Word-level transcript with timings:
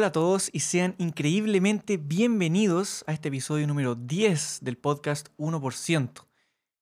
Hola 0.00 0.06
a 0.06 0.12
todos 0.12 0.48
y 0.54 0.60
sean 0.60 0.94
increíblemente 0.96 1.98
bienvenidos 1.98 3.04
a 3.06 3.12
este 3.12 3.28
episodio 3.28 3.66
número 3.66 3.96
10 3.96 4.60
del 4.62 4.78
podcast 4.78 5.28
1%. 5.36 6.26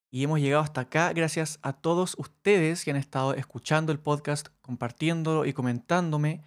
Y 0.09 0.23
hemos 0.23 0.39
llegado 0.39 0.63
hasta 0.63 0.79
acá 0.79 1.11
gracias 1.11 1.59
a 1.61 1.73
todos 1.73 2.15
ustedes 2.17 2.85
que 2.85 2.91
han 2.91 2.95
estado 2.95 3.33
escuchando 3.33 3.91
el 3.91 3.99
podcast, 3.99 4.47
compartiéndolo 4.61 5.45
y 5.45 5.51
comentándome 5.51 6.45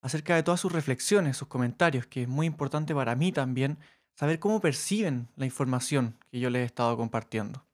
acerca 0.00 0.34
de 0.34 0.42
todas 0.42 0.58
sus 0.58 0.72
reflexiones, 0.72 1.36
sus 1.36 1.46
comentarios, 1.46 2.04
que 2.06 2.22
es 2.22 2.28
muy 2.28 2.48
importante 2.48 2.96
para 2.96 3.14
mí 3.14 3.30
también 3.30 3.78
saber 4.16 4.40
cómo 4.40 4.60
perciben 4.60 5.28
la 5.36 5.44
información 5.44 6.18
que 6.32 6.40
yo 6.40 6.50
les 6.50 6.62
he 6.62 6.64
estado 6.64 6.96
compartiendo. 6.96 7.64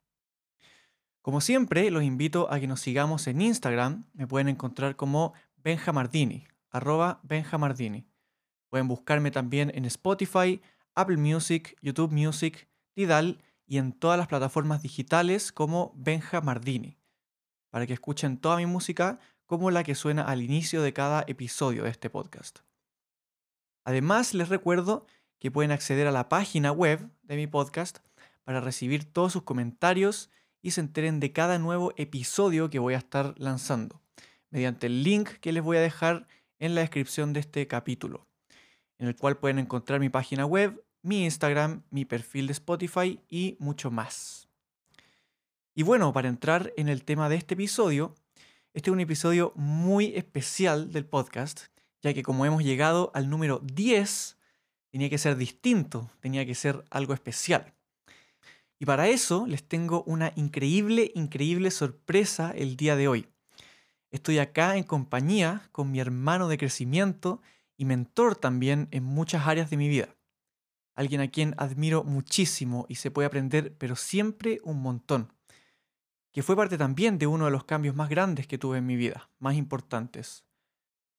Como 1.22 1.40
siempre, 1.40 1.90
los 1.90 2.02
invito 2.02 2.52
a 2.52 2.60
que 2.60 2.66
nos 2.66 2.80
sigamos 2.80 3.26
en 3.26 3.40
Instagram. 3.40 4.04
Me 4.12 4.26
pueden 4.26 4.48
encontrar 4.50 4.96
como 4.96 5.32
Benjamardini, 5.56 6.46
arroba 6.70 7.20
Benjamardini. 7.22 8.04
Pueden 8.74 8.88
buscarme 8.88 9.30
también 9.30 9.70
en 9.72 9.84
Spotify, 9.84 10.60
Apple 10.96 11.18
Music, 11.18 11.76
YouTube 11.80 12.10
Music, 12.10 12.68
Tidal 12.92 13.40
y 13.68 13.78
en 13.78 13.92
todas 13.92 14.18
las 14.18 14.26
plataformas 14.26 14.82
digitales 14.82 15.52
como 15.52 15.92
Benja 15.94 16.40
Mardini, 16.40 16.98
para 17.70 17.86
que 17.86 17.92
escuchen 17.92 18.36
toda 18.36 18.56
mi 18.56 18.66
música 18.66 19.20
como 19.46 19.70
la 19.70 19.84
que 19.84 19.94
suena 19.94 20.22
al 20.22 20.42
inicio 20.42 20.82
de 20.82 20.92
cada 20.92 21.22
episodio 21.28 21.84
de 21.84 21.90
este 21.90 22.10
podcast. 22.10 22.62
Además, 23.84 24.34
les 24.34 24.48
recuerdo 24.48 25.06
que 25.38 25.52
pueden 25.52 25.70
acceder 25.70 26.08
a 26.08 26.10
la 26.10 26.28
página 26.28 26.72
web 26.72 27.08
de 27.22 27.36
mi 27.36 27.46
podcast 27.46 27.98
para 28.42 28.60
recibir 28.60 29.04
todos 29.04 29.34
sus 29.34 29.44
comentarios 29.44 30.32
y 30.62 30.72
se 30.72 30.80
enteren 30.80 31.20
de 31.20 31.30
cada 31.32 31.60
nuevo 31.60 31.92
episodio 31.96 32.70
que 32.70 32.80
voy 32.80 32.94
a 32.94 32.98
estar 32.98 33.34
lanzando, 33.38 34.02
mediante 34.50 34.88
el 34.88 35.04
link 35.04 35.28
que 35.34 35.52
les 35.52 35.62
voy 35.62 35.76
a 35.76 35.80
dejar 35.80 36.26
en 36.58 36.74
la 36.74 36.80
descripción 36.80 37.32
de 37.32 37.38
este 37.38 37.68
capítulo, 37.68 38.26
en 39.04 39.08
el 39.08 39.16
cual 39.16 39.36
pueden 39.36 39.58
encontrar 39.58 40.00
mi 40.00 40.08
página 40.08 40.46
web, 40.46 40.82
mi 41.02 41.24
Instagram, 41.24 41.82
mi 41.90 42.06
perfil 42.06 42.46
de 42.46 42.54
Spotify 42.54 43.20
y 43.28 43.56
mucho 43.60 43.90
más. 43.90 44.48
Y 45.74 45.82
bueno, 45.82 46.12
para 46.14 46.28
entrar 46.28 46.72
en 46.78 46.88
el 46.88 47.04
tema 47.04 47.28
de 47.28 47.36
este 47.36 47.52
episodio, 47.52 48.14
este 48.72 48.88
es 48.88 48.92
un 48.92 49.00
episodio 49.00 49.52
muy 49.56 50.14
especial 50.16 50.90
del 50.90 51.04
podcast, 51.04 51.66
ya 52.00 52.14
que 52.14 52.22
como 52.22 52.46
hemos 52.46 52.64
llegado 52.64 53.10
al 53.14 53.28
número 53.28 53.60
10, 53.62 54.38
tenía 54.90 55.10
que 55.10 55.18
ser 55.18 55.36
distinto, 55.36 56.10
tenía 56.20 56.46
que 56.46 56.54
ser 56.54 56.82
algo 56.88 57.12
especial. 57.12 57.74
Y 58.78 58.86
para 58.86 59.08
eso 59.08 59.46
les 59.46 59.68
tengo 59.68 60.02
una 60.04 60.32
increíble, 60.34 61.12
increíble 61.14 61.70
sorpresa 61.70 62.52
el 62.56 62.76
día 62.76 62.96
de 62.96 63.08
hoy. 63.08 63.28
Estoy 64.10 64.38
acá 64.38 64.78
en 64.78 64.84
compañía 64.84 65.68
con 65.72 65.90
mi 65.90 66.00
hermano 66.00 66.48
de 66.48 66.56
crecimiento 66.56 67.42
y 67.76 67.84
mentor 67.84 68.36
también 68.36 68.88
en 68.90 69.04
muchas 69.04 69.46
áreas 69.46 69.70
de 69.70 69.76
mi 69.76 69.88
vida. 69.88 70.16
Alguien 70.94 71.20
a 71.20 71.28
quien 71.28 71.54
admiro 71.58 72.04
muchísimo 72.04 72.86
y 72.88 72.96
se 72.96 73.10
puede 73.10 73.26
aprender, 73.26 73.76
pero 73.78 73.96
siempre 73.96 74.60
un 74.62 74.80
montón. 74.80 75.32
Que 76.32 76.42
fue 76.42 76.56
parte 76.56 76.78
también 76.78 77.18
de 77.18 77.26
uno 77.26 77.46
de 77.46 77.50
los 77.50 77.64
cambios 77.64 77.96
más 77.96 78.08
grandes 78.08 78.46
que 78.46 78.58
tuve 78.58 78.78
en 78.78 78.86
mi 78.86 78.96
vida, 78.96 79.30
más 79.38 79.54
importantes. 79.54 80.44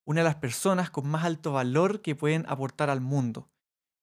Una 0.05 0.21
de 0.21 0.25
las 0.25 0.35
personas 0.35 0.89
con 0.89 1.07
más 1.07 1.25
alto 1.25 1.51
valor 1.51 2.01
que 2.01 2.15
pueden 2.15 2.45
aportar 2.47 2.89
al 2.89 3.01
mundo. 3.01 3.49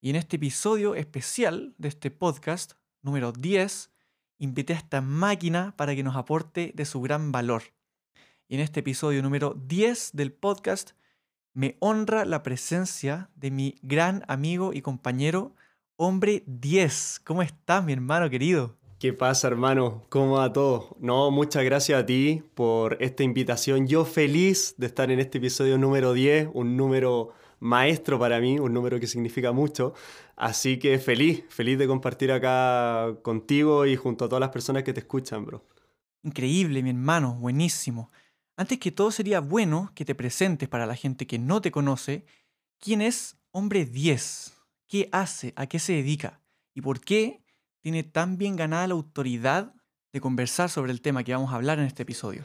Y 0.01 0.11
en 0.11 0.17
este 0.17 0.37
episodio 0.37 0.95
especial 0.95 1.75
de 1.79 1.89
este 1.89 2.11
podcast 2.11 2.73
número 3.03 3.33
10, 3.33 3.91
invité 4.39 4.75
a 4.75 4.77
esta 4.77 5.01
máquina 5.01 5.75
para 5.77 5.95
que 5.95 6.03
nos 6.03 6.17
aporte 6.17 6.73
de 6.75 6.85
su 6.85 7.01
gran 7.01 7.31
valor. 7.31 7.63
Y 8.49 8.57
en 8.57 8.61
este 8.61 8.81
episodio 8.81 9.23
número 9.23 9.55
10 9.55 10.11
del 10.13 10.33
podcast 10.33 10.93
me 11.55 11.77
honra 11.81 12.25
la 12.25 12.43
presencia 12.43 13.31
de 13.37 13.51
mi 13.51 13.75
gran 13.83 14.25
amigo 14.29 14.73
y 14.73 14.83
compañero, 14.83 15.55
hombre 15.97 16.45
10. 16.47 17.21
¿Cómo 17.25 17.43
estás, 17.43 17.85
mi 17.85 17.93
hermano 17.93 18.31
querido? 18.31 18.77
¿Qué 18.99 19.13
pasa, 19.13 19.49
hermano? 19.49 20.05
¿Cómo 20.09 20.37
va 20.37 20.53
todo? 20.53 20.97
No, 21.01 21.31
muchas 21.31 21.65
gracias 21.65 22.01
a 22.01 22.07
ti 22.07 22.43
por 22.55 22.97
esta 23.01 23.25
invitación. 23.25 23.87
Yo 23.87 24.05
feliz 24.05 24.77
de 24.79 24.87
estar 24.87 25.11
en 25.11 25.19
este 25.19 25.39
episodio 25.39 25.77
número 25.77 26.13
10, 26.13 26.51
un 26.55 26.77
número 26.77 27.31
maestro 27.59 28.19
para 28.19 28.41
mí, 28.41 28.59
un 28.59 28.73
número 28.73 29.01
que 29.01 29.07
significa 29.07 29.53
mucho. 29.53 29.93
Así 30.37 30.79
que 30.79 30.99
feliz, 30.99 31.45
feliz 31.49 31.79
de 31.79 31.87
compartir 31.87 32.33
acá 32.33 33.17
contigo 33.23 33.87
y 33.87 33.97
junto 33.97 34.25
a 34.25 34.29
todas 34.29 34.41
las 34.41 34.51
personas 34.51 34.85
que 34.85 34.93
te 34.93 35.01
escuchan, 35.01 35.45
bro. 35.45 35.65
Increíble, 36.23 36.83
mi 36.83 36.91
hermano, 36.91 37.35
buenísimo. 37.35 38.11
Antes 38.63 38.79
que 38.79 38.93
todo 38.93 39.11
sería 39.11 39.41
bueno 39.41 39.91
que 39.93 40.05
te 40.05 40.15
presentes 40.15 40.69
para 40.69 40.87
la 40.87 40.95
gente 40.95 41.27
que 41.27 41.37
no 41.37 41.61
te 41.61 41.73
conoce, 41.73 42.25
¿quién 42.79 43.03
es 43.03 43.37
Hombre 43.51 43.87
10? 43.87 44.57
¿Qué 44.87 45.09
hace? 45.11 45.53
¿A 45.57 45.67
qué 45.67 45.81
se 45.81 45.95
dedica? 45.95 46.41
¿Y 46.73 46.81
por 46.81 47.01
qué 47.01 47.43
tiene 47.81 48.05
tan 48.05 48.39
bien 48.39 48.55
ganada 48.55 48.87
la 48.87 48.95
autoridad 48.95 49.75
de 50.13 50.21
conversar 50.21 50.71
sobre 50.71 50.93
el 50.93 51.01
tema 51.01 51.25
que 51.25 51.33
vamos 51.33 51.53
a 51.53 51.57
hablar 51.57 51.81
en 51.81 51.87
este 51.87 52.05
episodio? 52.05 52.45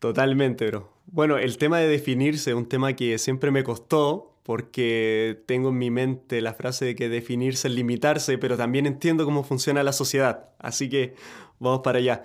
Totalmente, 0.00 0.66
bro. 0.66 0.92
Bueno, 1.06 1.38
el 1.38 1.56
tema 1.56 1.78
de 1.78 1.86
definirse 1.86 2.50
es 2.50 2.56
un 2.56 2.68
tema 2.68 2.94
que 2.94 3.16
siempre 3.18 3.52
me 3.52 3.62
costó 3.62 4.40
porque 4.42 5.44
tengo 5.46 5.68
en 5.68 5.78
mi 5.78 5.92
mente 5.92 6.40
la 6.40 6.54
frase 6.54 6.84
de 6.84 6.96
que 6.96 7.08
definirse 7.08 7.68
es 7.68 7.74
limitarse, 7.74 8.38
pero 8.38 8.56
también 8.56 8.86
entiendo 8.86 9.24
cómo 9.24 9.44
funciona 9.44 9.84
la 9.84 9.92
sociedad. 9.92 10.48
Así 10.58 10.88
que 10.88 11.14
vamos 11.60 11.82
para 11.84 11.98
allá. 11.98 12.24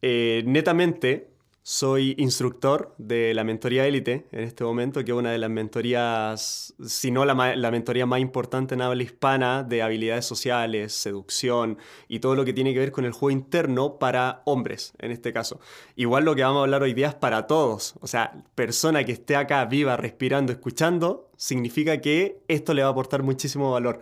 Eh, 0.00 0.42
netamente, 0.46 1.31
soy 1.64 2.16
instructor 2.18 2.92
de 2.98 3.34
la 3.34 3.44
mentoría 3.44 3.86
élite 3.86 4.26
en 4.32 4.40
este 4.40 4.64
momento, 4.64 5.04
que 5.04 5.12
es 5.12 5.16
una 5.16 5.30
de 5.30 5.38
las 5.38 5.48
mentorías, 5.48 6.74
si 6.84 7.12
no 7.12 7.24
la, 7.24 7.34
mentoría 7.70 8.04
más 8.04 8.18
importante 8.18 8.74
en 8.74 8.82
habla 8.82 9.02
hispana 9.04 9.62
de 9.62 9.80
habilidades 9.80 10.24
sociales, 10.24 10.92
seducción 10.92 11.78
y 12.08 12.18
todo 12.18 12.34
lo 12.34 12.44
que 12.44 12.52
tiene 12.52 12.72
que 12.72 12.80
ver 12.80 12.90
con 12.90 13.04
el 13.04 13.12
juego 13.12 13.30
interno 13.30 14.00
para 14.00 14.42
hombres, 14.44 14.92
en 14.98 15.12
este 15.12 15.32
caso. 15.32 15.60
Igual 15.94 16.24
lo 16.24 16.34
que 16.34 16.42
vamos 16.42 16.58
a 16.58 16.62
hablar 16.64 16.82
hoy 16.82 16.94
día 16.94 17.08
es 17.08 17.14
para 17.14 17.46
todos. 17.46 17.94
O 18.00 18.08
sea, 18.08 18.42
persona 18.56 19.04
que 19.04 19.12
esté 19.12 19.36
acá 19.36 19.64
viva, 19.64 19.96
respirando, 19.96 20.50
escuchando, 20.50 21.30
significa 21.36 22.00
que 22.00 22.42
esto 22.48 22.74
le 22.74 22.82
va 22.82 22.88
a 22.88 22.92
aportar 22.92 23.22
muchísimo 23.22 23.70
valor. 23.70 24.00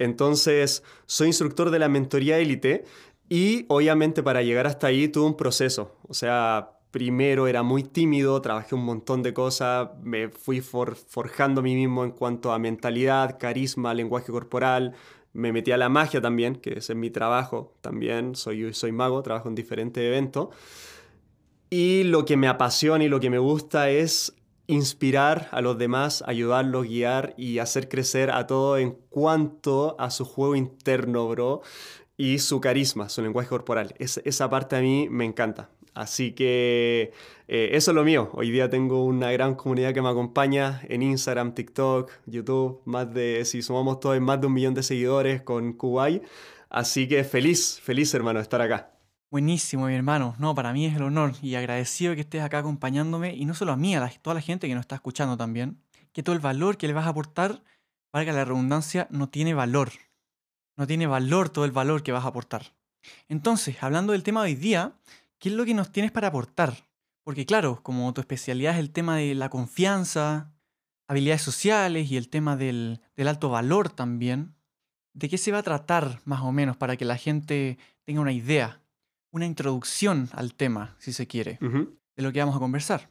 Entonces, 0.00 0.82
soy 1.06 1.28
instructor 1.28 1.70
de 1.70 1.78
la 1.78 1.88
mentoría 1.88 2.38
élite 2.38 2.84
y 3.28 3.64
obviamente 3.68 4.22
para 4.22 4.42
llegar 4.42 4.66
hasta 4.66 4.88
ahí 4.88 5.08
tuve 5.08 5.26
un 5.26 5.36
proceso. 5.36 5.96
O 6.06 6.14
sea, 6.14 6.78
primero 6.92 7.48
era 7.48 7.62
muy 7.62 7.82
tímido, 7.82 8.40
trabajé 8.42 8.74
un 8.74 8.84
montón 8.84 9.22
de 9.22 9.32
cosas, 9.32 9.88
me 10.02 10.28
fui 10.28 10.60
forjando 10.60 11.60
a 11.60 11.64
mí 11.64 11.74
mismo 11.74 12.04
en 12.04 12.12
cuanto 12.12 12.52
a 12.52 12.58
mentalidad, 12.58 13.38
carisma, 13.38 13.94
lenguaje 13.94 14.30
corporal. 14.30 14.94
Me 15.32 15.50
metí 15.50 15.72
a 15.72 15.78
la 15.78 15.88
magia 15.88 16.20
también, 16.20 16.56
que 16.56 16.74
es 16.76 16.94
mi 16.94 17.10
trabajo 17.10 17.74
también. 17.80 18.34
Soy, 18.36 18.74
soy 18.74 18.92
mago, 18.92 19.22
trabajo 19.22 19.48
en 19.48 19.54
diferentes 19.54 20.04
eventos. 20.04 20.48
Y 21.70 22.04
lo 22.04 22.26
que 22.26 22.36
me 22.36 22.48
apasiona 22.48 23.02
y 23.02 23.08
lo 23.08 23.18
que 23.18 23.30
me 23.30 23.38
gusta 23.38 23.88
es 23.88 24.36
inspirar 24.66 25.48
a 25.52 25.62
los 25.62 25.78
demás, 25.78 26.22
ayudarlos, 26.26 26.86
guiar 26.86 27.34
y 27.38 27.58
hacer 27.58 27.88
crecer 27.88 28.30
a 28.30 28.46
todo 28.46 28.76
en 28.76 28.92
cuanto 29.08 29.96
a 29.98 30.10
su 30.10 30.26
juego 30.26 30.54
interno, 30.54 31.26
bro 31.28 31.62
y 32.16 32.38
su 32.38 32.60
carisma, 32.60 33.08
su 33.08 33.22
lenguaje 33.22 33.48
corporal. 33.48 33.94
esa 33.98 34.50
parte 34.50 34.76
a 34.76 34.80
mí 34.80 35.08
me 35.10 35.24
encanta. 35.24 35.70
Así 35.94 36.32
que 36.32 37.12
eh, 37.48 37.70
eso 37.72 37.90
es 37.90 37.94
lo 37.94 38.04
mío. 38.04 38.30
Hoy 38.32 38.50
día 38.50 38.70
tengo 38.70 39.04
una 39.04 39.30
gran 39.30 39.54
comunidad 39.54 39.92
que 39.92 40.00
me 40.00 40.08
acompaña 40.08 40.80
en 40.88 41.02
Instagram, 41.02 41.54
TikTok, 41.54 42.10
YouTube. 42.26 42.80
Más 42.86 43.12
de, 43.12 43.44
si 43.44 43.60
sumamos 43.62 44.00
todos, 44.00 44.18
más 44.20 44.40
de 44.40 44.46
un 44.46 44.54
millón 44.54 44.74
de 44.74 44.82
seguidores 44.82 45.42
con 45.42 45.74
Kuwait. 45.74 46.22
Así 46.70 47.06
que 47.06 47.24
feliz, 47.24 47.78
feliz 47.82 48.14
hermano 48.14 48.38
de 48.38 48.44
estar 48.44 48.62
acá. 48.62 48.90
Buenísimo, 49.30 49.86
mi 49.86 49.94
hermano. 49.94 50.34
No, 50.38 50.54
para 50.54 50.72
mí 50.72 50.86
es 50.86 50.96
el 50.96 51.02
honor 51.02 51.32
y 51.42 51.54
agradecido 51.54 52.14
que 52.14 52.22
estés 52.22 52.42
acá 52.42 52.58
acompañándome 52.58 53.34
y 53.34 53.44
no 53.44 53.54
solo 53.54 53.72
a 53.72 53.76
mí, 53.76 53.94
a 53.94 54.10
toda 54.22 54.34
la 54.34 54.40
gente 54.40 54.68
que 54.68 54.74
nos 54.74 54.82
está 54.82 54.94
escuchando 54.94 55.36
también. 55.36 55.82
Que 56.12 56.22
todo 56.22 56.34
el 56.34 56.40
valor 56.40 56.78
que 56.78 56.86
le 56.86 56.92
vas 56.94 57.06
a 57.06 57.10
aportar, 57.10 57.62
que 58.12 58.32
la 58.32 58.44
redundancia, 58.44 59.08
no 59.10 59.28
tiene 59.28 59.54
valor 59.54 59.90
no 60.76 60.86
tiene 60.86 61.06
valor 61.06 61.50
todo 61.50 61.64
el 61.64 61.72
valor 61.72 62.02
que 62.02 62.12
vas 62.12 62.24
a 62.24 62.28
aportar. 62.28 62.74
Entonces, 63.28 63.82
hablando 63.82 64.12
del 64.12 64.22
tema 64.22 64.42
de 64.42 64.50
hoy 64.50 64.54
día, 64.54 64.92
¿qué 65.38 65.48
es 65.48 65.54
lo 65.54 65.64
que 65.64 65.74
nos 65.74 65.90
tienes 65.90 66.12
para 66.12 66.28
aportar? 66.28 66.86
Porque 67.24 67.46
claro, 67.46 67.80
como 67.82 68.12
tu 68.14 68.20
especialidad 68.20 68.74
es 68.74 68.80
el 68.80 68.90
tema 68.90 69.16
de 69.16 69.34
la 69.34 69.48
confianza, 69.48 70.52
habilidades 71.06 71.42
sociales 71.42 72.10
y 72.10 72.16
el 72.16 72.28
tema 72.28 72.56
del, 72.56 73.00
alto 73.16 73.48
valor 73.48 73.90
también, 73.90 74.54
¿de 75.12 75.28
qué 75.28 75.38
se 75.38 75.52
va 75.52 75.58
a 75.58 75.62
tratar 75.62 76.20
más 76.24 76.40
o 76.42 76.52
menos 76.52 76.76
para 76.76 76.96
que 76.96 77.04
la 77.04 77.16
gente 77.16 77.78
tenga 78.04 78.20
una 78.20 78.32
idea, 78.32 78.80
una 79.30 79.46
introducción 79.46 80.28
al 80.32 80.54
tema, 80.54 80.96
si 80.98 81.12
se 81.12 81.26
quiere, 81.26 81.58
de 81.60 82.22
lo 82.22 82.32
que 82.32 82.40
vamos 82.40 82.56
a 82.56 82.60
conversar? 82.60 83.08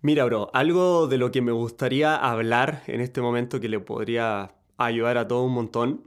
Mira, 0.00 0.24
bro, 0.24 0.50
algo 0.54 1.08
de 1.08 1.18
lo 1.18 1.32
que 1.32 1.42
me 1.42 1.50
gustaría 1.50 2.14
hablar 2.14 2.84
en 2.86 3.00
este 3.00 3.20
momento 3.20 3.60
que 3.60 3.68
le 3.68 3.80
podría 3.80 4.54
ayudar 4.76 5.18
a 5.18 5.26
todo 5.26 5.42
un 5.42 5.52
montón. 5.52 6.04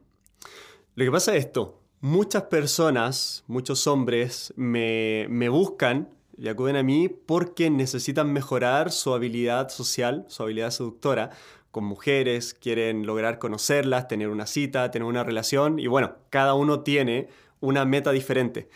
Lo 0.95 1.05
que 1.05 1.11
pasa 1.11 1.35
es 1.35 1.45
esto, 1.45 1.79
muchas 2.01 2.43
personas, 2.43 3.45
muchos 3.47 3.87
hombres 3.87 4.53
me, 4.57 5.25
me 5.29 5.47
buscan 5.47 6.09
y 6.37 6.49
acuden 6.49 6.75
a 6.75 6.83
mí 6.83 7.07
porque 7.07 7.69
necesitan 7.69 8.33
mejorar 8.33 8.91
su 8.91 9.13
habilidad 9.13 9.69
social, 9.69 10.25
su 10.27 10.43
habilidad 10.43 10.71
seductora 10.71 11.29
con 11.71 11.85
mujeres, 11.85 12.53
quieren 12.53 13.05
lograr 13.05 13.39
conocerlas, 13.39 14.09
tener 14.09 14.27
una 14.27 14.45
cita, 14.45 14.91
tener 14.91 15.07
una 15.07 15.23
relación 15.23 15.79
y 15.79 15.87
bueno, 15.87 16.15
cada 16.29 16.55
uno 16.55 16.81
tiene 16.81 17.29
una 17.61 17.85
meta 17.85 18.11
diferente. 18.11 18.67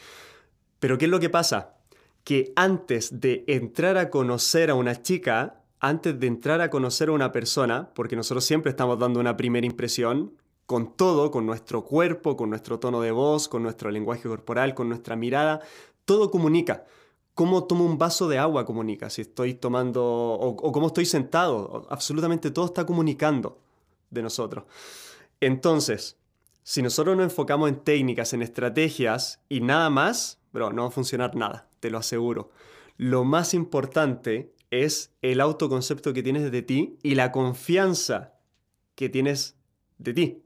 Pero 0.79 0.97
¿qué 0.97 1.05
es 1.05 1.11
lo 1.11 1.19
que 1.19 1.29
pasa? 1.29 1.75
Que 2.23 2.53
antes 2.55 3.19
de 3.19 3.43
entrar 3.47 3.97
a 3.97 4.09
conocer 4.09 4.69
a 4.69 4.75
una 4.75 5.01
chica, 5.01 5.61
antes 5.81 6.17
de 6.17 6.27
entrar 6.27 6.61
a 6.61 6.69
conocer 6.69 7.09
a 7.09 7.11
una 7.11 7.33
persona, 7.33 7.89
porque 7.93 8.15
nosotros 8.15 8.45
siempre 8.45 8.69
estamos 8.69 8.97
dando 8.99 9.19
una 9.19 9.35
primera 9.35 9.67
impresión, 9.67 10.31
con 10.65 10.95
todo, 10.95 11.31
con 11.31 11.45
nuestro 11.45 11.85
cuerpo, 11.85 12.35
con 12.35 12.49
nuestro 12.49 12.79
tono 12.79 13.01
de 13.01 13.11
voz, 13.11 13.47
con 13.47 13.63
nuestro 13.63 13.91
lenguaje 13.91 14.27
corporal, 14.27 14.73
con 14.73 14.89
nuestra 14.89 15.15
mirada, 15.15 15.61
todo 16.05 16.31
comunica 16.31 16.85
cómo 17.35 17.65
tomo 17.65 17.85
un 17.85 17.99
vaso 17.99 18.27
de 18.27 18.39
agua 18.39 18.65
comunica, 18.65 19.09
si 19.09 19.21
estoy 19.21 19.53
tomando 19.53 20.03
o, 20.03 20.71
cómo 20.71 20.87
estoy 20.87 21.05
sentado, 21.05 21.85
absolutamente 21.89 22.49
todo 22.49 22.65
está 22.65 22.85
comunicando 22.85 23.59
de 24.09 24.23
nosotros. 24.23 24.63
Entonces, 25.41 26.17
si 26.63 26.81
nosotros 26.81 27.15
nos 27.15 27.25
enfocamos 27.25 27.69
en 27.69 27.83
técnicas, 27.83 28.33
en 28.33 28.41
estrategias 28.41 29.41
y 29.49 29.59
nada 29.59 29.89
más, 29.89 30.39
bro, 30.53 30.71
no 30.71 30.83
va 30.83 30.87
a 30.87 30.91
funcionar 30.91 31.35
nada, 31.35 31.67
te 31.81 31.91
lo 31.91 31.97
aseguro. 31.97 32.49
Lo 32.97 33.25
más 33.25 33.53
importante 33.53 34.53
es 34.71 35.11
el 35.21 35.41
autoconcepto 35.41 36.13
que 36.13 36.23
tienes 36.23 36.49
de 36.49 36.61
ti 36.61 36.97
y 37.03 37.15
la 37.15 37.33
confianza 37.33 38.33
que 38.95 39.09
tienes 39.09 39.57
de 39.97 40.13
ti. 40.13 40.44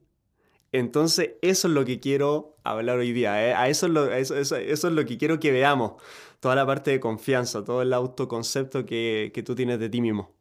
Entonces, 0.71 1.31
eso 1.41 1.67
es 1.67 1.73
lo 1.73 1.85
que 1.85 1.99
quiero 1.99 2.57
hablar 2.63 2.99
hoy 2.99 3.11
día. 3.11 3.45
¿eh? 3.45 3.53
A 3.53 3.69
eso 3.69 3.87
eso 4.13 4.57
es 4.57 4.83
lo 4.83 5.05
que 5.05 5.17
quiero 5.17 5.39
que 5.39 5.51
veamos 5.51 5.93
toda 6.39 6.55
la 6.55 6.65
parte 6.65 6.91
de 6.91 6.99
confianza, 6.99 7.63
todo 7.63 7.81
el 7.81 7.93
autoconcepto 7.93 8.85
que, 8.85 9.31
que 9.33 9.43
tú 9.43 9.55
tienes 9.55 9.79
de 9.79 9.89
ti 9.89 10.01
mismo. 10.01 10.31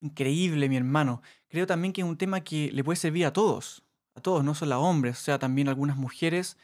Increíble, 0.00 0.68
mi 0.68 0.76
hermano. 0.76 1.22
Creo 1.48 1.66
también 1.66 1.92
que 1.92 2.00
es 2.00 2.06
un 2.06 2.16
tema 2.16 2.40
que 2.40 2.72
le 2.72 2.82
puede 2.82 2.96
servir 2.96 3.26
a 3.26 3.32
todos, 3.32 3.82
a 4.14 4.20
todos, 4.20 4.42
no 4.42 4.54
solo 4.54 4.74
a 4.74 4.78
hombres, 4.78 5.18
o 5.18 5.22
sea, 5.22 5.38
también 5.38 5.68
a 5.68 5.70
algunas 5.70 5.96
mujeres 5.96 6.56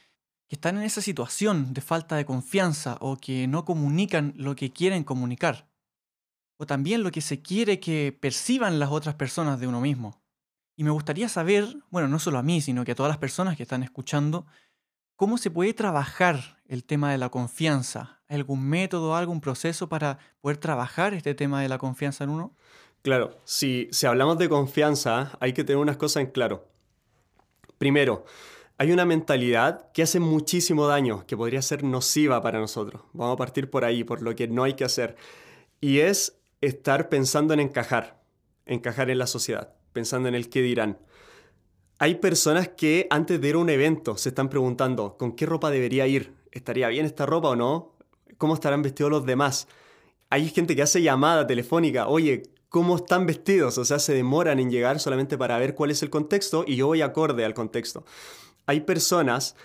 que 0.48 0.56
están 0.56 0.78
en 0.78 0.84
esa 0.84 1.02
situación 1.02 1.74
de 1.74 1.82
falta 1.82 2.16
de 2.16 2.24
confianza 2.24 2.96
o 3.00 3.18
que 3.18 3.46
no 3.46 3.64
comunican 3.64 4.32
lo 4.36 4.56
que 4.56 4.72
quieren 4.72 5.04
comunicar. 5.04 5.68
O 6.56 6.66
también 6.66 7.02
lo 7.02 7.10
que 7.10 7.20
se 7.20 7.42
quiere 7.42 7.78
que 7.78 8.16
perciban 8.18 8.78
las 8.78 8.90
otras 8.90 9.14
personas 9.14 9.60
de 9.60 9.66
uno 9.66 9.80
mismo. 9.80 10.20
Y 10.78 10.84
me 10.84 10.90
gustaría 10.90 11.28
saber, 11.28 11.66
bueno, 11.90 12.08
no 12.08 12.18
solo 12.18 12.38
a 12.38 12.42
mí, 12.42 12.62
sino 12.62 12.86
que 12.86 12.92
a 12.92 12.94
todas 12.94 13.10
las 13.10 13.18
personas 13.18 13.58
que 13.58 13.64
están 13.64 13.82
escuchando, 13.82 14.46
¿Cómo 15.18 15.36
se 15.36 15.50
puede 15.50 15.74
trabajar 15.74 16.60
el 16.68 16.84
tema 16.84 17.10
de 17.10 17.18
la 17.18 17.28
confianza? 17.28 18.20
¿Hay 18.28 18.36
algún 18.36 18.62
método, 18.62 19.16
algún 19.16 19.40
proceso 19.40 19.88
para 19.88 20.20
poder 20.40 20.58
trabajar 20.58 21.12
este 21.12 21.34
tema 21.34 21.60
de 21.60 21.68
la 21.68 21.76
confianza 21.76 22.22
en 22.22 22.30
uno? 22.30 22.54
Claro, 23.02 23.36
si, 23.42 23.88
si 23.90 24.06
hablamos 24.06 24.38
de 24.38 24.48
confianza, 24.48 25.36
hay 25.40 25.54
que 25.54 25.64
tener 25.64 25.82
unas 25.82 25.96
cosas 25.96 26.20
en 26.20 26.30
claro. 26.30 26.68
Primero, 27.78 28.26
hay 28.76 28.92
una 28.92 29.04
mentalidad 29.04 29.90
que 29.90 30.04
hace 30.04 30.20
muchísimo 30.20 30.86
daño, 30.86 31.26
que 31.26 31.36
podría 31.36 31.62
ser 31.62 31.82
nociva 31.82 32.40
para 32.40 32.60
nosotros. 32.60 33.02
Vamos 33.12 33.34
a 33.34 33.38
partir 33.38 33.70
por 33.70 33.84
ahí, 33.84 34.04
por 34.04 34.22
lo 34.22 34.36
que 34.36 34.46
no 34.46 34.62
hay 34.62 34.74
que 34.74 34.84
hacer. 34.84 35.16
Y 35.80 35.98
es 35.98 36.38
estar 36.60 37.08
pensando 37.08 37.54
en 37.54 37.58
encajar, 37.58 38.22
encajar 38.66 39.10
en 39.10 39.18
la 39.18 39.26
sociedad, 39.26 39.74
pensando 39.98 40.28
en 40.28 40.36
el 40.36 40.48
qué 40.48 40.62
dirán. 40.62 40.96
Hay 41.98 42.14
personas 42.14 42.68
que 42.68 43.08
antes 43.10 43.40
de 43.40 43.48
ir 43.48 43.56
a 43.56 43.58
un 43.58 43.68
evento 43.68 44.16
se 44.16 44.28
están 44.28 44.48
preguntando, 44.48 45.16
¿con 45.18 45.32
qué 45.32 45.44
ropa 45.44 45.72
debería 45.72 46.06
ir? 46.06 46.34
¿Estaría 46.52 46.86
bien 46.86 47.04
esta 47.04 47.26
ropa 47.26 47.48
o 47.48 47.56
no? 47.56 47.96
¿Cómo 48.36 48.54
estarán 48.54 48.80
vestidos 48.80 49.10
los 49.10 49.26
demás? 49.26 49.66
Hay 50.30 50.48
gente 50.50 50.76
que 50.76 50.82
hace 50.82 51.02
llamada 51.02 51.48
telefónica, 51.48 52.06
oye, 52.06 52.44
¿cómo 52.68 52.94
están 52.94 53.26
vestidos? 53.26 53.76
O 53.76 53.84
sea, 53.84 53.98
se 53.98 54.14
demoran 54.14 54.60
en 54.60 54.70
llegar 54.70 55.00
solamente 55.00 55.36
para 55.36 55.58
ver 55.58 55.74
cuál 55.74 55.90
es 55.90 56.00
el 56.04 56.10
contexto 56.10 56.64
y 56.64 56.76
yo 56.76 56.86
voy 56.86 57.02
acorde 57.02 57.44
al 57.44 57.54
contexto. 57.54 58.04
Hay 58.66 58.82
personas 58.82 59.56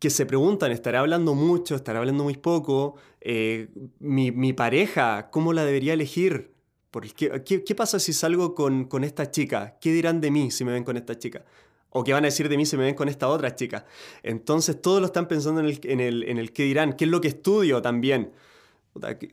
que 0.00 0.10
se 0.10 0.26
preguntan, 0.26 0.72
¿estaré 0.72 0.98
hablando 0.98 1.36
mucho? 1.36 1.76
¿Estaré 1.76 2.00
hablando 2.00 2.24
muy 2.24 2.36
poco? 2.38 2.96
Eh, 3.20 3.68
mi, 4.00 4.32
mi 4.32 4.52
pareja, 4.52 5.30
¿cómo 5.30 5.52
la 5.52 5.64
debería 5.64 5.92
elegir? 5.92 6.53
¿Qué, 7.00 7.74
pasa 7.74 7.98
si 7.98 8.12
salgo 8.12 8.54
con, 8.54 8.84
con, 8.84 9.04
esta 9.04 9.30
chica? 9.30 9.76
¿Qué 9.80 9.92
dirán 9.92 10.20
de 10.20 10.30
mí 10.30 10.50
si 10.50 10.64
me 10.64 10.72
ven 10.72 10.84
con 10.84 10.96
esta 10.96 11.18
chica? 11.18 11.44
¿O 11.90 12.02
qué 12.04 12.12
van 12.12 12.24
a 12.24 12.26
decir 12.26 12.48
de 12.48 12.56
mí 12.56 12.66
si 12.66 12.76
me 12.76 12.84
ven 12.84 12.94
con 12.94 13.08
esta 13.08 13.28
otra 13.28 13.54
chica? 13.54 13.86
Entonces 14.22 14.80
todos 14.80 15.00
lo 15.00 15.06
están 15.06 15.28
pensando 15.28 15.60
en 15.60 15.66
el, 15.66 15.80
en 15.84 16.00
el, 16.00 16.22
en 16.24 16.38
el 16.38 16.52
qué 16.52 16.64
dirán, 16.64 16.94
qué 16.94 17.04
es 17.04 17.10
lo 17.10 17.20
que 17.20 17.28
estudio 17.28 17.82
también. 17.82 18.32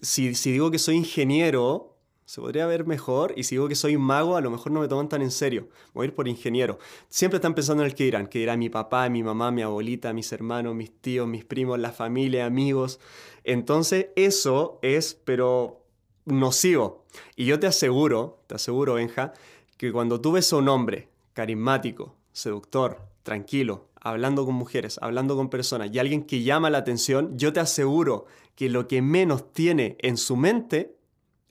Si, 0.01 0.35
si 0.35 0.51
digo 0.51 0.71
que 0.71 0.79
soy 0.79 0.95
ingeniero, 0.95 1.91
se 2.31 2.39
podría 2.39 2.65
ver 2.65 2.85
mejor. 2.85 3.33
Y 3.35 3.43
si 3.43 3.55
digo 3.55 3.67
que 3.67 3.75
soy 3.75 3.97
mago, 3.97 4.37
a 4.37 4.41
lo 4.41 4.49
mejor 4.49 4.71
no 4.71 4.79
me 4.79 4.87
toman 4.87 5.09
tan 5.09 5.21
en 5.21 5.31
serio. 5.31 5.67
Voy 5.93 6.05
a 6.05 6.07
ir 6.07 6.15
por 6.15 6.27
ingeniero. 6.27 6.79
Siempre 7.09 7.37
están 7.37 7.53
pensando 7.53 7.83
en 7.83 7.89
el 7.89 7.95
qué 7.95 8.05
dirán. 8.05 8.27
¿Qué 8.27 8.39
dirá 8.39 8.55
mi 8.55 8.69
papá, 8.69 9.09
mi 9.09 9.21
mamá, 9.21 9.51
mi 9.51 9.63
abuelita, 9.63 10.13
mis 10.13 10.31
hermanos, 10.31 10.73
mis 10.73 10.91
tíos, 11.01 11.27
mis 11.27 11.43
primos, 11.43 11.77
la 11.77 11.91
familia, 11.91 12.45
amigos? 12.45 12.99
Entonces 13.43 14.07
eso 14.15 14.79
es, 14.81 15.13
pero 15.25 15.80
nocivo. 16.25 17.05
Y 17.35 17.45
yo 17.45 17.59
te 17.59 17.67
aseguro, 17.67 18.43
te 18.47 18.55
aseguro, 18.55 18.95
Benja, 18.95 19.33
que 19.77 19.91
cuando 19.91 20.21
tú 20.21 20.33
ves 20.33 20.51
a 20.53 20.57
un 20.57 20.69
hombre 20.69 21.09
carismático, 21.33 22.15
seductor, 22.31 23.01
tranquilo, 23.23 23.89
hablando 23.99 24.45
con 24.45 24.55
mujeres, 24.55 24.99
hablando 25.01 25.35
con 25.35 25.49
personas 25.49 25.89
y 25.91 25.99
alguien 25.99 26.23
que 26.23 26.43
llama 26.43 26.69
la 26.69 26.79
atención, 26.79 27.37
yo 27.37 27.53
te 27.53 27.59
aseguro 27.59 28.25
que 28.55 28.69
lo 28.69 28.87
que 28.87 29.01
menos 29.01 29.53
tiene 29.53 29.97
en 29.99 30.17
su 30.17 30.35
mente 30.35 30.97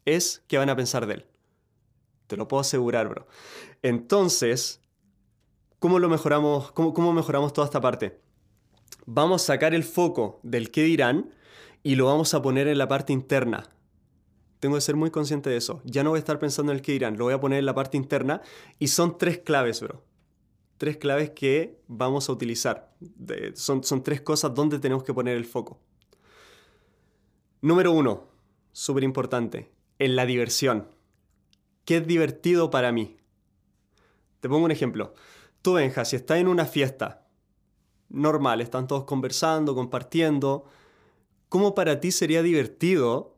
es 0.05 0.43
que 0.49 0.59
van 0.59 0.71
a 0.71 0.77
pensar 0.77 1.07
de 1.07 1.15
él. 1.15 1.27
Te 2.27 2.37
lo 2.37 2.49
puedo 2.49 2.61
asegurar, 2.61 3.09
bro. 3.09 3.27
Entonces, 3.83 4.81
¿cómo 5.79 5.99
lo 5.99 6.09
mejoramos? 6.09 6.73
¿Cómo, 6.73 6.95
cómo 6.95 7.12
mejoramos 7.12 7.53
toda 7.53 7.67
esta 7.67 7.81
parte? 7.81 8.21
Vamos 9.07 9.43
a 9.43 9.47
sacar 9.47 9.75
el 9.75 9.85
foco 9.85 10.41
del 10.43 10.71
qué 10.71 10.85
dirán 10.85 11.35
y 11.83 11.95
lo 11.95 12.07
vamos 12.07 12.35
a 12.35 12.43
poner 12.43 12.69
en 12.69 12.79
la 12.79 12.89
parte 12.89 13.12
interna, 13.12 13.71
tengo 14.61 14.75
que 14.75 14.83
ser 14.83 14.95
muy 14.95 15.11
consciente 15.11 15.50
de 15.50 15.57
eso. 15.57 15.81
Ya 15.85 16.05
no 16.05 16.11
voy 16.11 16.19
a 16.19 16.21
estar 16.21 16.38
pensando 16.38 16.71
en 16.71 16.79
el 16.79 16.83
que 16.83 16.93
dirán, 16.93 17.17
lo 17.17 17.25
voy 17.25 17.35
a 17.35 17.40
poner 17.40 17.59
en 17.59 17.67
la 17.67 17.75
parte 17.75 17.97
interna 17.97 18.43
y 18.79 18.88
son 18.88 19.19
tres 19.19 19.38
claves, 19.38 19.81
bro. 19.81 20.05
Tres 20.76 20.99
claves 20.99 21.31
que 21.31 21.83
vamos 21.88 22.29
a 22.29 22.33
utilizar. 22.33 22.95
son, 23.55 23.83
son 23.83 24.02
tres 24.02 24.21
cosas 24.21 24.55
donde 24.55 24.79
tenemos 24.79 25.02
que 25.02 25.14
poner 25.14 25.37
el 25.37 25.47
foco. 25.47 25.81
Número 27.62 27.93
uno, 27.93 28.29
súper 28.73 29.02
importante, 29.02 29.71
en 29.99 30.17
la 30.17 30.25
diversión. 30.25 30.88
¿Qué 31.85 31.99
es 31.99 32.07
divertido 32.07 32.71
para 32.71 32.93
mí? 32.93 33.17
Te 34.40 34.49
pongo 34.49 34.64
un 34.64 34.71
ejemplo. 34.71 35.14
Tú, 35.61 35.75
Benja, 35.75 36.05
si 36.05 36.17
estás 36.17 36.38
en 36.38 36.49
una 36.49 36.64
fiesta 36.64 37.26
normal, 38.09 38.61
están 38.61 38.87
todos 38.87 39.05
conversando, 39.05 39.75
compartiendo, 39.75 40.64
¿cómo 41.49 41.75
para 41.75 42.00
ti 42.00 42.12
sería 42.12 42.43
divertido 42.43 43.37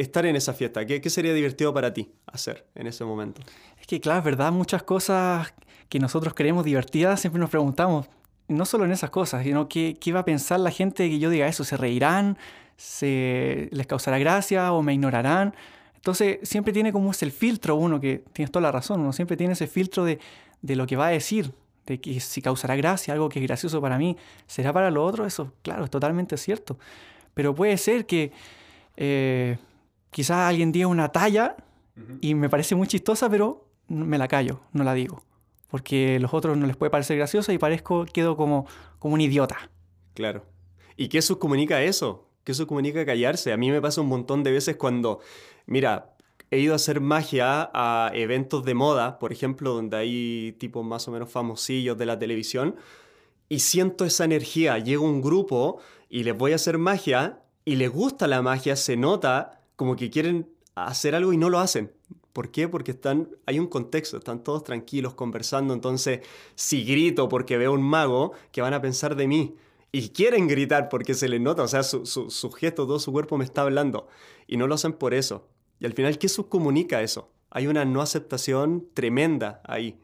estar 0.00 0.26
en 0.26 0.36
esa 0.36 0.52
fiesta? 0.52 0.84
¿Qué, 0.86 1.10
sería 1.10 1.32
divertido 1.34 1.72
para 1.72 1.92
ti 1.92 2.10
hacer 2.26 2.66
en 2.74 2.86
ese 2.86 3.04
momento? 3.04 3.42
Es 3.80 3.86
que, 3.86 4.00
claro, 4.00 4.18
es 4.18 4.24
verdad, 4.24 4.52
muchas 4.52 4.82
cosas 4.82 5.52
que 5.88 5.98
nosotros 5.98 6.34
creemos 6.34 6.64
divertidas 6.64 7.20
siempre 7.20 7.40
nos 7.40 7.50
preguntamos, 7.50 8.06
no 8.48 8.64
solo 8.64 8.84
en 8.84 8.92
esas 8.92 9.10
cosas, 9.10 9.44
sino 9.44 9.68
qué, 9.68 9.96
qué 10.00 10.12
va 10.12 10.20
a 10.20 10.24
pensar 10.24 10.60
la 10.60 10.70
gente 10.70 11.08
que 11.08 11.18
yo 11.18 11.30
diga 11.30 11.46
eso, 11.46 11.64
¿se 11.64 11.76
reirán? 11.76 12.38
¿Se 12.76 13.68
les 13.72 13.86
causará 13.86 14.18
gracia 14.18 14.72
o 14.72 14.82
me 14.82 14.94
ignorarán? 14.94 15.54
Entonces, 15.94 16.38
siempre 16.42 16.72
tiene 16.72 16.92
como 16.92 17.10
ese 17.10 17.30
filtro 17.30 17.76
uno, 17.76 18.00
que 18.00 18.24
tienes 18.32 18.50
toda 18.50 18.62
la 18.62 18.72
razón, 18.72 19.00
uno 19.00 19.12
siempre 19.12 19.36
tiene 19.36 19.52
ese 19.52 19.66
filtro 19.66 20.04
de, 20.04 20.18
de 20.62 20.76
lo 20.76 20.86
que 20.86 20.96
va 20.96 21.08
a 21.08 21.10
decir, 21.10 21.52
de 21.86 22.00
que 22.00 22.20
si 22.20 22.40
causará 22.40 22.76
gracia, 22.76 23.12
algo 23.12 23.28
que 23.28 23.38
es 23.38 23.46
gracioso 23.46 23.80
para 23.80 23.98
mí, 23.98 24.16
será 24.46 24.72
para 24.72 24.90
lo 24.90 25.04
otro, 25.04 25.26
eso, 25.26 25.52
claro, 25.62 25.84
es 25.84 25.90
totalmente 25.90 26.36
cierto. 26.36 26.78
Pero 27.34 27.54
puede 27.54 27.76
ser 27.76 28.06
que 28.06 28.32
eh, 28.96 29.58
quizás 30.10 30.48
alguien 30.48 30.72
diga 30.72 30.86
una 30.86 31.10
talla 31.10 31.56
y 32.20 32.34
me 32.34 32.48
parece 32.48 32.74
muy 32.74 32.86
chistosa, 32.86 33.28
pero 33.28 33.68
me 33.88 34.18
la 34.18 34.28
callo, 34.28 34.60
no 34.72 34.84
la 34.84 34.94
digo. 34.94 35.22
Porque 35.68 36.16
a 36.16 36.18
los 36.18 36.34
otros 36.34 36.56
no 36.56 36.66
les 36.66 36.76
puede 36.76 36.90
parecer 36.90 37.16
graciosa 37.16 37.52
y 37.52 37.58
parezco, 37.58 38.04
quedo 38.06 38.36
como, 38.36 38.66
como 38.98 39.14
un 39.14 39.20
idiota. 39.20 39.70
Claro. 40.14 40.44
¿Y 40.96 41.08
qué 41.08 41.20
comunica 41.38 41.82
eso? 41.82 42.30
que 42.44 42.52
eso 42.52 42.66
comunica 42.66 43.04
callarse. 43.04 43.52
A 43.52 43.56
mí 43.56 43.70
me 43.70 43.80
pasa 43.80 44.00
un 44.00 44.08
montón 44.08 44.42
de 44.42 44.52
veces 44.52 44.76
cuando, 44.76 45.20
mira, 45.66 46.14
he 46.50 46.58
ido 46.58 46.72
a 46.72 46.76
hacer 46.76 47.00
magia 47.00 47.70
a 47.72 48.10
eventos 48.14 48.64
de 48.64 48.74
moda, 48.74 49.18
por 49.18 49.32
ejemplo, 49.32 49.74
donde 49.74 49.96
hay 49.96 50.52
tipos 50.58 50.84
más 50.84 51.06
o 51.08 51.12
menos 51.12 51.30
famosillos 51.30 51.96
de 51.98 52.06
la 52.06 52.18
televisión, 52.18 52.76
y 53.48 53.60
siento 53.60 54.04
esa 54.04 54.24
energía. 54.24 54.78
Llega 54.78 55.02
un 55.02 55.20
grupo 55.20 55.80
y 56.08 56.24
les 56.24 56.36
voy 56.36 56.52
a 56.52 56.56
hacer 56.56 56.78
magia 56.78 57.40
y 57.64 57.76
les 57.76 57.90
gusta 57.90 58.26
la 58.26 58.42
magia, 58.42 58.76
se 58.76 58.96
nota 58.96 59.59
como 59.80 59.96
que 59.96 60.10
quieren 60.10 60.46
hacer 60.74 61.14
algo 61.14 61.32
y 61.32 61.38
no 61.38 61.48
lo 61.48 61.58
hacen. 61.58 61.90
¿Por 62.34 62.50
qué? 62.50 62.68
Porque 62.68 62.90
están, 62.90 63.30
hay 63.46 63.58
un 63.58 63.66
contexto, 63.66 64.18
están 64.18 64.44
todos 64.44 64.62
tranquilos 64.62 65.14
conversando, 65.14 65.72
entonces 65.72 66.20
si 66.54 66.84
grito 66.84 67.30
porque 67.30 67.56
veo 67.56 67.72
un 67.72 67.80
mago, 67.80 68.32
¿qué 68.52 68.60
van 68.60 68.74
a 68.74 68.82
pensar 68.82 69.16
de 69.16 69.26
mí? 69.26 69.56
Y 69.90 70.10
quieren 70.10 70.48
gritar 70.48 70.90
porque 70.90 71.14
se 71.14 71.30
les 71.30 71.40
nota, 71.40 71.62
o 71.62 71.66
sea, 71.66 71.82
su, 71.82 72.04
su, 72.04 72.50
gesto, 72.50 72.86
todo 72.86 72.98
su 72.98 73.10
cuerpo 73.10 73.38
me 73.38 73.44
está 73.46 73.62
hablando. 73.62 74.06
Y 74.46 74.58
no 74.58 74.66
lo 74.66 74.74
hacen 74.74 74.92
por 74.92 75.14
eso. 75.14 75.48
Y 75.78 75.86
al 75.86 75.94
final, 75.94 76.18
¿qué 76.18 76.28
subcomunica 76.28 77.00
eso? 77.00 77.32
Hay 77.48 77.66
una 77.66 77.86
no 77.86 78.02
aceptación 78.02 78.86
tremenda 78.92 79.62
ahí. 79.64 79.98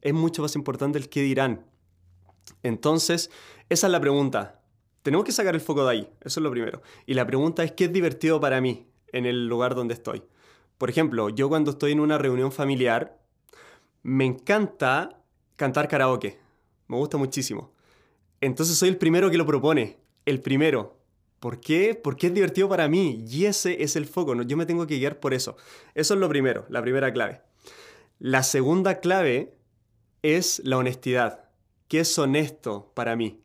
Es 0.00 0.12
mucho 0.12 0.42
más 0.42 0.56
importante 0.56 0.98
el 0.98 1.08
qué 1.08 1.22
dirán. 1.22 1.64
Entonces, 2.64 3.30
esa 3.68 3.86
es 3.86 3.92
la 3.92 4.00
pregunta. 4.00 4.63
Tenemos 5.04 5.26
que 5.26 5.32
sacar 5.32 5.54
el 5.54 5.60
foco 5.60 5.84
de 5.84 5.90
ahí, 5.90 6.08
eso 6.22 6.40
es 6.40 6.42
lo 6.42 6.50
primero. 6.50 6.80
Y 7.04 7.12
la 7.12 7.26
pregunta 7.26 7.62
es, 7.62 7.72
¿qué 7.72 7.84
es 7.84 7.92
divertido 7.92 8.40
para 8.40 8.62
mí 8.62 8.86
en 9.12 9.26
el 9.26 9.46
lugar 9.46 9.74
donde 9.74 9.92
estoy? 9.92 10.22
Por 10.78 10.88
ejemplo, 10.88 11.28
yo 11.28 11.50
cuando 11.50 11.72
estoy 11.72 11.92
en 11.92 12.00
una 12.00 12.16
reunión 12.16 12.50
familiar, 12.50 13.20
me 14.02 14.24
encanta 14.24 15.20
cantar 15.56 15.88
karaoke. 15.88 16.38
Me 16.88 16.96
gusta 16.96 17.18
muchísimo. 17.18 17.74
Entonces 18.40 18.78
soy 18.78 18.88
el 18.88 18.96
primero 18.96 19.30
que 19.30 19.36
lo 19.36 19.44
propone. 19.44 19.98
El 20.24 20.40
primero. 20.40 20.96
¿Por 21.38 21.60
qué? 21.60 21.94
Porque 21.94 22.28
es 22.28 22.34
divertido 22.34 22.70
para 22.70 22.88
mí. 22.88 23.26
Y 23.28 23.44
ese 23.44 23.82
es 23.82 23.96
el 23.96 24.06
foco. 24.06 24.40
Yo 24.40 24.56
me 24.56 24.64
tengo 24.64 24.86
que 24.86 24.96
guiar 24.96 25.20
por 25.20 25.34
eso. 25.34 25.58
Eso 25.94 26.14
es 26.14 26.20
lo 26.20 26.30
primero, 26.30 26.64
la 26.70 26.80
primera 26.80 27.12
clave. 27.12 27.42
La 28.18 28.42
segunda 28.42 29.00
clave 29.00 29.54
es 30.22 30.62
la 30.64 30.78
honestidad. 30.78 31.50
¿Qué 31.88 32.00
es 32.00 32.18
honesto 32.18 32.90
para 32.94 33.16
mí? 33.16 33.43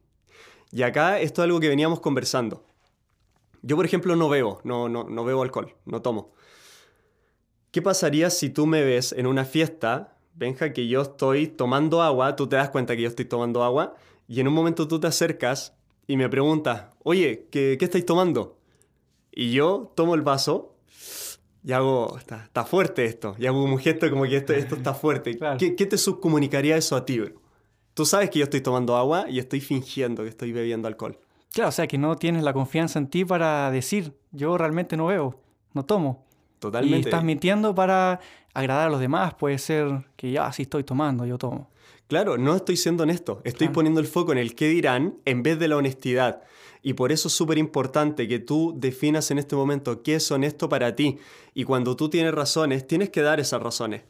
Y 0.72 0.84
acá 0.84 1.20
esto 1.20 1.42
es 1.42 1.46
algo 1.46 1.60
que 1.60 1.70
veníamos 1.70 2.00
conversando. 2.00 2.64
Yo, 3.62 3.76
por 3.76 3.86
ejemplo, 3.86 4.16
no 4.16 4.30
bebo, 4.30 4.62
no, 4.64 4.88
no, 4.88 5.04
no 5.04 5.26
bebo 5.26 5.42
alcohol, 5.42 5.76
no 5.86 6.02
tomo. 6.02 6.32
¿Qué 7.72 7.82
pasaría 7.82 8.30
si 8.30 8.50
tú 8.50 8.66
me 8.66 8.84
ves 8.84 9.12
en 9.12 9.28
una 9.28 9.46
fiesta, 9.46 10.16
Benja, 10.34 10.74
que 10.74 10.88
yo 10.88 11.02
estoy 11.02 11.48
tomando 11.48 12.02
agua, 12.02 12.36
tú 12.36 12.48
te 12.48 12.56
das 12.56 12.70
cuenta 12.70 12.96
que 12.96 13.04
yo 13.04 13.10
estoy 13.10 13.26
tomando 13.26 13.64
agua, 13.64 13.96
y 14.28 14.40
en 14.40 14.48
un 14.48 14.54
momento 14.54 14.88
tú 14.88 15.00
te 15.00 15.08
acercas 15.08 15.74
y 16.08 16.18
me 16.18 16.30
preguntas, 16.30 16.86
oye, 17.04 17.48
¿qué, 17.52 17.76
qué 17.78 17.86
estáis 17.86 18.06
tomando? 18.06 18.58
Y 19.32 19.52
yo 19.52 19.92
tomo 19.96 20.16
el 20.16 20.22
vaso 20.22 20.76
y 21.64 21.74
hago, 21.74 22.18
está, 22.18 22.46
está, 22.46 22.64
fuerte 22.64 23.06
esto, 23.06 23.36
y 23.38 23.46
hago 23.46 23.64
un 23.64 23.78
gesto 23.78 24.10
como 24.10 24.24
que 24.24 24.38
esto, 24.38 24.54
esto 24.54 24.76
está 24.76 24.94
fuerte. 24.94 25.38
¿Qué, 25.60 25.76
¿Qué, 25.76 25.86
te 25.86 25.98
subcomunicaría 25.98 26.78
eso 26.78 26.96
a 26.96 27.06
ti? 27.06 27.22
Tú 28.00 28.06
sabes 28.06 28.30
que 28.30 28.40
yo 28.40 28.46
estoy 28.46 28.62
tomando 28.62 28.96
agua 28.96 29.26
y 29.30 29.40
estoy 29.40 29.60
fingiendo 29.60 30.24
que 30.24 30.30
estoy 30.30 30.54
bebiendo 30.54 30.88
alcohol. 30.88 31.20
Claro, 31.52 31.68
o 31.68 31.72
sea 31.74 31.86
que 31.86 31.98
no 31.98 32.16
tienes 32.16 32.44
la 32.44 32.54
confianza 32.54 32.98
en 32.98 33.10
ti 33.10 33.26
para 33.26 33.70
decir, 33.72 34.14
yo 34.32 34.58
realmente 34.58 34.96
no 34.96 35.08
bebo, 35.08 35.36
no 35.74 35.84
tomo. 35.84 36.24
Totalmente. 36.60 36.98
Y 36.98 37.02
estás 37.02 37.26
mintiendo 37.26 37.76
para 37.76 38.22
agradar 38.54 38.88
a 38.88 38.90
los 38.90 39.02
demás. 39.02 39.34
Puede 39.34 39.58
ser 39.58 40.06
que 40.16 40.32
ya, 40.32 40.50
sí 40.54 40.62
estoy 40.62 40.86
tomando, 40.86 41.26
yo 41.26 41.38
tomo. 41.38 41.70
Claro, 42.08 42.38
no 42.38 42.56
estoy 42.56 42.78
siendo 42.78 43.04
honesto. 43.04 43.42
Estoy 43.44 43.68
poniendo 43.68 44.00
el 44.00 44.08
foco 44.08 44.32
en 44.32 44.38
el 44.38 44.56
qué 44.56 44.70
dirán 44.70 45.16
en 45.26 45.44
vez 45.44 45.60
de 45.60 45.68
la 45.68 45.76
honestidad. 45.76 46.44
Y 46.82 46.94
por 46.94 47.12
eso 47.12 47.28
es 47.28 47.34
súper 47.34 47.58
importante 47.58 48.30
que 48.30 48.40
tú 48.40 48.74
definas 48.78 49.30
en 49.30 49.40
este 49.40 49.58
momento 49.58 50.04
qué 50.04 50.16
es 50.16 50.32
honesto 50.32 50.70
para 50.70 50.96
ti. 50.96 51.18
Y 51.54 51.66
cuando 51.66 51.98
tú 51.98 52.10
tienes 52.10 52.34
razones, 52.34 52.88
tienes 52.88 53.10
que 53.10 53.24
dar 53.24 53.42
esas 53.42 53.62
razones. 53.62 54.04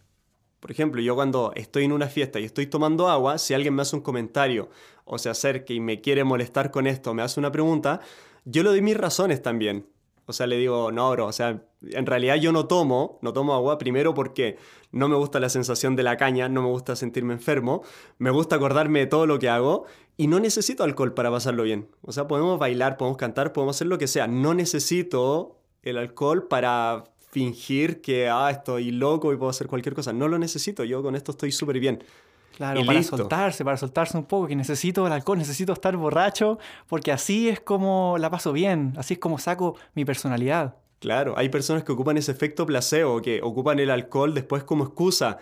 Por 0.59 0.71
ejemplo, 0.71 1.01
yo 1.01 1.15
cuando 1.15 1.53
estoy 1.55 1.85
en 1.85 1.91
una 1.91 2.07
fiesta 2.07 2.39
y 2.39 2.45
estoy 2.45 2.67
tomando 2.67 3.09
agua, 3.09 3.37
si 3.37 3.53
alguien 3.53 3.73
me 3.73 3.81
hace 3.81 3.95
un 3.95 4.01
comentario 4.01 4.69
o 5.05 5.17
se 5.17 5.29
acerca 5.29 5.73
y 5.73 5.79
me 5.79 6.01
quiere 6.01 6.23
molestar 6.23 6.71
con 6.71 6.85
esto, 6.85 7.13
me 7.13 7.21
hace 7.21 7.39
una 7.39 7.51
pregunta, 7.51 8.01
yo 8.45 8.63
le 8.63 8.69
doy 8.69 8.81
mis 8.81 8.97
razones 8.97 9.41
también. 9.41 9.85
O 10.25 10.33
sea, 10.33 10.45
le 10.45 10.57
digo, 10.57 10.91
no, 10.91 11.09
bro, 11.09 11.25
o 11.25 11.31
sea, 11.31 11.63
en 11.81 12.05
realidad 12.05 12.35
yo 12.35 12.51
no 12.51 12.67
tomo, 12.67 13.17
no 13.23 13.33
tomo 13.33 13.55
agua, 13.55 13.79
primero 13.79 14.13
porque 14.13 14.57
no 14.91 15.09
me 15.09 15.15
gusta 15.15 15.39
la 15.39 15.49
sensación 15.49 15.95
de 15.95 16.03
la 16.03 16.17
caña, 16.17 16.47
no 16.49 16.61
me 16.61 16.67
gusta 16.67 16.95
sentirme 16.95 17.33
enfermo, 17.33 17.81
me 18.19 18.29
gusta 18.29 18.57
acordarme 18.57 18.99
de 18.99 19.07
todo 19.07 19.25
lo 19.25 19.39
que 19.39 19.49
hago 19.49 19.85
y 20.17 20.27
no 20.27 20.39
necesito 20.39 20.83
alcohol 20.83 21.15
para 21.15 21.31
pasarlo 21.31 21.63
bien. 21.63 21.89
O 22.03 22.11
sea, 22.11 22.27
podemos 22.27 22.59
bailar, 22.59 22.95
podemos 22.95 23.17
cantar, 23.17 23.53
podemos 23.53 23.75
hacer 23.75 23.87
lo 23.87 23.97
que 23.97 24.05
sea. 24.05 24.27
No 24.27 24.53
necesito 24.53 25.61
el 25.81 25.97
alcohol 25.97 26.47
para 26.47 27.05
fingir 27.31 28.01
que, 28.01 28.29
ah, 28.29 28.49
estoy 28.49 28.91
loco 28.91 29.33
y 29.33 29.37
puedo 29.37 29.49
hacer 29.49 29.67
cualquier 29.67 29.95
cosa. 29.95 30.13
No 30.13 30.27
lo 30.27 30.39
necesito, 30.39 30.83
yo 30.83 31.01
con 31.01 31.15
esto 31.15 31.31
estoy 31.31 31.51
súper 31.51 31.79
bien. 31.79 32.03
Claro, 32.55 32.85
para 32.85 33.01
soltarse, 33.03 33.63
para 33.63 33.77
soltarse 33.77 34.17
un 34.17 34.25
poco, 34.25 34.47
que 34.47 34.55
necesito 34.55 35.07
el 35.07 35.13
alcohol, 35.13 35.37
necesito 35.37 35.71
estar 35.71 35.95
borracho, 35.95 36.59
porque 36.87 37.11
así 37.11 37.47
es 37.47 37.61
como 37.61 38.17
la 38.19 38.29
paso 38.29 38.51
bien, 38.51 38.93
así 38.97 39.13
es 39.13 39.19
como 39.19 39.37
saco 39.39 39.77
mi 39.95 40.03
personalidad. 40.03 40.75
Claro, 40.99 41.35
hay 41.37 41.47
personas 41.47 41.85
que 41.85 41.93
ocupan 41.93 42.17
ese 42.17 42.31
efecto 42.31 42.65
placebo, 42.65 43.21
que 43.21 43.39
ocupan 43.41 43.79
el 43.79 43.89
alcohol 43.89 44.33
después 44.33 44.65
como 44.65 44.83
excusa. 44.83 45.37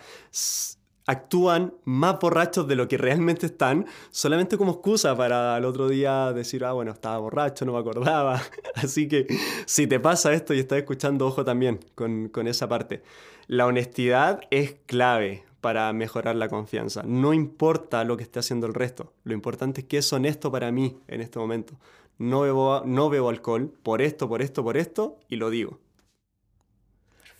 Actúan 1.08 1.72
más 1.84 2.20
borrachos 2.20 2.68
de 2.68 2.76
lo 2.76 2.86
que 2.86 2.98
realmente 2.98 3.46
están, 3.46 3.86
solamente 4.10 4.58
como 4.58 4.72
excusa 4.72 5.16
para 5.16 5.56
el 5.56 5.64
otro 5.64 5.88
día 5.88 6.34
decir, 6.34 6.66
ah, 6.66 6.72
bueno, 6.72 6.92
estaba 6.92 7.16
borracho, 7.16 7.64
no 7.64 7.72
me 7.72 7.78
acordaba. 7.78 8.42
Así 8.74 9.08
que 9.08 9.26
si 9.64 9.86
te 9.86 9.98
pasa 10.00 10.34
esto 10.34 10.52
y 10.52 10.58
estás 10.58 10.78
escuchando, 10.78 11.26
ojo 11.26 11.46
también 11.46 11.80
con, 11.94 12.28
con 12.28 12.46
esa 12.46 12.68
parte. 12.68 13.02
La 13.46 13.66
honestidad 13.66 14.42
es 14.50 14.76
clave 14.84 15.44
para 15.62 15.90
mejorar 15.94 16.36
la 16.36 16.50
confianza. 16.50 17.02
No 17.06 17.32
importa 17.32 18.04
lo 18.04 18.18
que 18.18 18.24
esté 18.24 18.40
haciendo 18.40 18.66
el 18.66 18.74
resto. 18.74 19.14
Lo 19.24 19.32
importante 19.32 19.80
es 19.80 19.86
que 19.86 19.96
es 19.96 20.12
honesto 20.12 20.52
para 20.52 20.70
mí 20.70 20.98
en 21.08 21.22
este 21.22 21.38
momento. 21.38 21.72
No 22.18 22.42
bebo, 22.42 22.82
no 22.84 23.08
bebo 23.08 23.30
alcohol 23.30 23.72
por 23.82 24.02
esto, 24.02 24.28
por 24.28 24.42
esto, 24.42 24.62
por 24.62 24.76
esto, 24.76 25.16
y 25.30 25.36
lo 25.36 25.48
digo. 25.48 25.78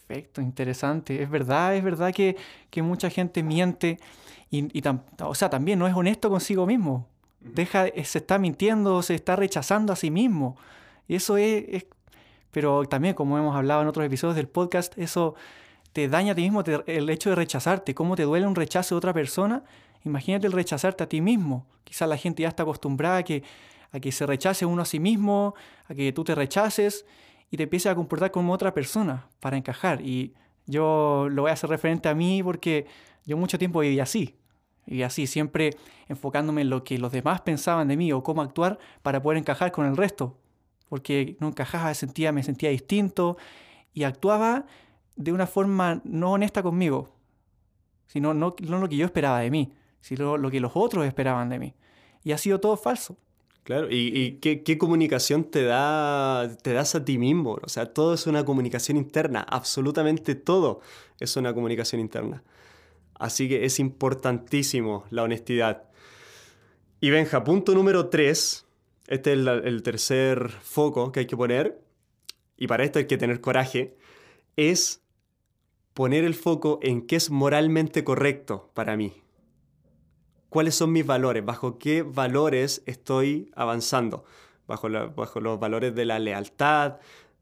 Perfecto, 0.09 0.41
interesante. 0.41 1.23
Es 1.23 1.29
verdad, 1.29 1.77
es 1.77 1.85
verdad 1.85 2.15
que, 2.15 2.37
mucha 2.83 3.11
gente 3.11 3.43
miente 3.43 3.99
y, 4.51 4.83
o 5.21 5.35
sea, 5.35 5.51
también 5.51 5.79
no 5.79 5.87
es 5.87 5.95
honesto 5.95 6.31
consigo 6.31 6.65
mismo. 6.65 7.07
Deja, 7.41 7.89
eh, 7.89 8.05
se 8.05 8.19
está 8.19 8.39
mintiendo, 8.39 9.03
se 9.03 9.15
está 9.15 9.37
rechazando 9.37 9.93
a 9.93 9.97
sí 9.97 10.11
mismo. 10.11 10.57
Y 11.09 11.17
eso 11.17 11.37
es, 11.37 11.85
pero 12.51 12.85
también, 12.85 13.15
como 13.15 13.37
hemos 13.37 13.55
hablado 13.55 13.83
en 13.83 13.89
otros 13.89 14.07
episodios 14.07 14.35
del 14.35 14.49
podcast, 14.49 14.97
eso 14.97 15.35
te 15.93 16.09
daña 16.09 16.33
a 16.33 16.35
ti 16.35 16.41
mismo 16.41 16.65
el 16.87 17.11
hecho 17.11 17.29
de 17.29 17.37
rechazarte, 17.37 17.95
cómo 17.95 18.17
te 18.17 18.23
duele 18.23 18.47
un 18.47 18.55
rechazo 18.55 18.95
de 18.95 18.99
otra 18.99 19.13
persona. 19.13 19.63
Imagínate 20.05 20.47
el 20.47 20.55
rechazarte 20.55 21.05
a 21.05 21.09
ti 21.09 21.21
mismo. 21.21 21.67
Quizás 21.85 22.09
la 22.09 22.17
gente 22.17 22.43
ya 22.43 22.49
está 22.49 22.63
acostumbrada 22.63 23.19
a 23.19 23.23
que, 23.25 23.43
a 23.93 24.01
que 24.01 24.11
se 24.11 24.25
rechace 24.25 24.65
uno 24.65 24.81
a 24.81 24.87
sí 24.87 25.01
mismo, 25.01 25.55
a 25.87 25.95
que 25.95 26.13
tú 26.15 26.25
te 26.25 26.35
rechaces 26.35 27.05
y 27.51 27.57
te 27.57 27.65
empieces 27.65 27.91
a 27.91 27.95
comportar 27.95 28.31
como 28.31 28.53
otra 28.53 28.75
persona 28.75 29.29
para 29.41 29.57
encajar. 29.57 30.01
Y 30.01 30.35
yo 30.67 31.29
lo 31.31 31.43
voy 31.43 31.51
a 31.51 31.55
hacer 31.55 31.71
referente 31.71 32.09
a 32.09 32.15
mí 32.15 32.43
porque 32.43 32.87
yo 33.25 33.37
mucho 33.37 33.59
tiempo 33.59 33.81
viví 33.81 34.01
así. 34.01 34.37
Y 34.87 35.03
así, 35.03 35.27
siempre 35.27 35.77
enfocándome 36.09 36.63
en 36.63 36.71
lo 36.71 36.83
que 36.83 36.99
los 36.99 37.13
demás 37.13 37.43
pensaban 37.43 37.89
de 37.89 37.97
mí 37.97 38.13
o 38.13 38.23
cómo 38.23 38.41
actuar 38.43 38.79
para 39.03 39.23
poder 39.23 39.39
encajar 39.39 39.71
con 39.71 39.87
el 39.87 39.97
resto. 39.97 40.39
Porque 40.89 41.37
no 41.41 41.49
encajaba, 41.49 41.93
sentía, 41.93 42.33
me 42.33 42.43
sentía 42.43 42.71
distinto 42.71 43.37
y 43.93 44.05
actuaba 44.05 44.67
de 45.17 45.33
una 45.33 45.47
forma 45.47 46.01
no 46.05 46.33
honesta 46.33 46.63
conmigo, 46.63 47.11
sino 48.07 48.33
no, 48.33 48.55
no 48.61 48.79
lo 48.79 48.89
que 48.89 48.97
yo 48.97 49.05
esperaba 49.05 49.41
de 49.41 49.51
mí, 49.51 49.75
sino 50.01 50.39
lo 50.39 50.51
que 50.51 50.61
los 50.61 50.73
otros 50.75 51.05
esperaban 51.05 51.49
de 51.51 51.59
mí. 51.59 51.75
Y 52.25 52.33
ha 52.33 52.39
sido 52.39 52.61
todo 52.61 52.77
falso. 52.77 53.17
Claro, 53.69 53.89
¿y, 53.91 54.39
qué, 54.41 54.79
comunicación 54.79 55.45
te, 55.45 55.63
da, 55.63 56.57
te 56.63 56.73
das 56.73 56.95
a 56.95 57.05
ti 57.05 57.19
mismo? 57.19 57.59
O 57.63 57.69
sea, 57.69 57.93
todo 57.93 58.15
es 58.15 58.27
una 58.27 58.43
comunicación 58.47 58.97
interna, 58.97 59.43
absolutamente 59.47 60.35
todo 60.35 60.81
es 61.21 61.37
una 61.37 61.53
comunicación 61.53 62.01
interna. 62.01 62.43
Así 63.13 63.47
que 63.47 63.67
es 63.67 63.79
importantísimo 63.79 65.05
la 65.11 65.23
honestidad. 65.23 65.83
Y 67.03 67.11
Benja, 67.11 67.45
punto 67.45 67.75
número 67.75 68.09
tres, 68.09 68.65
este 69.07 69.35
es 69.35 69.39
el, 69.39 69.47
el 69.47 69.83
tercer 69.83 70.49
foco 70.49 71.13
que 71.13 71.21
hay 71.21 71.27
que 71.27 71.37
poner, 71.37 71.79
y 72.57 72.69
para 72.69 72.85
esto 72.85 73.01
hay 73.01 73.07
que 73.07 73.19
tener 73.19 73.43
coraje, 73.43 73.99
es 74.57 75.03
poner 75.93 76.25
el 76.25 76.35
foco 76.35 76.79
en 76.81 77.07
qué 77.07 77.17
es 77.17 77.29
moralmente 77.29 78.03
correcto 78.03 78.71
para 78.73 78.97
mí. 78.97 79.13
¿Cuáles 80.51 80.75
son 80.75 80.93
mis 80.93 81.05
valores? 81.05 81.45
¿Bajo 81.45 81.79
qué 81.79 82.03
valores 82.03 82.83
estoy 82.87 83.51
avanzando? 83.55 84.25
Bajo, 84.67 84.89
bajo 85.15 85.41
los 85.41 85.61
valores 85.61 85.95
de 85.95 86.05
la 86.05 86.19
lealtad, 86.19 86.97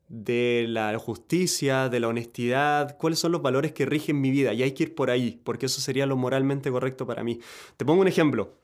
de 0.09 0.67
la 0.69 0.97
justicia, 0.99 1.89
de 1.89 2.01
la 2.01 2.09
honestidad, 2.09 2.97
cuáles 2.97 3.19
son 3.19 3.33
los 3.33 3.43
valores 3.43 3.73
que 3.73 3.87
rigen 3.87 4.21
mi 4.21 4.31
vida. 4.31 4.53
Y 4.55 4.63
hay 4.63 4.73
que 4.73 4.85
ir 4.85 4.95
por 4.95 5.11
ahí, 5.11 5.41
porque 5.43 5.67
eso 5.67 5.81
sería 5.81 6.07
lo 6.07 6.17
moralmente 6.17 6.71
correcto 6.71 7.07
para 7.07 7.25
mí. 7.25 7.41
Te 7.77 7.85
pongo 7.85 8.03
un 8.03 8.09
ejemplo. 8.09 8.55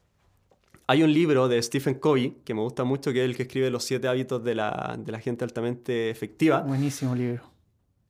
Hay 0.87 1.03
un 1.03 1.13
libro 1.13 1.49
de 1.49 1.63
Stephen 1.63 1.95
Covey 1.95 2.39
que 2.45 2.55
me 2.55 2.61
gusta 2.61 2.85
mucho, 2.85 3.13
que 3.13 3.23
es 3.23 3.31
el 3.31 3.37
que 3.37 3.45
escribe 3.45 3.71
Los 3.71 3.85
siete 3.85 4.09
hábitos 4.09 4.43
de 4.45 4.55
la, 4.55 4.97
de 4.99 5.13
la 5.13 5.21
gente 5.21 5.45
altamente 5.45 6.11
efectiva. 6.11 6.61
Buenísimo 6.61 7.15
libro. 7.15 7.43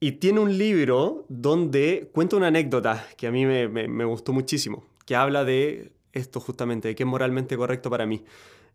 Y 0.00 0.12
tiene 0.12 0.40
un 0.40 0.58
libro 0.58 1.26
donde 1.28 2.10
cuenta 2.12 2.36
una 2.36 2.48
anécdota 2.48 3.06
que 3.16 3.28
a 3.28 3.30
mí 3.30 3.46
me, 3.46 3.68
me, 3.68 3.86
me 3.86 4.04
gustó 4.04 4.32
muchísimo, 4.32 4.84
que 5.06 5.14
habla 5.14 5.44
de 5.44 5.92
esto 6.12 6.40
justamente, 6.40 6.88
de 6.88 6.94
qué 6.94 7.02
es 7.02 7.08
moralmente 7.08 7.56
correcto 7.56 7.90
para 7.90 8.06
mí. 8.06 8.24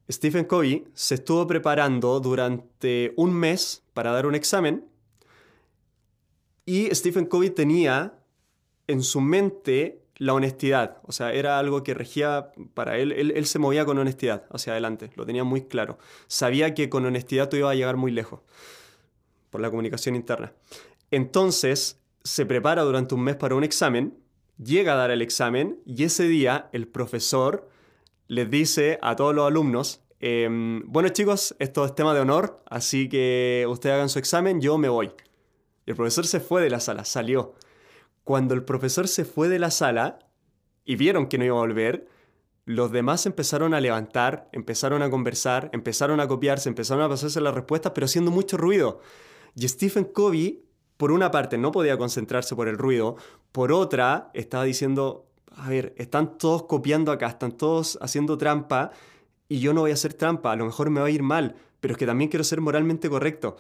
Stephen 0.10 0.46
Covey 0.46 0.86
se 0.94 1.16
estuvo 1.16 1.46
preparando 1.48 2.20
durante 2.20 3.14
un 3.18 3.34
mes 3.34 3.84
para 3.94 4.12
dar 4.12 4.26
un 4.26 4.36
examen 4.36 4.86
y 6.66 6.94
Stephen 6.94 7.26
Covey 7.26 7.50
tenía 7.50 8.20
en 8.88 9.02
su 9.02 9.22
mente 9.22 10.02
la 10.18 10.34
honestidad, 10.34 10.98
o 11.04 11.12
sea, 11.12 11.32
era 11.32 11.60
algo 11.60 11.84
que 11.84 11.94
regía 11.94 12.52
para 12.74 12.98
él. 12.98 13.12
él, 13.12 13.46
se 13.46 13.60
movía 13.60 13.86
con 13.86 13.98
honestidad 13.98 14.46
hacia 14.50 14.74
adelante, 14.74 15.12
lo 15.16 15.26
tenía 15.26 15.44
muy 15.44 15.62
claro. 15.62 16.00
Sabía 16.28 16.74
que 16.74 16.90
con 16.90 17.06
honestidad 17.06 17.50
tú 17.50 17.58
ibas 17.58 17.72
a 17.72 17.76
llegar 17.76 17.98
muy 17.98 18.12
lejos 18.12 18.42
por 19.50 19.62
la 19.62 19.70
comunicación 19.70 20.16
interna. 20.16 20.54
Entonces, 21.12 22.02
se 22.24 22.46
prepara 22.46 22.82
durante 22.82 23.16
un 23.16 23.22
mes 23.22 23.36
para 23.36 23.56
un 23.56 23.64
examen, 23.64 24.18
llega 24.58 24.94
a 24.94 24.96
dar 24.96 25.12
el 25.12 25.22
examen 25.22 25.80
y 25.86 26.04
ese 26.04 26.28
día 26.28 26.70
el 26.72 26.88
profesor 26.88 27.70
les 28.28 28.50
dice 28.50 29.00
a 29.02 29.16
todos 29.16 29.34
los 29.34 29.48
alumnos, 29.48 30.02
eh, 30.20 30.48
bueno 30.86 31.10
chicos, 31.10 31.56
esto 31.60 31.86
es 31.86 31.96
tema 31.96 32.14
de 32.14 32.22
honor, 32.22 32.62
así 32.70 33.08
que 33.08 33.66
ustedes 33.70 33.96
hagan 33.96 34.10
su 34.10 34.20
examen, 34.20 34.62
yo 34.62 34.78
me 34.78 34.90
voy. 34.90 35.12
El 35.86 35.96
profesor 35.96 36.28
se 36.28 36.40
fue 36.40 36.62
de 36.62 36.70
la 36.70 36.80
sala, 36.80 37.06
salió. 37.06 37.54
Cuando 38.24 38.54
el 38.54 38.64
profesor 38.64 39.08
se 39.08 39.24
fue 39.24 39.48
de 39.48 39.60
la 39.60 39.72
sala 39.72 40.20
y 40.84 40.98
vieron 40.98 41.28
que 41.28 41.38
no 41.38 41.46
iba 41.46 41.56
a 41.56 41.62
volver, 41.62 42.08
los 42.66 42.92
demás 42.92 43.26
empezaron 43.26 43.74
a 43.74 43.80
levantar, 43.80 44.50
empezaron 44.52 45.02
a 45.02 45.10
conversar, 45.10 45.70
empezaron 45.72 46.20
a 46.20 46.28
copiarse, 46.28 46.68
empezaron 46.68 47.06
a 47.06 47.10
pasarse 47.10 47.40
las 47.40 47.56
respuestas, 47.56 47.94
pero 47.96 48.04
haciendo 48.04 48.30
mucho 48.30 48.58
ruido. 48.58 49.00
Y 49.56 49.66
Stephen 49.70 50.04
Covey, 50.04 50.66
por 50.98 51.12
una 51.12 51.32
parte, 51.32 51.58
no 51.58 51.72
podía 51.72 51.98
concentrarse 51.98 52.56
por 52.56 52.68
el 52.68 52.78
ruido, 52.78 53.16
por 53.52 53.72
otra, 53.72 54.30
estaba 54.34 54.64
diciendo, 54.64 55.26
a 55.56 55.70
ver, 55.70 55.94
están 55.98 56.38
todos 56.38 56.64
copiando 56.64 57.12
acá, 57.12 57.28
están 57.28 57.52
todos 57.52 57.98
haciendo 58.02 58.38
trampa, 58.38 58.92
y 59.48 59.60
yo 59.60 59.74
no 59.74 59.82
voy 59.82 59.92
a 59.92 59.96
hacer 59.96 60.14
trampa, 60.14 60.52
a 60.52 60.56
lo 60.56 60.66
mejor 60.66 60.90
me 60.90 61.00
va 61.00 61.08
a 61.08 61.12
ir 61.12 61.24
mal, 61.24 61.56
pero 61.80 61.94
es 61.94 61.98
que 61.98 62.06
también 62.06 62.30
quiero 62.30 62.44
ser 62.44 62.62
moralmente 62.62 63.10
correcto 63.10 63.58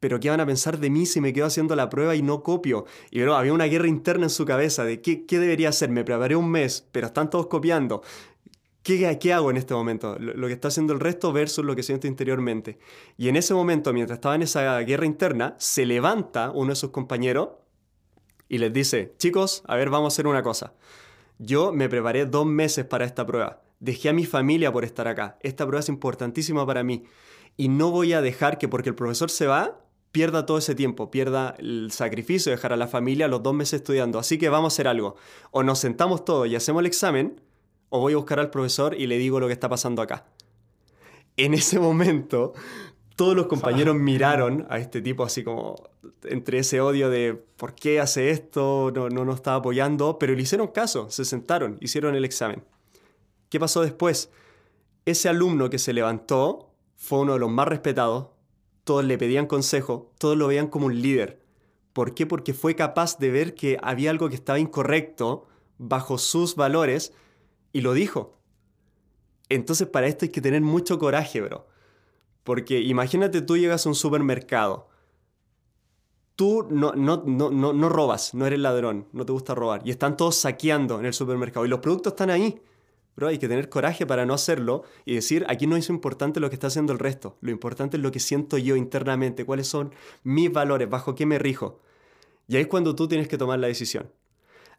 pero 0.00 0.20
¿qué 0.20 0.30
van 0.30 0.40
a 0.40 0.46
pensar 0.46 0.78
de 0.78 0.90
mí 0.90 1.06
si 1.06 1.20
me 1.20 1.32
quedo 1.32 1.46
haciendo 1.46 1.74
la 1.74 1.88
prueba 1.88 2.14
y 2.14 2.22
no 2.22 2.42
copio? 2.42 2.86
Y 3.10 3.20
bro, 3.22 3.36
había 3.36 3.52
una 3.52 3.64
guerra 3.64 3.88
interna 3.88 4.24
en 4.24 4.30
su 4.30 4.44
cabeza 4.44 4.84
de 4.84 5.00
qué, 5.00 5.26
qué 5.26 5.38
debería 5.38 5.70
hacer. 5.70 5.90
Me 5.90 6.04
preparé 6.04 6.36
un 6.36 6.50
mes, 6.50 6.86
pero 6.92 7.08
están 7.08 7.30
todos 7.30 7.48
copiando. 7.48 8.02
¿Qué, 8.88 9.18
¿Qué, 9.18 9.34
hago 9.34 9.50
en 9.50 9.58
este 9.58 9.74
momento? 9.74 10.16
Lo, 10.18 10.32
lo, 10.32 10.46
que 10.46 10.54
está 10.54 10.68
haciendo 10.68 10.94
el 10.94 11.00
resto 11.00 11.30
versus 11.30 11.62
lo 11.62 11.76
que 11.76 11.82
siento 11.82 12.06
interiormente. 12.06 12.78
Y 13.18 13.28
en 13.28 13.36
ese 13.36 13.52
momento, 13.52 13.92
mientras 13.92 14.16
estaba 14.16 14.34
en 14.34 14.40
esa 14.40 14.80
guerra 14.80 15.04
interna, 15.04 15.56
se 15.58 15.84
levanta 15.84 16.50
uno 16.54 16.70
de 16.70 16.76
sus 16.76 16.88
compañeros 16.88 17.50
y 18.48 18.56
les 18.56 18.72
dice, 18.72 19.12
chicos, 19.18 19.62
a 19.66 19.76
ver, 19.76 19.90
vamos 19.90 20.06
a 20.10 20.14
hacer 20.14 20.26
una 20.26 20.42
cosa. 20.42 20.72
Yo 21.38 21.70
me 21.70 21.90
preparé 21.90 22.24
dos 22.24 22.46
meses 22.46 22.86
para 22.86 23.04
esta 23.04 23.26
prueba. 23.26 23.60
Dejé 23.78 24.08
a 24.08 24.14
mi 24.14 24.24
familia 24.24 24.72
por 24.72 24.86
estar 24.86 25.06
acá. 25.06 25.36
Esta 25.42 25.66
prueba 25.66 25.80
es 25.80 25.90
importantísima 25.90 26.64
para 26.64 26.82
mí. 26.82 27.04
Y 27.58 27.68
no 27.68 27.90
voy 27.90 28.14
a 28.14 28.22
dejar 28.22 28.56
que 28.56 28.68
porque 28.68 28.88
el 28.88 28.94
profesor 28.94 29.28
se 29.28 29.46
va, 29.46 29.82
pierda 30.12 30.46
todo 30.46 30.56
ese 30.56 30.74
tiempo, 30.74 31.10
pierda 31.10 31.54
el 31.58 31.90
sacrificio 31.92 32.48
de 32.48 32.56
dejar 32.56 32.72
a 32.72 32.76
la 32.78 32.88
familia 32.88 33.28
los 33.28 33.42
dos 33.42 33.52
meses 33.52 33.80
estudiando. 33.80 34.18
Así 34.18 34.38
que 34.38 34.48
vamos 34.48 34.72
a 34.72 34.74
hacer 34.74 34.88
algo. 34.88 35.16
O 35.50 35.62
nos 35.62 35.78
sentamos 35.78 36.24
todos 36.24 36.48
y 36.48 36.56
hacemos 36.56 36.80
el 36.80 36.86
examen, 36.86 37.42
o 37.90 38.00
voy 38.00 38.12
a 38.12 38.16
buscar 38.16 38.40
al 38.40 38.50
profesor 38.50 38.94
y 38.94 39.06
le 39.06 39.18
digo 39.18 39.40
lo 39.40 39.46
que 39.46 39.52
está 39.52 39.68
pasando 39.68 40.02
acá. 40.02 40.26
En 41.36 41.54
ese 41.54 41.78
momento, 41.78 42.52
todos 43.16 43.34
los 43.34 43.46
compañeros 43.46 43.94
miraron 43.98 44.66
a 44.70 44.78
este 44.78 45.00
tipo 45.00 45.24
así 45.24 45.44
como 45.44 45.76
entre 46.24 46.58
ese 46.58 46.80
odio 46.80 47.10
de 47.10 47.34
¿por 47.56 47.74
qué 47.74 48.00
hace 48.00 48.30
esto? 48.30 48.90
No, 48.94 49.08
no 49.08 49.24
nos 49.24 49.36
está 49.36 49.54
apoyando, 49.54 50.18
pero 50.18 50.34
le 50.34 50.42
hicieron 50.42 50.68
caso, 50.68 51.10
se 51.10 51.24
sentaron, 51.24 51.78
hicieron 51.80 52.14
el 52.14 52.24
examen. 52.24 52.64
¿Qué 53.48 53.58
pasó 53.58 53.82
después? 53.82 54.30
Ese 55.06 55.28
alumno 55.28 55.70
que 55.70 55.78
se 55.78 55.92
levantó 55.92 56.70
fue 56.96 57.20
uno 57.20 57.34
de 57.34 57.38
los 57.38 57.50
más 57.50 57.68
respetados, 57.68 58.28
todos 58.84 59.04
le 59.04 59.16
pedían 59.16 59.46
consejo, 59.46 60.12
todos 60.18 60.36
lo 60.36 60.48
veían 60.48 60.66
como 60.66 60.86
un 60.86 61.00
líder. 61.00 61.40
¿Por 61.92 62.14
qué? 62.14 62.26
Porque 62.26 62.54
fue 62.54 62.74
capaz 62.74 63.18
de 63.18 63.30
ver 63.30 63.54
que 63.54 63.78
había 63.82 64.10
algo 64.10 64.28
que 64.28 64.34
estaba 64.34 64.58
incorrecto 64.58 65.46
bajo 65.78 66.18
sus 66.18 66.56
valores 66.56 67.12
y 67.72 67.80
lo 67.80 67.92
dijo. 67.92 68.38
Entonces 69.48 69.88
para 69.88 70.06
esto 70.06 70.24
hay 70.24 70.30
que 70.30 70.40
tener 70.40 70.60
mucho 70.60 70.98
coraje, 70.98 71.40
bro. 71.40 71.66
Porque 72.44 72.80
imagínate 72.80 73.42
tú 73.42 73.56
llegas 73.56 73.86
a 73.86 73.88
un 73.88 73.94
supermercado. 73.94 74.88
Tú 76.36 76.66
no, 76.70 76.92
no, 76.92 77.24
no, 77.26 77.50
no, 77.50 77.72
no 77.72 77.88
robas, 77.88 78.32
no 78.32 78.46
eres 78.46 78.60
ladrón, 78.60 79.08
no 79.12 79.26
te 79.26 79.32
gusta 79.32 79.54
robar. 79.54 79.82
Y 79.84 79.90
están 79.90 80.16
todos 80.16 80.36
saqueando 80.36 80.98
en 81.00 81.06
el 81.06 81.12
supermercado. 81.12 81.66
Y 81.66 81.68
los 81.68 81.80
productos 81.80 82.12
están 82.12 82.30
ahí. 82.30 82.60
Bro, 83.16 83.26
hay 83.26 83.38
que 83.38 83.48
tener 83.48 83.68
coraje 83.68 84.06
para 84.06 84.24
no 84.26 84.32
hacerlo 84.32 84.84
y 85.04 85.16
decir, 85.16 85.44
aquí 85.48 85.66
no 85.66 85.74
es 85.74 85.88
importante 85.88 86.38
lo 86.38 86.50
que 86.50 86.54
está 86.54 86.68
haciendo 86.68 86.92
el 86.92 87.00
resto, 87.00 87.36
lo 87.40 87.50
importante 87.50 87.96
es 87.96 88.02
lo 88.04 88.12
que 88.12 88.20
siento 88.20 88.58
yo 88.58 88.76
internamente, 88.76 89.44
cuáles 89.44 89.66
son 89.66 89.92
mis 90.22 90.52
valores, 90.52 90.88
bajo 90.88 91.16
qué 91.16 91.26
me 91.26 91.36
rijo. 91.36 91.80
Y 92.46 92.54
ahí 92.54 92.62
es 92.62 92.68
cuando 92.68 92.94
tú 92.94 93.08
tienes 93.08 93.26
que 93.26 93.36
tomar 93.36 93.58
la 93.58 93.66
decisión. 93.66 94.08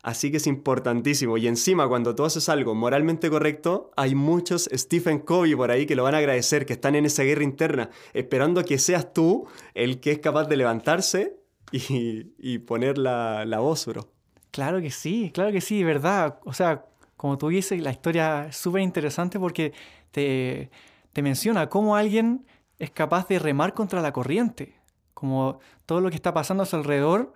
Así 0.01 0.31
que 0.31 0.37
es 0.37 0.47
importantísimo. 0.47 1.37
Y 1.37 1.47
encima, 1.47 1.87
cuando 1.87 2.15
tú 2.15 2.23
haces 2.23 2.47
algo 2.47 2.73
moralmente 2.73 3.29
correcto, 3.29 3.91
hay 3.97 4.15
muchos 4.15 4.69
Stephen 4.73 5.19
Covey 5.19 5.55
por 5.55 5.71
ahí 5.71 5.85
que 5.85 5.95
lo 5.95 6.03
van 6.03 6.15
a 6.15 6.19
agradecer, 6.19 6.65
que 6.65 6.73
están 6.73 6.95
en 6.95 7.05
esa 7.05 7.23
guerra 7.23 7.43
interna, 7.43 7.89
esperando 8.13 8.63
que 8.63 8.77
seas 8.77 9.13
tú 9.13 9.47
el 9.73 9.99
que 9.99 10.11
es 10.11 10.19
capaz 10.19 10.45
de 10.45 10.55
levantarse 10.57 11.37
y, 11.71 12.27
y 12.37 12.59
poner 12.59 12.97
la, 12.97 13.45
la 13.45 13.59
voz, 13.59 13.85
bro. 13.87 14.09
Claro 14.51 14.81
que 14.81 14.89
sí, 14.89 15.31
claro 15.33 15.51
que 15.51 15.61
sí, 15.61 15.83
verdad. 15.83 16.39
O 16.45 16.53
sea, 16.53 16.85
como 17.17 17.37
tú 17.37 17.49
dices, 17.49 17.81
la 17.81 17.91
historia 17.91 18.47
es 18.47 18.55
súper 18.55 18.81
interesante 18.81 19.37
porque 19.37 19.73
te, 20.11 20.71
te 21.11 21.21
menciona 21.21 21.67
cómo 21.67 21.97
alguien 21.97 22.45
es 22.79 22.91
capaz 22.91 23.27
de 23.27 23.39
remar 23.39 23.73
contra 23.73 24.01
la 24.01 24.13
corriente, 24.13 24.79
como 25.13 25.59
todo 25.85 25.99
lo 25.99 26.09
que 26.09 26.15
está 26.15 26.33
pasando 26.33 26.63
a 26.63 26.65
su 26.65 26.77
alrededor 26.77 27.33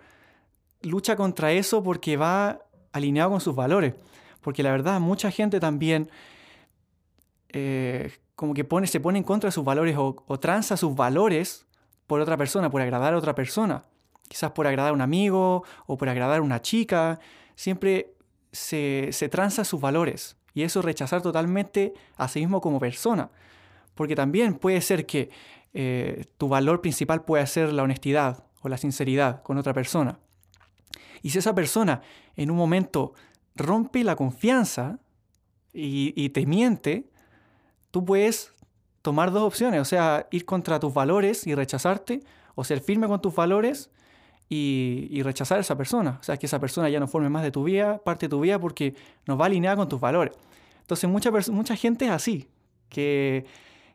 lucha 0.84 1.15
contra 1.15 1.52
eso 1.52 1.84
porque 1.84 2.17
va 2.17 2.60
alineado 2.91 3.32
con 3.32 3.41
sus 3.41 3.56
valores. 3.56 3.96
Porque 4.41 4.63
la 4.63 4.72
verdad, 4.72 5.00
mucha 5.00 5.32
gente 5.32 5.60
también 5.60 6.10
eh, 7.50 8.12
como 8.36 8.54
que 8.54 8.65
se 8.88 9.00
pone 9.00 9.17
en 9.17 9.24
contra 9.24 9.48
de 9.48 9.52
sus 9.52 9.63
valores 9.63 9.98
o, 9.98 10.24
o 10.28 10.39
tranza 10.39 10.78
sus 10.78 10.96
valores 10.96 11.65
por 12.08 12.19
otra 12.19 12.38
persona, 12.38 12.69
por 12.69 12.82
agradar 12.82 13.13
a 13.13 13.17
otra 13.17 13.36
persona. 13.36 13.86
Quizás 14.28 14.52
por 14.52 14.67
agradar 14.67 14.91
a 14.91 14.93
un 14.93 15.02
amigo 15.02 15.63
o 15.86 15.98
por 15.98 16.10
agradar 16.10 16.39
a 16.39 16.41
una 16.41 16.62
chica. 16.62 17.19
Siempre 17.56 18.13
se, 18.52 19.10
se 19.12 19.30
tranza 19.30 19.63
sus 19.63 19.80
valores. 19.80 20.38
Y 20.54 20.63
eso 20.63 20.82
rechazar 20.82 21.22
totalmente 21.22 21.93
a 22.17 22.28
sí 22.28 22.39
mismo 22.39 22.62
como 22.62 22.80
persona. 22.80 23.30
Porque 23.96 24.15
también 24.15 24.56
puede 24.56 24.82
ser 24.82 25.06
que 25.06 25.30
eh, 25.74 26.26
tu 26.38 26.48
valor 26.48 26.82
principal 26.82 27.24
pueda 27.24 27.46
ser 27.46 27.74
la 27.74 27.84
honestidad 27.84 28.43
o 28.62 28.69
la 28.69 28.78
sinceridad 28.78 29.41
con 29.43 29.58
otra 29.58 29.74
persona. 29.74 30.19
Y 31.21 31.29
si 31.29 31.39
esa 31.39 31.56
persona 31.56 32.01
en 32.36 32.51
un 32.51 32.58
momento 32.58 33.13
rompe 33.56 34.03
la 34.03 34.15
confianza 34.15 34.99
y, 35.73 36.29
te 36.29 36.45
miente, 36.45 37.10
tú 37.91 38.06
puedes 38.06 38.53
tomar 39.01 39.32
dos 39.32 39.43
opciones, 39.43 39.82
o 39.82 39.86
sea, 39.86 40.27
ir 40.32 40.45
contra 40.45 40.79
tus 40.79 40.93
valores 40.93 41.47
y 41.47 41.56
rechazarte, 41.56 42.21
o 42.56 42.63
ser 42.63 42.79
firme 42.82 43.08
con 43.08 43.21
tus 43.21 43.34
valores 43.34 43.89
y, 44.49 45.08
y, 45.10 45.23
rechazar 45.23 45.58
a 45.58 45.62
esa 45.62 45.75
persona. 45.75 46.17
O 46.21 46.23
sea, 46.23 46.38
que 46.38 46.45
esa 46.45 46.60
persona 46.60 46.89
ya 46.89 46.99
no 46.99 47.08
forme 47.08 47.29
más 47.29 47.41
de 47.41 47.51
tu 47.51 47.63
vida, 47.63 47.97
parte 48.03 48.27
de 48.27 48.29
tu 48.29 48.41
vida, 48.41 48.60
porque 48.60 48.95
no 49.25 49.38
va 49.38 49.47
alineada 49.47 49.77
con 49.77 49.89
tus 49.89 49.99
valores. 49.99 50.36
Entonces, 50.82 51.10
mucha, 51.10 51.32
mucha 51.51 51.75
gente 51.75 52.06
es 52.06 52.12
así, 52.12 52.47
que, 52.89 53.45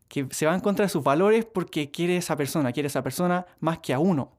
que 0.09 0.27
se 0.31 0.47
va 0.47 0.55
en 0.55 0.61
contra 0.61 0.85
de 0.85 0.89
sus 0.89 1.05
valores 1.05 1.45
porque 1.45 1.91
quiere 1.91 2.17
esa 2.17 2.37
persona, 2.37 2.73
quiere 2.73 2.89
esa 2.89 3.03
persona 3.03 3.47
más 3.61 3.79
que 3.79 3.95
a 3.95 3.99
uno. 3.99 4.33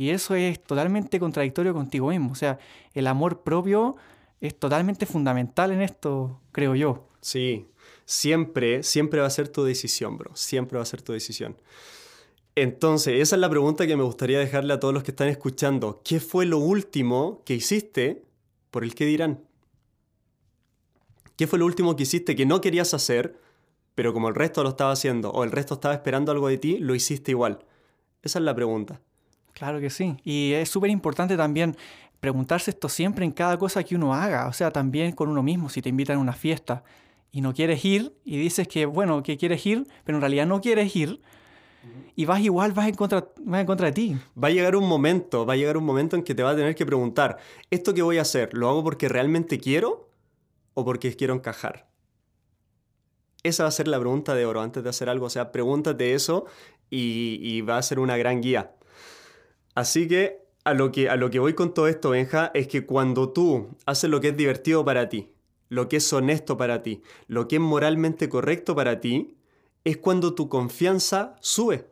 Y 0.00 0.08
eso 0.08 0.34
es 0.34 0.64
totalmente 0.64 1.20
contradictorio 1.20 1.74
contigo 1.74 2.08
mismo. 2.08 2.32
O 2.32 2.34
sea, 2.34 2.58
el 2.94 3.06
amor 3.06 3.42
propio 3.42 3.96
es 4.40 4.58
totalmente 4.58 5.04
fundamental 5.04 5.72
en 5.72 5.82
esto, 5.82 6.40
creo 6.52 6.74
yo. 6.74 7.06
Sí, 7.20 7.66
siempre, 8.06 8.82
siempre 8.82 9.20
va 9.20 9.26
a 9.26 9.30
ser 9.30 9.48
tu 9.48 9.62
decisión, 9.62 10.16
bro. 10.16 10.34
Siempre 10.34 10.78
va 10.78 10.84
a 10.84 10.86
ser 10.86 11.02
tu 11.02 11.12
decisión. 11.12 11.54
Entonces, 12.54 13.20
esa 13.20 13.36
es 13.36 13.40
la 13.40 13.50
pregunta 13.50 13.86
que 13.86 13.94
me 13.94 14.02
gustaría 14.02 14.38
dejarle 14.38 14.72
a 14.72 14.80
todos 14.80 14.94
los 14.94 15.02
que 15.02 15.10
están 15.10 15.28
escuchando. 15.28 16.00
¿Qué 16.02 16.18
fue 16.18 16.46
lo 16.46 16.56
último 16.56 17.42
que 17.44 17.52
hiciste 17.52 18.24
por 18.70 18.84
el 18.84 18.94
que 18.94 19.04
dirán? 19.04 19.44
¿Qué 21.36 21.46
fue 21.46 21.58
lo 21.58 21.66
último 21.66 21.94
que 21.94 22.04
hiciste 22.04 22.34
que 22.34 22.46
no 22.46 22.62
querías 22.62 22.94
hacer, 22.94 23.38
pero 23.94 24.14
como 24.14 24.30
el 24.30 24.34
resto 24.34 24.62
lo 24.62 24.70
estaba 24.70 24.92
haciendo 24.92 25.30
o 25.30 25.44
el 25.44 25.52
resto 25.52 25.74
estaba 25.74 25.92
esperando 25.92 26.32
algo 26.32 26.48
de 26.48 26.56
ti, 26.56 26.78
lo 26.78 26.94
hiciste 26.94 27.32
igual? 27.32 27.66
Esa 28.22 28.38
es 28.38 28.46
la 28.46 28.54
pregunta. 28.54 29.02
Claro 29.52 29.80
que 29.80 29.90
sí. 29.90 30.16
Y 30.24 30.52
es 30.52 30.68
súper 30.68 30.90
importante 30.90 31.36
también 31.36 31.76
preguntarse 32.20 32.70
esto 32.70 32.88
siempre 32.88 33.24
en 33.24 33.32
cada 33.32 33.58
cosa 33.58 33.82
que 33.82 33.96
uno 33.96 34.14
haga. 34.14 34.46
O 34.46 34.52
sea, 34.52 34.70
también 34.70 35.12
con 35.12 35.28
uno 35.28 35.42
mismo, 35.42 35.68
si 35.68 35.82
te 35.82 35.88
invitan 35.88 36.18
a 36.18 36.20
una 36.20 36.32
fiesta 36.32 36.84
y 37.32 37.40
no 37.40 37.54
quieres 37.54 37.84
ir 37.84 38.14
y 38.24 38.38
dices 38.38 38.68
que, 38.68 38.86
bueno, 38.86 39.22
que 39.22 39.36
quieres 39.36 39.64
ir, 39.66 39.86
pero 40.04 40.18
en 40.18 40.22
realidad 40.22 40.46
no 40.46 40.60
quieres 40.60 40.94
ir, 40.96 41.20
y 42.14 42.26
vas 42.26 42.40
igual, 42.40 42.72
vas 42.72 42.88
en, 42.88 42.94
contra, 42.94 43.26
vas 43.38 43.60
en 43.60 43.66
contra 43.66 43.86
de 43.86 43.92
ti. 43.92 44.16
Va 44.42 44.48
a 44.48 44.50
llegar 44.50 44.76
un 44.76 44.86
momento, 44.86 45.46
va 45.46 45.54
a 45.54 45.56
llegar 45.56 45.76
un 45.76 45.84
momento 45.84 46.16
en 46.16 46.22
que 46.22 46.34
te 46.34 46.42
vas 46.42 46.52
a 46.52 46.56
tener 46.56 46.74
que 46.74 46.84
preguntar, 46.84 47.38
¿esto 47.70 47.94
que 47.94 48.02
voy 48.02 48.18
a 48.18 48.22
hacer, 48.22 48.52
lo 48.52 48.68
hago 48.68 48.84
porque 48.84 49.08
realmente 49.08 49.58
quiero 49.58 50.10
o 50.74 50.84
porque 50.84 51.14
quiero 51.16 51.34
encajar? 51.34 51.88
Esa 53.42 53.62
va 53.62 53.70
a 53.70 53.72
ser 53.72 53.88
la 53.88 53.98
pregunta 53.98 54.34
de 54.34 54.44
oro 54.44 54.60
antes 54.60 54.84
de 54.84 54.90
hacer 54.90 55.08
algo. 55.08 55.26
O 55.26 55.30
sea, 55.30 55.50
pregúntate 55.50 56.12
eso 56.12 56.44
y 56.90 57.62
va 57.62 57.78
a 57.78 57.82
ser 57.82 57.98
una 57.98 58.18
gran 58.18 58.42
guía. 58.42 58.74
Así 59.74 60.08
que 60.08 60.40
a 60.64 60.74
lo, 60.74 60.92
que 60.92 61.08
a 61.08 61.16
lo 61.16 61.30
que 61.30 61.38
voy 61.38 61.54
con 61.54 61.74
todo 61.74 61.88
esto, 61.88 62.10
Benja, 62.10 62.50
es 62.54 62.68
que 62.68 62.84
cuando 62.86 63.30
tú 63.30 63.68
haces 63.86 64.10
lo 64.10 64.20
que 64.20 64.28
es 64.28 64.36
divertido 64.36 64.84
para 64.84 65.08
ti, 65.08 65.30
lo 65.68 65.88
que 65.88 65.96
es 65.96 66.12
honesto 66.12 66.56
para 66.56 66.82
ti, 66.82 67.02
lo 67.28 67.48
que 67.48 67.56
es 67.56 67.62
moralmente 67.62 68.28
correcto 68.28 68.74
para 68.74 69.00
ti, 69.00 69.36
es 69.84 69.96
cuando 69.96 70.34
tu 70.34 70.48
confianza 70.48 71.36
sube. 71.40 71.89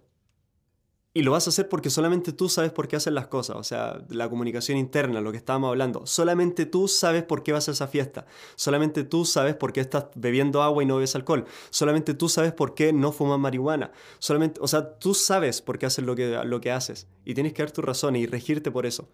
Y 1.18 1.22
lo 1.22 1.32
vas 1.32 1.48
a 1.48 1.50
hacer 1.50 1.68
porque 1.68 1.90
solamente 1.90 2.32
tú 2.32 2.48
sabes 2.48 2.70
por 2.70 2.86
qué 2.86 2.94
haces 2.94 3.12
las 3.12 3.26
cosas. 3.26 3.56
O 3.56 3.64
sea, 3.64 4.00
la 4.08 4.30
comunicación 4.30 4.78
interna, 4.78 5.20
lo 5.20 5.32
que 5.32 5.38
estábamos 5.38 5.70
hablando. 5.70 6.06
Solamente 6.06 6.64
tú 6.64 6.86
sabes 6.86 7.24
por 7.24 7.42
qué 7.42 7.50
vas 7.50 7.66
a 7.66 7.72
esa 7.72 7.88
fiesta. 7.88 8.24
Solamente 8.54 9.02
tú 9.02 9.24
sabes 9.24 9.56
por 9.56 9.72
qué 9.72 9.80
estás 9.80 10.06
bebiendo 10.14 10.62
agua 10.62 10.84
y 10.84 10.86
no 10.86 10.94
bebes 10.94 11.16
alcohol. 11.16 11.44
Solamente 11.70 12.14
tú 12.14 12.28
sabes 12.28 12.52
por 12.52 12.72
qué 12.76 12.92
no 12.92 13.10
fumas 13.10 13.40
marihuana. 13.40 13.90
Solamente, 14.20 14.60
o 14.62 14.68
sea, 14.68 14.96
tú 14.96 15.12
sabes 15.12 15.60
por 15.60 15.80
qué 15.80 15.86
haces 15.86 16.04
lo 16.04 16.14
que, 16.14 16.40
lo 16.44 16.60
que 16.60 16.70
haces. 16.70 17.08
Y 17.24 17.34
tienes 17.34 17.52
que 17.52 17.64
dar 17.64 17.72
tu 17.72 17.82
razón 17.82 18.14
y 18.14 18.26
regirte 18.26 18.70
por 18.70 18.86
eso. 18.86 19.08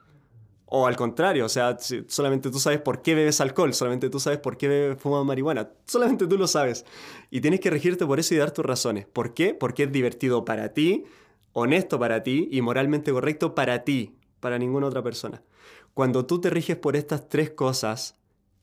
O 0.67 0.87
al 0.87 0.97
contrario, 0.97 1.47
o 1.47 1.49
sea, 1.49 1.79
solamente 2.09 2.51
tú 2.51 2.59
sabes 2.59 2.83
por 2.83 3.01
qué 3.01 3.15
bebes 3.15 3.41
alcohol, 3.41 3.73
solamente 3.73 4.11
tú 4.11 4.21
sabes 4.21 4.41
por 4.41 4.59
qué 4.59 4.95
fumas 4.99 5.25
marihuana, 5.25 5.71
solamente 5.87 6.27
tú 6.27 6.37
lo 6.37 6.49
sabes. 6.49 6.85
Y 7.31 7.41
tienes 7.41 7.61
que 7.61 7.71
regirte 7.71 8.05
por 8.05 8.21
eso 8.21 8.35
y 8.35 8.37
dar 8.37 8.51
tus 8.51 8.67
razones. 8.67 9.07
¿Por 9.07 9.33
qué? 9.33 9.55
Porque 9.55 9.85
es 9.85 9.93
divertido 9.93 10.45
para 10.45 10.75
ti, 10.75 11.05
honesto 11.55 11.99
para 11.99 12.23
ti 12.23 12.49
y 12.51 12.61
moralmente 12.61 13.13
correcto 13.13 13.55
para 13.55 13.85
ti, 13.85 14.19
para 14.41 14.59
ninguna 14.59 14.89
otra 14.89 15.03
persona. 15.03 15.43
Cuando 15.95 16.27
tú 16.27 16.41
te 16.41 16.51
riges 16.51 16.77
por 16.77 16.97
estas 16.97 17.29
tres 17.29 17.51
cosas, 17.51 18.19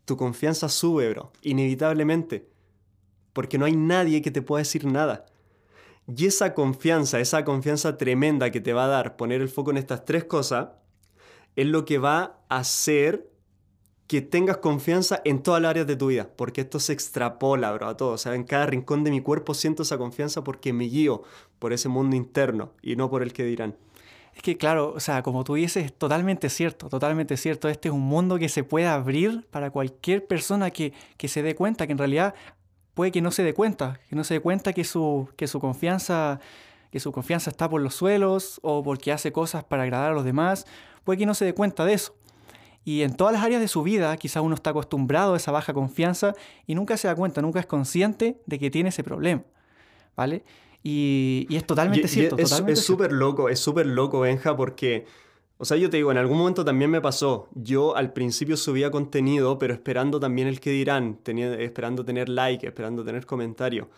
tu 0.05 0.17
confianza 0.17 0.69
sube, 0.69 1.09
bro, 1.09 1.31
inevitablemente, 1.41 2.49
porque 3.33 3.57
no 3.57 3.65
hay 3.65 3.75
nadie 3.75 4.21
que 4.21 4.29
te 4.29 4.41
pueda 4.41 4.59
decir 4.59 4.85
nada. 4.85 5.25
Y 6.05 6.25
esa 6.25 6.53
confianza, 6.53 7.19
esa 7.19 7.45
confianza 7.45 7.97
tremenda 7.97 8.51
que 8.51 8.59
te 8.59 8.73
va 8.73 8.85
a 8.85 8.89
dar 8.89 9.15
poner 9.15 9.41
el 9.41 9.49
foco 9.49 9.71
en 9.71 9.77
estas 9.77 10.03
tres 10.03 10.25
cosas, 10.25 10.69
es 11.55 11.67
lo 11.67 11.85
que 11.85 11.97
va 11.97 12.43
a 12.49 12.57
hacer 12.57 13.31
que 14.07 14.21
tengas 14.21 14.57
confianza 14.57 15.21
en 15.23 15.41
todas 15.41 15.61
las 15.61 15.69
áreas 15.69 15.87
de 15.87 15.95
tu 15.95 16.07
vida, 16.07 16.29
porque 16.35 16.61
esto 16.61 16.81
se 16.81 16.91
extrapola, 16.91 17.71
bro, 17.71 17.87
a 17.87 17.95
todo. 17.95 18.11
O 18.11 18.17
sea, 18.17 18.35
en 18.35 18.43
cada 18.43 18.65
rincón 18.65 19.05
de 19.05 19.11
mi 19.11 19.21
cuerpo 19.21 19.53
siento 19.53 19.83
esa 19.83 19.97
confianza 19.97 20.43
porque 20.43 20.73
me 20.73 20.83
guío 20.83 21.23
por 21.61 21.73
ese 21.73 21.89
mundo 21.89 22.15
interno 22.15 22.71
y 22.81 22.95
no 22.95 23.07
por 23.07 23.21
el 23.21 23.33
que 23.33 23.45
dirán. 23.45 23.75
Es 24.35 24.41
que 24.41 24.57
claro, 24.57 24.93
o 24.95 24.99
sea, 24.99 25.21
como 25.21 25.43
tú 25.43 25.53
dices, 25.53 25.85
es 25.85 25.93
totalmente 25.93 26.49
cierto, 26.49 26.89
totalmente 26.89 27.37
cierto. 27.37 27.69
Este 27.69 27.89
es 27.89 27.93
un 27.93 28.01
mundo 28.01 28.39
que 28.39 28.49
se 28.49 28.63
puede 28.63 28.87
abrir 28.87 29.45
para 29.51 29.69
cualquier 29.69 30.25
persona 30.25 30.71
que, 30.71 30.91
que 31.17 31.27
se 31.27 31.43
dé 31.43 31.53
cuenta, 31.53 31.85
que 31.85 31.91
en 31.91 31.99
realidad 31.99 32.33
puede 32.95 33.11
que 33.11 33.21
no 33.21 33.29
se 33.29 33.43
dé 33.43 33.53
cuenta, 33.53 33.99
que 34.09 34.15
no 34.15 34.23
se 34.23 34.33
dé 34.33 34.39
cuenta 34.39 34.73
que 34.73 34.83
su, 34.83 35.29
que 35.37 35.45
su 35.45 35.59
confianza 35.59 36.39
que 36.89 36.99
su 36.99 37.11
confianza 37.13 37.49
está 37.51 37.69
por 37.69 37.79
los 37.79 37.95
suelos 37.95 38.59
o 38.63 38.83
porque 38.83 39.13
hace 39.13 39.31
cosas 39.31 39.63
para 39.63 39.83
agradar 39.83 40.11
a 40.11 40.13
los 40.15 40.25
demás, 40.25 40.65
puede 41.05 41.19
que 41.19 41.25
no 41.25 41.33
se 41.33 41.45
dé 41.45 41.53
cuenta 41.53 41.85
de 41.85 41.93
eso. 41.93 42.13
Y 42.83 43.03
en 43.03 43.15
todas 43.15 43.33
las 43.33 43.43
áreas 43.43 43.61
de 43.61 43.69
su 43.69 43.81
vida, 43.81 44.17
quizá 44.17 44.41
uno 44.41 44.55
está 44.55 44.71
acostumbrado 44.71 45.35
a 45.35 45.37
esa 45.37 45.51
baja 45.51 45.73
confianza 45.73 46.33
y 46.67 46.75
nunca 46.75 46.97
se 46.97 47.07
da 47.07 47.15
cuenta, 47.15 47.41
nunca 47.41 47.61
es 47.61 47.65
consciente 47.65 48.41
de 48.45 48.59
que 48.59 48.69
tiene 48.69 48.89
ese 48.89 49.03
problema. 49.03 49.43
¿Vale? 50.17 50.43
Y, 50.83 51.47
es 51.51 51.65
totalmente 51.65 52.07
cierto. 52.07 52.37
es 52.37 52.79
súper 52.79 53.11
loco, 53.11 53.49
es 53.49 53.59
súper 53.59 53.85
loco, 53.85 54.21
Benja, 54.21 54.55
porque, 54.55 55.05
o 55.57 55.65
sea, 55.65 55.77
yo 55.77 55.89
te 55.89 55.97
digo, 55.97 56.11
en 56.11 56.17
algún 56.17 56.37
momento 56.37 56.65
también 56.65 56.89
me 56.89 57.01
pasó. 57.01 57.49
Yo 57.53 57.95
al 57.95 58.13
principio 58.13 58.57
subía 58.57 58.89
contenido, 58.89 59.59
pero 59.59 59.73
esperando 59.73 60.19
también 60.19 60.47
el 60.47 60.59
que 60.59 60.71
dirán, 60.71 61.19
esperando 61.59 62.03
tener 62.03 62.29
like, 62.29 62.65
esperando 62.65 63.03
tener 63.03 63.25
comentario. 63.25 63.89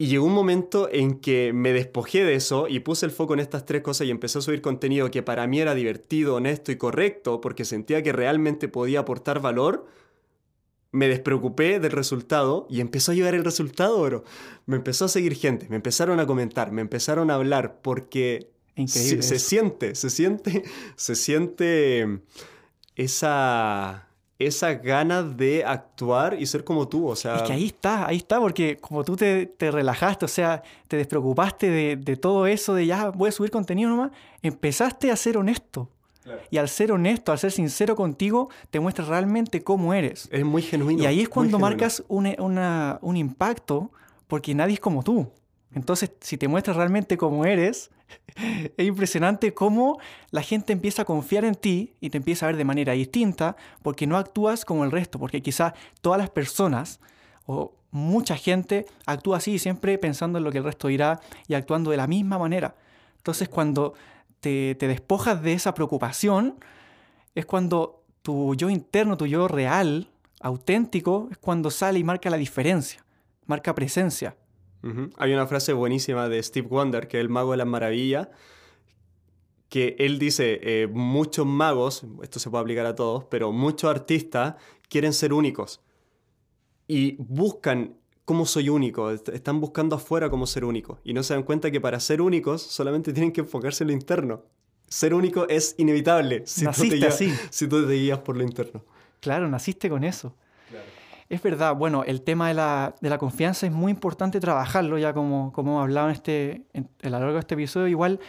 Y 0.00 0.06
llegó 0.06 0.24
un 0.24 0.32
momento 0.32 0.88
en 0.90 1.20
que 1.20 1.52
me 1.52 1.74
despojé 1.74 2.24
de 2.24 2.34
eso 2.34 2.68
y 2.68 2.80
puse 2.80 3.04
el 3.04 3.12
foco 3.12 3.34
en 3.34 3.40
estas 3.40 3.66
tres 3.66 3.82
cosas 3.82 4.06
y 4.06 4.10
empecé 4.10 4.38
a 4.38 4.40
subir 4.40 4.62
contenido 4.62 5.10
que 5.10 5.22
para 5.22 5.46
mí 5.46 5.60
era 5.60 5.74
divertido, 5.74 6.36
honesto 6.36 6.72
y 6.72 6.76
correcto 6.76 7.42
porque 7.42 7.66
sentía 7.66 8.02
que 8.02 8.10
realmente 8.12 8.66
podía 8.66 9.00
aportar 9.00 9.42
valor. 9.42 9.84
Me 10.92 11.08
despreocupé 11.08 11.78
del 11.78 11.92
resultado 11.92 12.66
y 12.68 12.80
empezó 12.80 13.12
a 13.12 13.14
llegar 13.14 13.34
el 13.34 13.44
resultado, 13.44 14.02
bro. 14.02 14.24
Me 14.66 14.76
empezó 14.76 15.04
a 15.04 15.08
seguir 15.08 15.34
gente, 15.34 15.68
me 15.68 15.76
empezaron 15.76 16.18
a 16.20 16.26
comentar, 16.26 16.72
me 16.72 16.80
empezaron 16.80 17.30
a 17.30 17.34
hablar 17.34 17.80
porque 17.82 18.50
se, 18.86 19.22
se 19.22 19.38
siente, 19.38 19.94
se 19.94 20.10
siente, 20.10 20.64
se 20.96 21.14
siente 21.14 22.20
esa 22.96 24.10
esa 24.40 24.72
ganas 24.72 25.36
de 25.36 25.64
actuar 25.64 26.34
y 26.40 26.46
ser 26.46 26.64
como 26.64 26.88
tú, 26.88 27.06
o 27.06 27.14
sea... 27.14 27.36
Es 27.36 27.42
que 27.42 27.52
ahí 27.52 27.66
está, 27.66 28.06
ahí 28.06 28.16
está, 28.16 28.40
porque 28.40 28.78
como 28.78 29.04
tú 29.04 29.14
te, 29.14 29.54
relajaste, 29.58 30.24
o 30.24 30.28
sea, 30.28 30.62
te 30.88 30.96
despreocupaste 30.96 31.96
de, 31.96 32.16
todo 32.16 32.46
eso, 32.46 32.72
de 32.72 32.86
ya 32.86 33.10
voy 33.10 33.28
a 33.28 33.32
subir 33.32 33.50
contenido 33.50 33.90
nomás, 33.90 34.12
empezaste 34.40 35.10
a 35.10 35.16
ser 35.16 35.36
honesto. 35.36 35.90
Y 36.50 36.58
al 36.58 36.68
ser 36.68 36.92
honesto, 36.92 37.32
al 37.32 37.38
ser 37.38 37.50
sincero 37.50 37.96
contigo, 37.96 38.50
te 38.70 38.80
muestras 38.80 39.08
realmente 39.08 39.62
cómo 39.62 39.94
eres. 39.94 40.28
Es 40.30 40.44
muy 40.44 40.62
genuino. 40.62 41.02
Y 41.02 41.06
ahí 41.06 41.20
es 41.20 41.28
cuando 41.28 41.58
marcas 41.58 42.04
un, 42.08 42.26
un 43.00 43.16
impacto, 43.16 43.90
porque 44.26 44.54
nadie 44.54 44.74
es 44.74 44.80
como 44.80 45.02
tú. 45.02 45.30
Entonces, 45.74 46.12
si 46.20 46.36
te 46.36 46.48
muestras 46.48 46.76
realmente 46.76 47.16
cómo 47.16 47.44
eres, 47.44 47.90
es 48.76 48.86
impresionante 48.86 49.54
cómo 49.54 49.98
la 50.30 50.42
gente 50.42 50.72
empieza 50.72 51.02
a 51.02 51.04
confiar 51.04 51.44
en 51.44 51.54
ti 51.54 51.94
y 52.00 52.10
te 52.10 52.18
empieza 52.18 52.46
a 52.46 52.48
ver 52.48 52.56
de 52.56 52.64
manera 52.64 52.92
distinta 52.92 53.56
porque 53.82 54.06
no 54.06 54.16
actúas 54.16 54.64
como 54.64 54.84
el 54.84 54.90
resto, 54.90 55.18
porque 55.18 55.42
quizás 55.42 55.74
todas 56.00 56.18
las 56.18 56.30
personas 56.30 57.00
o 57.46 57.74
mucha 57.90 58.36
gente 58.36 58.86
actúa 59.06 59.38
así 59.38 59.58
siempre 59.58 59.98
pensando 59.98 60.38
en 60.38 60.44
lo 60.44 60.52
que 60.52 60.58
el 60.58 60.64
resto 60.64 60.88
dirá 60.88 61.20
y 61.48 61.54
actuando 61.54 61.90
de 61.90 61.96
la 61.96 62.06
misma 62.06 62.38
manera. 62.38 62.74
Entonces 63.16 63.48
cuando 63.48 63.94
te, 64.40 64.74
despojas 64.74 65.42
de 65.42 65.52
esa 65.52 65.74
preocupación, 65.74 66.56
es 67.34 67.46
cuando 67.46 68.04
tu 68.22 68.54
yo 68.54 68.70
interno, 68.70 69.16
tu 69.16 69.26
yo 69.26 69.48
real, 69.48 70.10
auténtico, 70.40 71.28
es 71.30 71.38
cuando 71.38 71.70
sale 71.70 71.98
y 71.98 72.04
marca 72.04 72.30
la 72.30 72.36
diferencia, 72.36 73.04
marca 73.46 73.74
presencia. 73.74 74.36
Hay 75.18 75.34
una 75.34 75.46
frase 75.46 75.74
buenísima 75.74 76.30
de 76.30 76.42
Steve 76.42 76.66
Wonder, 76.66 77.06
que 77.06 77.18
es 77.18 77.20
el 77.20 77.28
mago 77.28 77.50
de 77.50 77.58
las 77.58 77.66
maravillas, 77.66 78.28
que 79.68 79.94
él 79.98 80.18
dice, 80.18 80.58
eh, 80.62 80.88
muchos 80.88 81.46
magos, 81.46 82.04
esto 82.22 82.40
se 82.40 82.48
puede 82.50 82.62
aplicar 82.62 82.86
a 82.86 82.94
todos, 82.94 83.24
pero 83.26 83.52
muchos 83.52 83.90
artistas 83.90 84.54
quieren 84.88 85.12
ser 85.12 85.34
únicos 85.34 85.82
y 86.88 87.16
buscan 87.18 87.99
cómo 88.30 88.46
soy 88.46 88.68
único, 88.68 89.10
están 89.10 89.60
buscando 89.60 89.96
afuera 89.96 90.30
cómo 90.30 90.46
ser 90.46 90.64
único 90.64 91.00
y 91.02 91.14
no 91.14 91.24
se 91.24 91.34
dan 91.34 91.42
cuenta 91.42 91.68
que 91.72 91.80
para 91.80 91.98
ser 91.98 92.22
únicos 92.22 92.62
solamente 92.62 93.12
tienen 93.12 93.32
que 93.32 93.40
enfocarse 93.40 93.82
en 93.82 93.88
lo 93.88 93.92
interno. 93.92 94.44
Ser 94.86 95.14
único 95.14 95.48
es 95.48 95.74
inevitable 95.78 96.44
si, 96.46 96.64
tú 96.64 96.88
te, 96.88 96.94
guías, 96.94 97.18
si 97.50 97.66
tú 97.66 97.84
te 97.84 97.92
guías 97.92 98.20
por 98.20 98.36
lo 98.36 98.44
interno. 98.44 98.84
Claro, 99.18 99.48
naciste 99.48 99.90
con 99.90 100.04
eso. 100.04 100.32
Es 101.28 101.42
verdad, 101.42 101.74
bueno, 101.74 102.04
el 102.04 102.22
tema 102.22 102.46
de 102.46 102.54
la, 102.54 102.94
de 103.00 103.10
la, 103.10 103.18
confianza 103.18 103.66
es 103.66 103.72
muy 103.72 103.90
importante 103.90 104.38
trabajarlo, 104.38 104.96
ya 104.96 105.12
como, 105.12 105.52
como 105.52 105.72
hemos 105.72 105.82
hablado 105.82 106.08
en 106.10 106.14
este, 106.14 106.62
en, 106.72 106.88
a 107.02 107.08
lo 107.08 107.18
largo 107.18 107.34
de 107.34 107.40
este 107.40 107.54
episodio. 107.54 107.88
Igual 107.88 108.20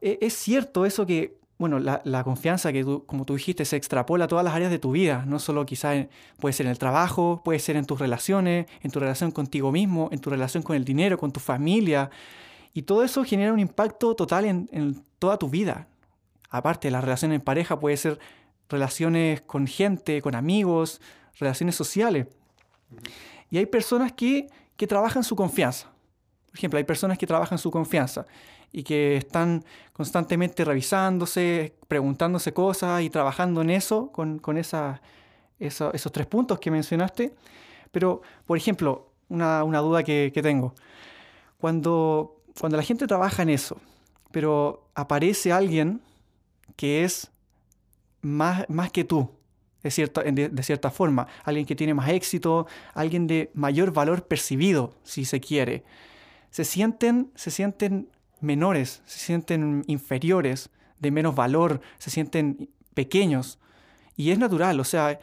e, 0.00 0.18
es 0.20 0.34
cierto 0.34 0.84
eso 0.84 1.06
que, 1.06 1.37
bueno, 1.58 1.80
la, 1.80 2.24
confianza 2.24 2.72
que 2.72 2.84
tú, 2.84 3.04
como 3.04 3.24
tú 3.24 3.34
dijiste, 3.34 3.64
se 3.64 3.76
extrapola 3.76 4.26
a 4.26 4.28
todas 4.28 4.44
las 4.44 4.54
áreas 4.54 4.70
de 4.70 4.78
tu 4.78 4.92
vida, 4.92 5.24
no 5.26 5.40
solo 5.40 5.66
quizás 5.66 6.06
puede 6.38 6.52
ser 6.52 6.66
en 6.66 6.70
el 6.70 6.78
trabajo, 6.78 7.42
puede 7.44 7.58
ser 7.58 7.74
en 7.76 7.84
tus 7.84 7.98
relaciones, 7.98 8.66
en 8.80 8.92
tu 8.92 9.00
relación 9.00 9.32
contigo 9.32 9.72
mismo, 9.72 10.08
en 10.12 10.20
tu 10.20 10.30
relación 10.30 10.62
con 10.62 10.76
el 10.76 10.84
dinero, 10.84 11.18
con 11.18 11.32
tu 11.32 11.40
familia. 11.40 12.10
Y 12.74 12.82
todo 12.82 13.02
eso 13.02 13.24
genera 13.24 13.52
un 13.52 13.58
impacto 13.58 14.14
total 14.14 14.44
en, 14.44 15.02
toda 15.18 15.36
tu 15.36 15.50
vida. 15.50 15.88
Aparte, 16.48 16.92
las 16.92 17.02
relaciones 17.02 17.36
en 17.36 17.40
pareja 17.42 17.80
puede 17.80 17.96
ser 17.96 18.20
relaciones 18.68 19.40
con 19.40 19.66
gente, 19.66 20.22
con 20.22 20.36
amigos, 20.36 21.00
relaciones 21.40 21.74
sociales. 21.74 22.28
Y 23.50 23.58
hay 23.58 23.66
personas 23.66 24.12
que, 24.12 24.46
que 24.76 24.86
trabajan 24.86 25.24
su 25.24 25.34
confianza. 25.34 25.88
Por 26.46 26.56
ejemplo, 26.56 26.78
hay 26.78 26.84
personas 26.84 27.18
que 27.18 27.26
trabajan 27.26 27.58
su 27.58 27.72
confianza 27.72 28.26
y 28.72 28.82
que 28.82 29.16
están 29.16 29.64
constantemente 29.92 30.64
revisándose, 30.64 31.74
preguntándose 31.88 32.52
cosas 32.52 33.02
y 33.02 33.10
trabajando 33.10 33.62
en 33.62 33.70
eso, 33.70 34.12
con, 34.12 34.38
con 34.38 34.58
esa, 34.58 35.00
esos 35.58 36.12
tres 36.12 36.26
puntos 36.26 36.58
que 36.58 36.70
mencionaste. 36.70 37.34
Pero, 37.90 38.22
por 38.46 38.56
ejemplo, 38.56 39.08
una, 39.28 39.64
una 39.64 39.78
duda 39.80 40.02
que, 40.02 40.30
tengo. 40.42 40.74
Cuando, 41.58 42.42
cuando 42.58 42.76
la 42.76 42.82
gente 42.82 43.06
trabaja 43.06 43.42
en 43.42 43.50
eso, 43.50 43.78
pero 44.30 44.88
aparece 44.94 45.52
alguien 45.52 46.00
que 46.76 47.04
es 47.04 47.30
más, 48.20 48.68
más 48.68 48.90
que 48.92 49.04
tú, 49.04 49.30
de 49.82 49.90
cierta, 49.90 50.22
de, 50.22 50.62
cierta 50.62 50.90
forma, 50.90 51.26
alguien 51.44 51.66
que 51.66 51.74
tiene 51.74 51.94
más 51.94 52.08
éxito, 52.10 52.66
alguien 52.94 53.26
de 53.26 53.50
mayor 53.54 53.92
valor 53.92 54.26
percibido, 54.26 54.94
si 55.02 55.24
se 55.24 55.40
quiere. 55.40 55.84
Se 56.50 56.64
sienten, 56.64 57.30
se 57.34 57.50
sienten 57.50 58.08
menores, 58.40 59.02
se 59.06 59.18
sienten 59.18 59.84
inferiores, 59.86 60.70
de 60.98 61.10
menos 61.10 61.34
valor, 61.34 61.80
se 61.98 62.10
sienten 62.10 62.68
pequeños. 62.94 63.58
Y 64.16 64.30
es 64.30 64.38
natural, 64.38 64.80
o 64.80 64.84
sea, 64.84 65.18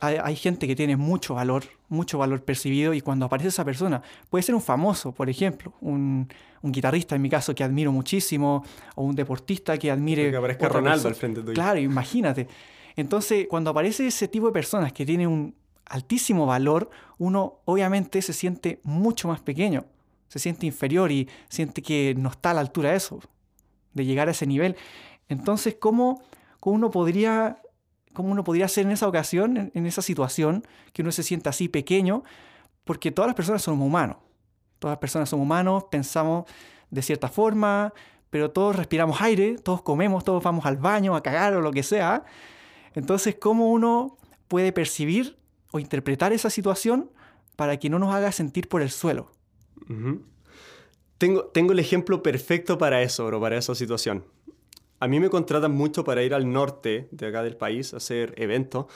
hay, 0.00 0.36
gente 0.36 0.66
que 0.66 0.74
tiene 0.74 0.96
mucho 0.96 1.34
valor, 1.34 1.64
mucho 1.88 2.18
valor 2.18 2.42
percibido 2.42 2.94
y 2.94 3.00
cuando 3.00 3.26
aparece 3.26 3.48
esa 3.48 3.64
persona, 3.64 4.02
puede 4.30 4.42
ser 4.42 4.54
un 4.54 4.62
famoso, 4.62 5.12
por 5.12 5.28
ejemplo, 5.28 5.74
un, 5.80 6.28
guitarrista 6.62 7.14
en 7.14 7.22
mi 7.22 7.28
caso 7.28 7.54
que 7.54 7.62
admiro 7.62 7.92
muchísimo, 7.92 8.64
o 8.94 9.02
un 9.02 9.14
deportista 9.14 9.76
que 9.76 9.90
admire... 9.90 10.30
Que 10.30 10.36
aparezca 10.36 10.68
Ronaldo 10.68 11.08
al 11.08 11.14
frente 11.14 11.42
tuyo. 11.42 11.52
Claro, 11.52 11.78
imagínate. 11.78 12.48
Entonces, 12.96 13.46
cuando 13.50 13.70
aparece 13.70 14.06
ese 14.06 14.28
tipo 14.28 14.46
de 14.46 14.52
personas 14.52 14.92
que 14.92 15.04
tienen 15.04 15.28
un 15.28 15.54
altísimo 15.84 16.46
valor, 16.46 16.88
uno 17.18 17.58
obviamente 17.66 18.22
se 18.22 18.32
siente 18.32 18.80
mucho 18.82 19.28
más 19.28 19.40
pequeño, 19.40 19.84
se 20.28 20.38
siente 20.38 20.66
inferior 20.66 21.12
y 21.12 21.28
siente 21.48 21.82
que 21.82 22.14
no 22.16 22.30
está 22.30 22.50
a 22.50 22.54
la 22.54 22.60
altura 22.60 22.90
de 22.90 22.96
eso, 22.96 23.20
de 23.92 24.04
llegar 24.04 24.28
a 24.28 24.32
ese 24.32 24.46
nivel. 24.46 24.76
Entonces, 25.28 25.76
¿cómo, 25.78 26.22
cómo 26.60 26.76
uno 26.76 26.90
podría 26.90 27.58
cómo 28.14 28.30
uno 28.30 28.44
podría 28.44 28.68
ser 28.68 28.86
en 28.86 28.92
esa 28.92 29.06
ocasión, 29.06 29.70
en, 29.74 29.86
esa 29.86 30.00
situación, 30.00 30.64
que 30.94 31.02
uno 31.02 31.12
se 31.12 31.22
sienta 31.22 31.50
así 31.50 31.68
pequeño, 31.68 32.22
porque 32.84 33.10
todas 33.10 33.26
las 33.26 33.34
personas 33.34 33.60
somos 33.60 33.86
humanos. 33.86 34.16
Todas 34.78 34.92
las 34.92 35.00
personas 35.00 35.28
somos 35.28 35.44
humanos, 35.44 35.84
pensamos 35.90 36.44
de 36.90 37.02
cierta 37.02 37.28
forma, 37.28 37.92
pero 38.30 38.50
todos 38.50 38.76
respiramos 38.76 39.20
aire, 39.20 39.56
todos 39.56 39.82
comemos, 39.82 40.24
todos 40.24 40.42
vamos 40.42 40.64
al 40.64 40.76
baño 40.76 41.16
a 41.16 41.22
cagar 41.22 41.54
o 41.54 41.60
lo 41.60 41.72
que 41.72 41.82
sea. 41.82 42.24
Entonces, 42.94 43.36
¿cómo 43.38 43.70
uno 43.70 44.16
puede 44.48 44.72
percibir 44.72 45.36
o 45.72 45.80
interpretar 45.80 46.32
esa 46.32 46.50
situación 46.50 47.10
para 47.56 47.78
que 47.78 47.90
no 47.90 47.98
nos 47.98 48.14
haga 48.14 48.30
sentir 48.30 48.68
por 48.68 48.80
el 48.80 48.90
suelo? 48.90 49.32
Tengo, 51.18 51.44
tengo 51.46 51.72
el 51.72 51.78
ejemplo 51.78 52.22
perfecto 52.22 52.78
para 52.78 53.02
eso, 53.02 53.26
bro, 53.26 53.40
para 53.40 53.56
esa 53.56 53.74
situación. 53.74 54.24
A 55.00 55.08
mí 55.08 55.20
me 55.20 55.28
contratan 55.28 55.72
mucho 55.72 56.04
para 56.04 56.22
ir 56.22 56.34
al 56.34 56.50
norte 56.50 57.08
de 57.10 57.26
acá 57.26 57.42
del 57.42 57.56
país 57.56 57.92
a 57.92 57.98
hacer 57.98 58.34
eventos. 58.36 58.86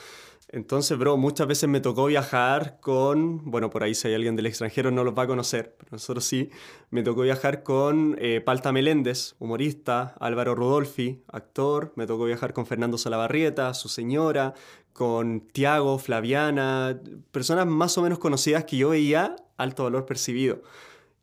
Entonces, 0.51 0.97
bro, 0.97 1.19
muchas 1.19 1.47
veces 1.47 1.69
me 1.69 1.81
tocó 1.81 2.07
viajar 2.07 2.81
con, 2.81 3.51
bueno, 3.51 3.69
por 3.69 3.83
ahí 3.83 3.95
si 3.95 4.09
hay 4.09 4.15
alguien 4.15 4.35
del 4.35 4.47
extranjero 4.47 4.91
no 4.91 5.05
los 5.05 5.17
va 5.17 5.25
a 5.25 5.27
conocer, 5.27 5.75
pero 5.77 5.91
nosotros 5.93 6.25
sí, 6.25 6.49
me 6.91 7.03
tocó 7.03 7.21
viajar 7.21 7.63
con 7.63 8.17
eh, 8.19 8.41
Palta 8.41 8.73
Meléndez, 8.73 9.35
humorista, 9.41 10.15
Álvaro 10.21 10.55
Rodolfi, 10.55 11.23
actor, 11.29 11.93
me 11.97 12.07
tocó 12.07 12.25
viajar 12.25 12.55
con 12.55 12.65
Fernando 12.65 12.97
Salabarrieta, 12.97 13.75
su 13.75 13.91
señora, 13.91 14.55
con 14.95 15.41
Tiago, 15.41 15.99
Flaviana, 15.99 16.99
personas 17.31 17.67
más 17.67 17.99
o 17.99 18.03
menos 18.03 18.19
conocidas 18.19 18.65
que 18.65 18.79
yo 18.79 18.89
veía 18.91 19.37
alto 19.59 19.85
valor 19.85 20.07
percibido. 20.07 20.63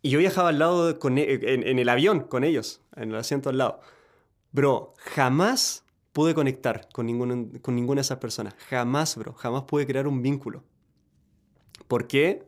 Y 0.03 0.11
yo 0.11 0.19
viajaba 0.19 0.49
al 0.49 0.59
lado, 0.59 0.91
e, 0.91 0.99
en, 1.51 1.67
en 1.67 1.79
el 1.79 1.89
avión 1.89 2.19
con 2.21 2.43
ellos, 2.43 2.81
en 2.95 3.09
el 3.09 3.15
asiento 3.15 3.49
al 3.49 3.57
lado. 3.57 3.79
Bro, 4.51 4.93
jamás 4.97 5.84
pude 6.15 6.33
conectar 6.33 6.87
con, 6.93 7.59
con 7.59 7.75
ninguna 7.75 7.99
de 7.99 8.03
esas 8.03 8.19
personas. 8.19 8.55
Jamás, 8.69 9.17
bro. 9.17 9.33
Jamás 9.33 9.63
pude 9.63 9.85
crear 9.85 10.07
un 10.07 10.21
vínculo. 10.21 10.63
¿Por 11.89 12.07
qué? 12.07 12.45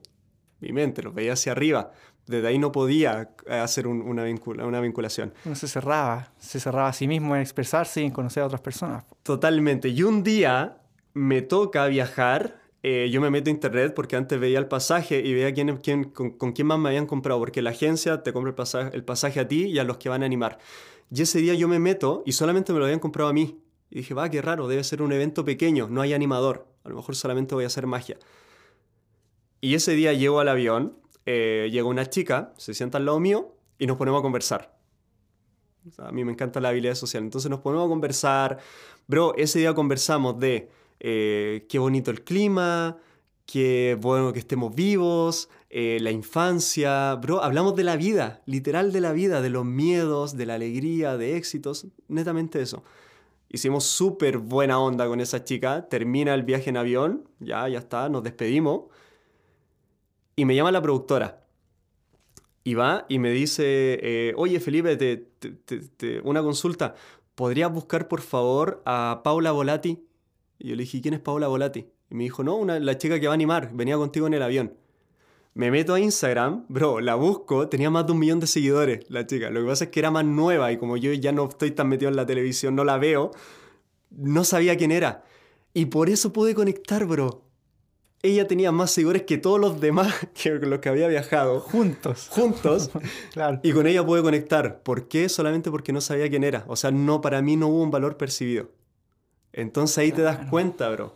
Mi 0.61 0.71
mente 0.71 1.03
lo 1.03 1.11
veía 1.11 1.33
hacia 1.33 1.51
arriba. 1.51 1.91
Desde 2.27 2.47
ahí 2.47 2.59
no 2.59 2.71
podía 2.71 3.29
hacer 3.49 3.87
una, 3.87 4.23
una 4.23 4.79
vinculación. 4.79 5.33
No 5.43 5.53
se 5.53 5.67
cerraba. 5.67 6.31
Se 6.37 6.61
cerraba 6.61 6.87
a 6.87 6.93
sí 6.93 7.09
mismo 7.09 7.35
en 7.35 7.41
expresarse 7.41 8.01
y 8.01 8.05
en 8.05 8.11
conocer 8.11 8.43
a 8.43 8.45
otras 8.45 8.61
personas. 8.61 9.03
Totalmente. 9.23 9.89
Y 9.89 10.01
un 10.03 10.23
día 10.23 10.77
me 11.13 11.41
toca 11.41 11.87
viajar. 11.87 12.61
Eh, 12.83 13.09
yo 13.11 13.19
me 13.19 13.29
meto 13.29 13.49
a 13.49 13.51
internet 13.51 13.93
porque 13.93 14.15
antes 14.15 14.39
veía 14.39 14.59
el 14.59 14.67
pasaje 14.67 15.19
y 15.19 15.33
veía 15.33 15.53
quién, 15.53 15.75
quién, 15.77 16.05
con, 16.05 16.29
con, 16.29 16.53
quién 16.53 16.67
más 16.67 16.79
me 16.79 16.87
habían 16.87 17.05
comprado. 17.05 17.41
Porque 17.41 17.61
la 17.61 17.71
agencia 17.71 18.23
te 18.23 18.31
compra 18.31 18.51
el 18.51 18.55
pasaje, 18.55 18.95
el 18.95 19.03
pasaje 19.03 19.41
a 19.41 19.47
ti 19.49 19.65
y 19.65 19.77
a 19.77 19.83
los 19.83 19.97
que 19.97 20.07
van 20.07 20.23
a 20.23 20.25
animar. 20.25 20.57
Y 21.11 21.21
ese 21.21 21.39
día 21.39 21.53
yo 21.53 21.67
me 21.67 21.79
meto 21.79 22.23
y 22.25 22.33
solamente 22.33 22.73
me 22.73 22.79
lo 22.79 22.85
habían 22.85 22.99
comprado 22.99 23.29
a 23.29 23.33
mí. 23.33 23.61
Y 23.89 23.97
dije, 23.97 24.13
va, 24.13 24.29
qué 24.29 24.41
raro, 24.41 24.67
debe 24.67 24.83
ser 24.83 25.01
un 25.01 25.11
evento 25.11 25.45
pequeño, 25.45 25.87
no 25.89 26.01
hay 26.01 26.13
animador. 26.13 26.67
A 26.83 26.89
lo 26.89 26.95
mejor 26.95 27.15
solamente 27.15 27.55
voy 27.55 27.63
a 27.63 27.67
hacer 27.67 27.87
magia. 27.87 28.17
Y 29.61 29.75
ese 29.75 29.93
día 29.93 30.13
llego 30.13 30.39
al 30.39 30.49
avión, 30.49 30.97
eh, 31.25 31.69
llega 31.71 31.87
una 31.87 32.09
chica, 32.09 32.53
se 32.57 32.73
sienta 32.73 32.97
al 32.97 33.05
lado 33.05 33.19
mío 33.19 33.55
y 33.79 33.87
nos 33.87 33.97
ponemos 33.97 34.19
a 34.19 34.21
conversar. 34.21 34.77
a 35.97 36.11
mí 36.11 36.25
me 36.25 36.33
encanta 36.33 36.59
la 36.59 36.69
habilidad 36.69 36.95
social. 36.95 37.23
Entonces 37.23 37.49
nos 37.49 37.61
ponemos 37.61 37.85
a 37.85 37.89
conversar. 37.89 38.59
Bro, 39.07 39.35
ese 39.37 39.59
día 39.59 39.73
conversamos 39.73 40.37
de 40.39 40.69
eh, 40.99 41.65
qué 41.69 41.79
bonito 41.79 42.11
el 42.11 42.23
clima, 42.23 42.97
qué 43.47 43.97
bueno 43.99 44.33
que 44.33 44.39
estemos 44.39 44.75
vivos, 44.75 45.49
eh, 45.69 45.97
la 46.01 46.11
infancia, 46.11 47.15
bro, 47.15 47.41
hablamos 47.41 47.75
de 47.75 47.83
la 47.85 47.95
vida, 47.95 48.43
literal 48.45 48.91
de 48.91 49.01
la 49.01 49.13
vida, 49.13 49.41
de 49.41 49.49
los 49.49 49.65
miedos, 49.65 50.37
de 50.37 50.45
la 50.45 50.55
alegría, 50.55 51.17
de 51.17 51.37
éxitos, 51.37 51.87
netamente 52.09 52.61
eso. 52.61 52.83
Hicimos 53.49 53.85
súper 53.85 54.37
buena 54.37 54.79
onda 54.79 55.07
con 55.07 55.21
esa 55.21 55.45
chica, 55.45 55.87
termina 55.87 56.33
el 56.33 56.43
viaje 56.43 56.69
en 56.69 56.77
avión, 56.77 57.29
ya, 57.39 57.67
ya 57.69 57.79
está, 57.79 58.09
nos 58.09 58.21
despedimos. 58.21 58.85
Y 60.35 60.45
me 60.45 60.53
llama 60.53 60.71
la 60.71 60.81
productora. 60.81 61.45
Y 62.65 62.73
va 62.73 63.05
y 63.07 63.17
me 63.17 63.31
dice, 63.31 63.63
eh, 64.03 64.33
oye 64.35 64.59
Felipe, 64.59 64.97
te, 64.97 66.21
una 66.25 66.43
consulta, 66.43 66.95
¿podrías 67.33 67.71
buscar 67.71 68.09
por 68.09 68.19
favor 68.19 68.81
a 68.85 69.21
Paula 69.23 69.53
Volati? 69.53 70.05
Y 70.59 70.67
yo 70.67 70.75
le 70.75 70.83
dije, 70.83 71.01
¿quién 71.01 71.13
es 71.13 71.21
Paula 71.21 71.47
Volati? 71.47 71.87
Y 72.09 72.15
me 72.15 72.23
dijo, 72.23 72.43
no, 72.43 72.55
una, 72.55 72.79
la 72.79 72.97
chica 72.97 73.19
que 73.19 73.27
va 73.27 73.33
a 73.33 73.35
animar, 73.35 73.71
venía 73.73 73.97
contigo 73.97 74.27
en 74.27 74.33
el 74.33 74.43
avión. 74.43 74.73
Me 75.53 75.71
meto 75.71 75.95
a 75.95 75.99
Instagram, 75.99 76.65
bro, 76.69 76.99
la 76.99 77.15
busco, 77.15 77.67
tenía 77.67 77.89
más 77.89 78.05
de 78.05 78.11
un 78.11 78.19
millón 78.19 78.39
de 78.39 78.45
seguidores 78.45 79.09
la 79.09 79.25
chica. 79.25 79.49
Lo 79.49 79.61
que 79.61 79.65
pasa 79.65 79.85
es 79.85 79.89
que 79.89 79.99
era 79.99 80.11
más 80.11 80.23
nueva 80.23 80.71
y 80.71 80.77
como 80.77 80.97
yo 80.97 81.11
ya 81.13 81.31
no 81.31 81.49
estoy 81.49 81.71
tan 81.71 81.89
metido 81.89 82.09
en 82.09 82.15
la 82.15 82.27
televisión, 82.27 82.75
no 82.75 82.83
la 82.83 82.97
veo, 82.97 83.31
no 84.11 84.43
sabía 84.43 84.77
quién 84.77 84.91
era. 84.91 85.23
Y 85.73 85.87
por 85.87 86.09
eso 86.09 86.31
pude 86.31 86.53
conectar, 86.53 87.05
bro. 87.05 87.43
Ella 88.21 88.47
tenía 88.47 88.71
más 88.71 88.91
seguidores 88.91 89.23
que 89.23 89.37
todos 89.37 89.59
los 89.59 89.79
demás 89.79 90.13
que 90.33 90.51
los 90.51 90.79
que 90.79 90.89
había 90.89 91.07
viajado. 91.07 91.59
Juntos. 91.59 92.27
Juntos. 92.29 92.91
claro. 93.33 93.59
Y 93.63 93.71
con 93.73 93.87
ella 93.87 94.05
pude 94.05 94.21
conectar. 94.21 94.81
¿Por 94.83 95.07
qué? 95.07 95.27
Solamente 95.27 95.71
porque 95.71 95.91
no 95.93 96.01
sabía 96.01 96.29
quién 96.29 96.43
era. 96.43 96.65
O 96.67 96.75
sea, 96.75 96.91
no, 96.91 97.21
para 97.21 97.41
mí 97.41 97.55
no 97.55 97.67
hubo 97.67 97.81
un 97.81 97.91
valor 97.91 98.17
percibido. 98.17 98.69
Entonces 99.53 99.97
ahí 99.97 100.11
te 100.11 100.21
das 100.21 100.49
cuenta, 100.49 100.89
bro. 100.89 101.15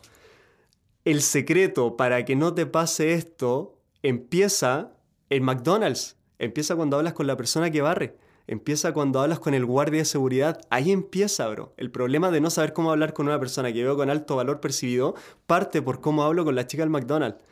El 1.04 1.24
secreto 1.24 1.98
para 1.98 2.26
que 2.26 2.36
no 2.36 2.54
te 2.54 2.68
pase 2.68 3.14
esto 3.14 3.80
empieza 4.04 4.92
en 5.32 5.42
McDonald's, 5.42 6.16
empieza 6.38 6.76
cuando 6.76 6.98
hablas 6.98 7.14
con 7.14 7.26
la 7.26 7.36
persona 7.36 7.72
que 7.72 7.82
barre, 7.82 8.18
empieza 8.46 8.94
cuando 8.94 9.20
hablas 9.20 9.40
con 9.40 9.56
el 9.56 9.66
guardia 9.66 10.02
de 10.02 10.06
seguridad. 10.06 10.62
Ahí 10.70 10.92
empieza, 10.92 11.48
bro. 11.48 11.74
El 11.78 11.90
problema 11.90 12.30
de 12.30 12.40
no 12.40 12.52
saber 12.52 12.74
cómo 12.74 12.92
hablar 12.92 13.14
con 13.14 13.26
una 13.26 13.40
persona 13.40 13.74
que 13.74 13.84
veo 13.84 13.98
con 13.98 14.12
alto 14.12 14.36
valor 14.36 14.60
percibido 14.60 15.16
parte 15.48 15.82
por 15.82 16.02
cómo 16.02 16.22
hablo 16.22 16.46
con 16.46 16.54
la 16.54 16.68
chica 16.68 16.84
del 16.84 16.92
McDonald's. 16.92 17.44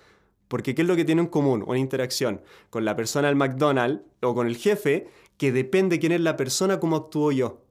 Porque 0.47 0.75
¿qué 0.75 0.83
es 0.83 0.87
lo 0.87 0.95
que 0.95 1.05
tiene 1.05 1.21
en 1.23 1.27
común? 1.27 1.63
Una 1.65 1.79
interacción 1.79 2.41
con 2.69 2.85
la 2.85 2.95
persona 2.95 3.29
del 3.29 3.35
McDonald's 3.35 4.03
o 4.21 4.35
con 4.35 4.45
el 4.45 4.57
jefe 4.57 5.07
que 5.37 5.51
depende 5.51 5.99
quién 5.99 6.11
es 6.11 6.21
la 6.21 6.37
persona, 6.37 6.79
cómo 6.79 6.97
actúo 6.97 7.31
yo. 7.31 7.61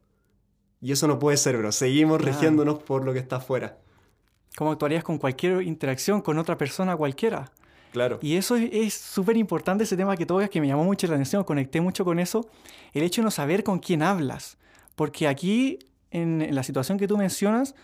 Y 0.81 0.91
eso 0.91 1.07
no 1.07 1.21
puede 1.21 1.37
ser, 1.37 1.57
bro. 1.57 1.71
Seguimos 1.71 2.21
regiéndonos 2.21 2.83
por 2.83 3.05
lo 3.05 3.13
que 3.13 3.21
está 3.21 3.37
afuera. 3.37 3.79
¿Cómo 4.59 4.73
actuarías 4.73 5.05
con 5.05 5.19
cualquier 5.19 5.63
interacción 5.63 6.21
con 6.21 6.37
otra 6.37 6.59
persona 6.59 6.97
cualquiera? 6.97 7.53
Claro. 7.93 8.19
Y 8.21 8.35
eso 8.35 8.57
es 8.57 8.93
súper 8.93 9.37
importante, 9.37 9.85
ese 9.85 9.97
tema 9.97 10.17
que 10.17 10.27
tocas, 10.27 10.51
que 10.51 10.61
me 10.61 10.67
llamó 10.67 10.83
mucho 10.83 11.07
la 11.07 11.15
atención, 11.15 11.45
conecté 11.45 11.81
mucho 11.81 12.05
con 12.05 12.19
eso, 12.19 12.45
el 12.93 13.05
hecho 13.05 13.21
de 13.21 13.27
no 13.27 13.31
saber 13.31 13.63
con 13.63 13.79
quién 13.79 14.03
hablas. 14.03 14.59
Porque 14.97 15.29
aquí, 15.29 15.79
en, 16.11 16.53
la 16.53 16.65
situación 16.65 16.99
que 16.99 17.07
tú 17.07 17.17
mencionas, 17.17 17.77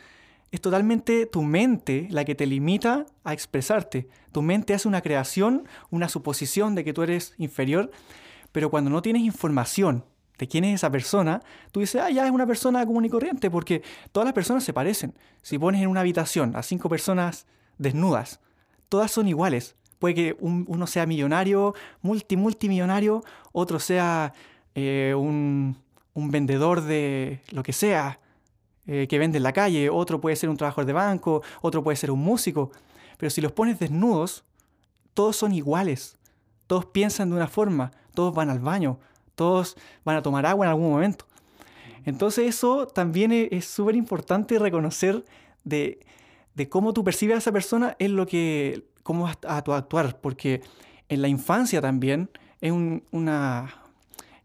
es 0.50 0.60
totalmente 0.60 1.26
tu 1.26 1.42
mente 1.42 2.08
la 2.10 2.24
que 2.24 2.34
te 2.34 2.44
limita 2.44 3.06
a 3.22 3.32
expresarte. 3.32 4.08
Tu 4.32 4.42
mente 4.42 4.74
hace 4.74 4.88
una 4.88 5.00
creación, 5.00 5.68
una 5.90 6.08
suposición 6.08 6.74
de 6.74 6.82
que 6.82 6.92
tú 6.92 7.04
eres 7.04 7.34
inferior, 7.38 7.92
pero 8.50 8.68
cuando 8.68 8.90
no 8.90 9.00
tienes 9.00 9.22
información 9.22 10.04
de 10.38 10.48
quién 10.48 10.64
es 10.64 10.74
esa 10.76 10.90
persona, 10.90 11.40
tú 11.72 11.80
dices, 11.80 12.02
ah, 12.02 12.10
ya 12.10 12.24
es 12.26 12.32
una 12.32 12.46
persona 12.46 12.84
común 12.84 13.04
y 13.04 13.10
corriente, 13.10 13.50
porque 13.50 13.82
todas 14.12 14.24
las 14.24 14.34
personas 14.34 14.64
se 14.64 14.72
parecen. 14.72 15.14
Si 15.42 15.58
pones 15.58 15.82
en 15.82 15.88
una 15.88 16.00
habitación 16.00 16.56
a 16.56 16.62
cinco 16.62 16.88
personas 16.88 17.46
desnudas, 17.78 18.40
todas 18.88 19.10
son 19.10 19.28
iguales, 19.28 19.76
Puede 20.04 20.14
que 20.14 20.36
uno 20.40 20.86
sea 20.86 21.06
millonario, 21.06 21.74
multi, 22.02 22.36
multimillonario, 22.36 23.24
otro 23.52 23.78
sea 23.78 24.34
eh, 24.74 25.14
un, 25.16 25.78
vendedor 26.14 26.82
de 26.82 27.40
lo 27.52 27.62
que 27.62 27.72
sea, 27.72 28.20
eh, 28.86 29.06
que 29.08 29.18
vende 29.18 29.38
en 29.38 29.44
la 29.44 29.54
calle, 29.54 29.88
otro 29.88 30.20
puede 30.20 30.36
ser 30.36 30.50
un 30.50 30.58
trabajador 30.58 30.84
de 30.84 30.92
banco, 30.92 31.42
otro 31.62 31.82
puede 31.82 31.96
ser 31.96 32.10
un 32.10 32.20
músico. 32.20 32.70
Pero 33.16 33.30
si 33.30 33.40
los 33.40 33.52
pones 33.52 33.78
desnudos, 33.78 34.44
todos 35.14 35.36
son 35.36 35.54
iguales. 35.54 36.18
Todos 36.66 36.84
piensan 36.84 37.30
de 37.30 37.36
una 37.36 37.48
forma, 37.48 37.90
todos 38.12 38.34
van 38.34 38.50
al 38.50 38.58
baño, 38.58 38.98
todos 39.34 39.76
van 40.04 40.16
a 40.16 40.22
tomar 40.22 40.46
agua 40.46 40.66
en 40.66 40.70
algún 40.70 40.90
momento. 40.90 41.26
Entonces 42.04 42.46
eso 42.46 42.86
también 42.86 43.32
es 43.32 43.64
súper 43.64 43.96
importante 43.96 44.58
reconocer 44.58 45.24
de 45.64 45.98
cómo 46.68 46.92
tú 46.92 47.02
percibes 47.02 47.36
a 47.36 47.38
esa 47.38 47.52
persona 47.52 47.96
es 47.98 48.10
lo 48.10 48.26
que, 48.26 48.84
cómo 49.02 49.24
vas 49.24 49.38
a 49.46 49.62
tu 49.62 49.72
actuar, 49.72 50.20
porque 50.20 50.62
en 51.08 51.22
la 51.22 51.28
infancia 51.28 51.80
también 51.80 52.30
es 52.60 52.72
un, 52.72 53.04
una, 53.12 53.82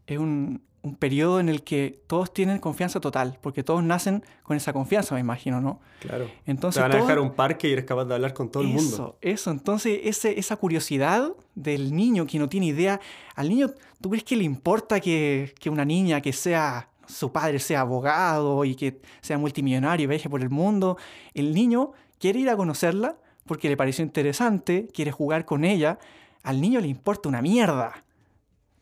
es 0.06 0.20
un, 0.20 0.62
un 0.82 0.96
periodo 0.96 1.40
en 1.42 1.50
el 1.50 1.64
que 1.64 2.02
todos 2.08 2.34
tienen 2.34 2.58
confianza 2.60 3.00
total, 3.02 3.38
porque 3.42 3.64
todos 3.64 3.84
nacen 3.84 4.24
con 4.44 4.56
esa 4.56 4.72
confianza, 4.72 5.14
me 5.16 5.22
imagino, 5.22 5.60
¿no? 5.60 5.82
Claro. 6.00 6.30
Entonces, 6.46 6.76
Te 6.80 6.82
van 6.84 6.92
a 6.92 6.96
todo- 6.96 7.04
dejar 7.08 7.20
un 7.20 7.34
parque 7.34 7.68
y 7.68 7.74
eres 7.74 7.84
capaz 7.86 8.06
de 8.06 8.14
hablar 8.16 8.34
con 8.34 8.50
todo 8.50 8.64
el 8.64 8.70
eso, 8.76 8.82
mundo. 8.82 9.18
Eso, 9.22 9.52
entonces 9.52 10.00
ese, 10.04 10.40
esa 10.40 10.56
curiosidad 10.56 11.34
del 11.56 11.94
niño 11.94 12.26
que 12.26 12.40
no 12.40 12.48
tiene 12.48 12.68
idea, 12.68 13.02
al 13.36 13.50
niño, 13.50 13.72
¿tú 14.00 14.10
crees 14.10 14.24
que 14.24 14.38
le 14.38 14.46
importa 14.46 15.00
que, 15.02 15.54
que 15.60 15.70
una 15.70 15.84
niña 15.84 16.22
que 16.22 16.32
sea, 16.32 16.90
su 17.08 17.32
padre 17.32 17.60
sea 17.60 17.82
abogado 17.82 18.64
y 18.64 18.76
que 18.76 19.02
sea 19.22 19.38
multimillonario 19.38 20.06
y 20.06 20.08
viaje 20.08 20.30
por 20.30 20.42
el 20.42 20.50
mundo? 20.50 20.98
El 21.34 21.54
niño 21.54 21.92
quiere 22.20 22.40
ir 22.40 22.50
a 22.50 22.56
conocerla 22.56 23.18
porque 23.46 23.68
le 23.68 23.76
pareció 23.76 24.04
interesante, 24.06 24.88
quiere 24.94 25.12
jugar 25.12 25.44
con 25.44 25.66
ella. 25.66 26.00
Al 26.44 26.62
niño 26.62 26.80
le 26.80 26.88
importa 26.88 27.28
una 27.28 27.42
mierda 27.42 28.06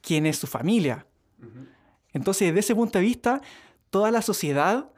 quién 0.02 0.28
es 0.28 0.38
su 0.38 0.46
familia. 0.46 1.06
Entonces, 2.18 2.48
desde 2.50 2.60
ese 2.60 2.76
punto 2.76 3.00
de 3.00 3.06
vista, 3.06 3.42
toda 3.90 4.12
la 4.12 4.22
sociedad 4.22 4.90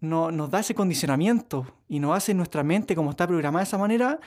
no- 0.00 0.30
nos 0.30 0.50
da 0.50 0.60
ese 0.60 0.74
condicionamiento 0.74 1.66
y 1.88 1.98
nos 2.00 2.16
hace 2.16 2.34
nuestra 2.34 2.62
mente, 2.62 2.94
como 2.96 3.10
está 3.10 3.26
programada 3.26 3.62
de 3.62 3.68
esa 3.68 3.78
manera, 3.78 4.18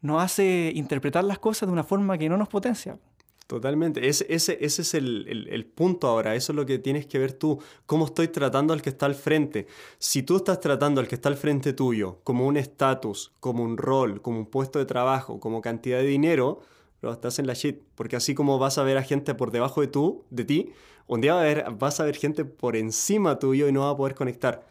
nos 0.00 0.22
hace 0.22 0.70
interpretar 0.74 1.24
las 1.24 1.38
cosas 1.38 1.68
de 1.68 1.72
una 1.72 1.82
forma 1.84 2.16
que 2.18 2.28
no 2.28 2.36
nos 2.36 2.48
potencia. 2.48 2.98
Totalmente. 3.46 4.08
Ese, 4.08 4.26
ese, 4.28 4.58
ese 4.60 4.82
es 4.82 4.94
el- 4.94 5.46
el 5.50 5.64
punto 5.66 6.08
ahora. 6.08 6.34
Eso 6.34 6.50
es 6.52 6.56
lo 6.56 6.66
que 6.66 6.78
tienes 6.80 7.06
que 7.06 7.18
ver 7.20 7.32
tú. 7.32 7.60
¿Cómo 7.86 8.06
estoy 8.06 8.26
tratando 8.28 8.72
al 8.72 8.82
que 8.82 8.90
está 8.90 9.06
al 9.06 9.14
frente? 9.14 9.68
Si 9.98 10.24
tú 10.24 10.36
estás 10.36 10.58
tratando 10.58 11.00
al 11.00 11.06
que 11.06 11.14
está 11.14 11.28
al 11.28 11.36
frente 11.36 11.72
tuyo 11.72 12.18
como 12.24 12.44
un 12.46 12.56
estatus, 12.56 13.30
como 13.38 13.62
un 13.62 13.76
rol, 13.76 14.20
como 14.20 14.38
un 14.40 14.46
puesto 14.46 14.80
de 14.80 14.84
trabajo, 14.86 15.38
como 15.38 15.60
cantidad 15.60 15.98
de 15.98 16.06
dinero, 16.06 16.60
lo 17.06 17.12
estás 17.12 17.38
en 17.38 17.46
la 17.46 17.54
shit. 17.54 17.80
Porque 17.94 18.16
así 18.16 18.34
como 18.34 18.58
vas 18.58 18.78
a 18.78 18.82
ver 18.82 18.98
a 18.98 19.02
gente 19.02 19.34
por 19.34 19.50
debajo 19.50 19.80
de, 19.80 19.88
tú, 19.88 20.24
de 20.30 20.44
ti, 20.44 20.72
un 21.06 21.20
día 21.20 21.34
va 21.34 21.40
a 21.40 21.44
ver- 21.44 21.64
vas 21.78 22.00
a 22.00 22.04
ver 22.04 22.16
gente 22.16 22.44
por 22.44 22.76
encima 22.76 23.38
tuyo 23.38 23.68
y 23.68 23.72
no 23.72 23.80
vas 23.80 23.94
a 23.94 23.96
poder 23.96 24.14
conectar. 24.14 24.66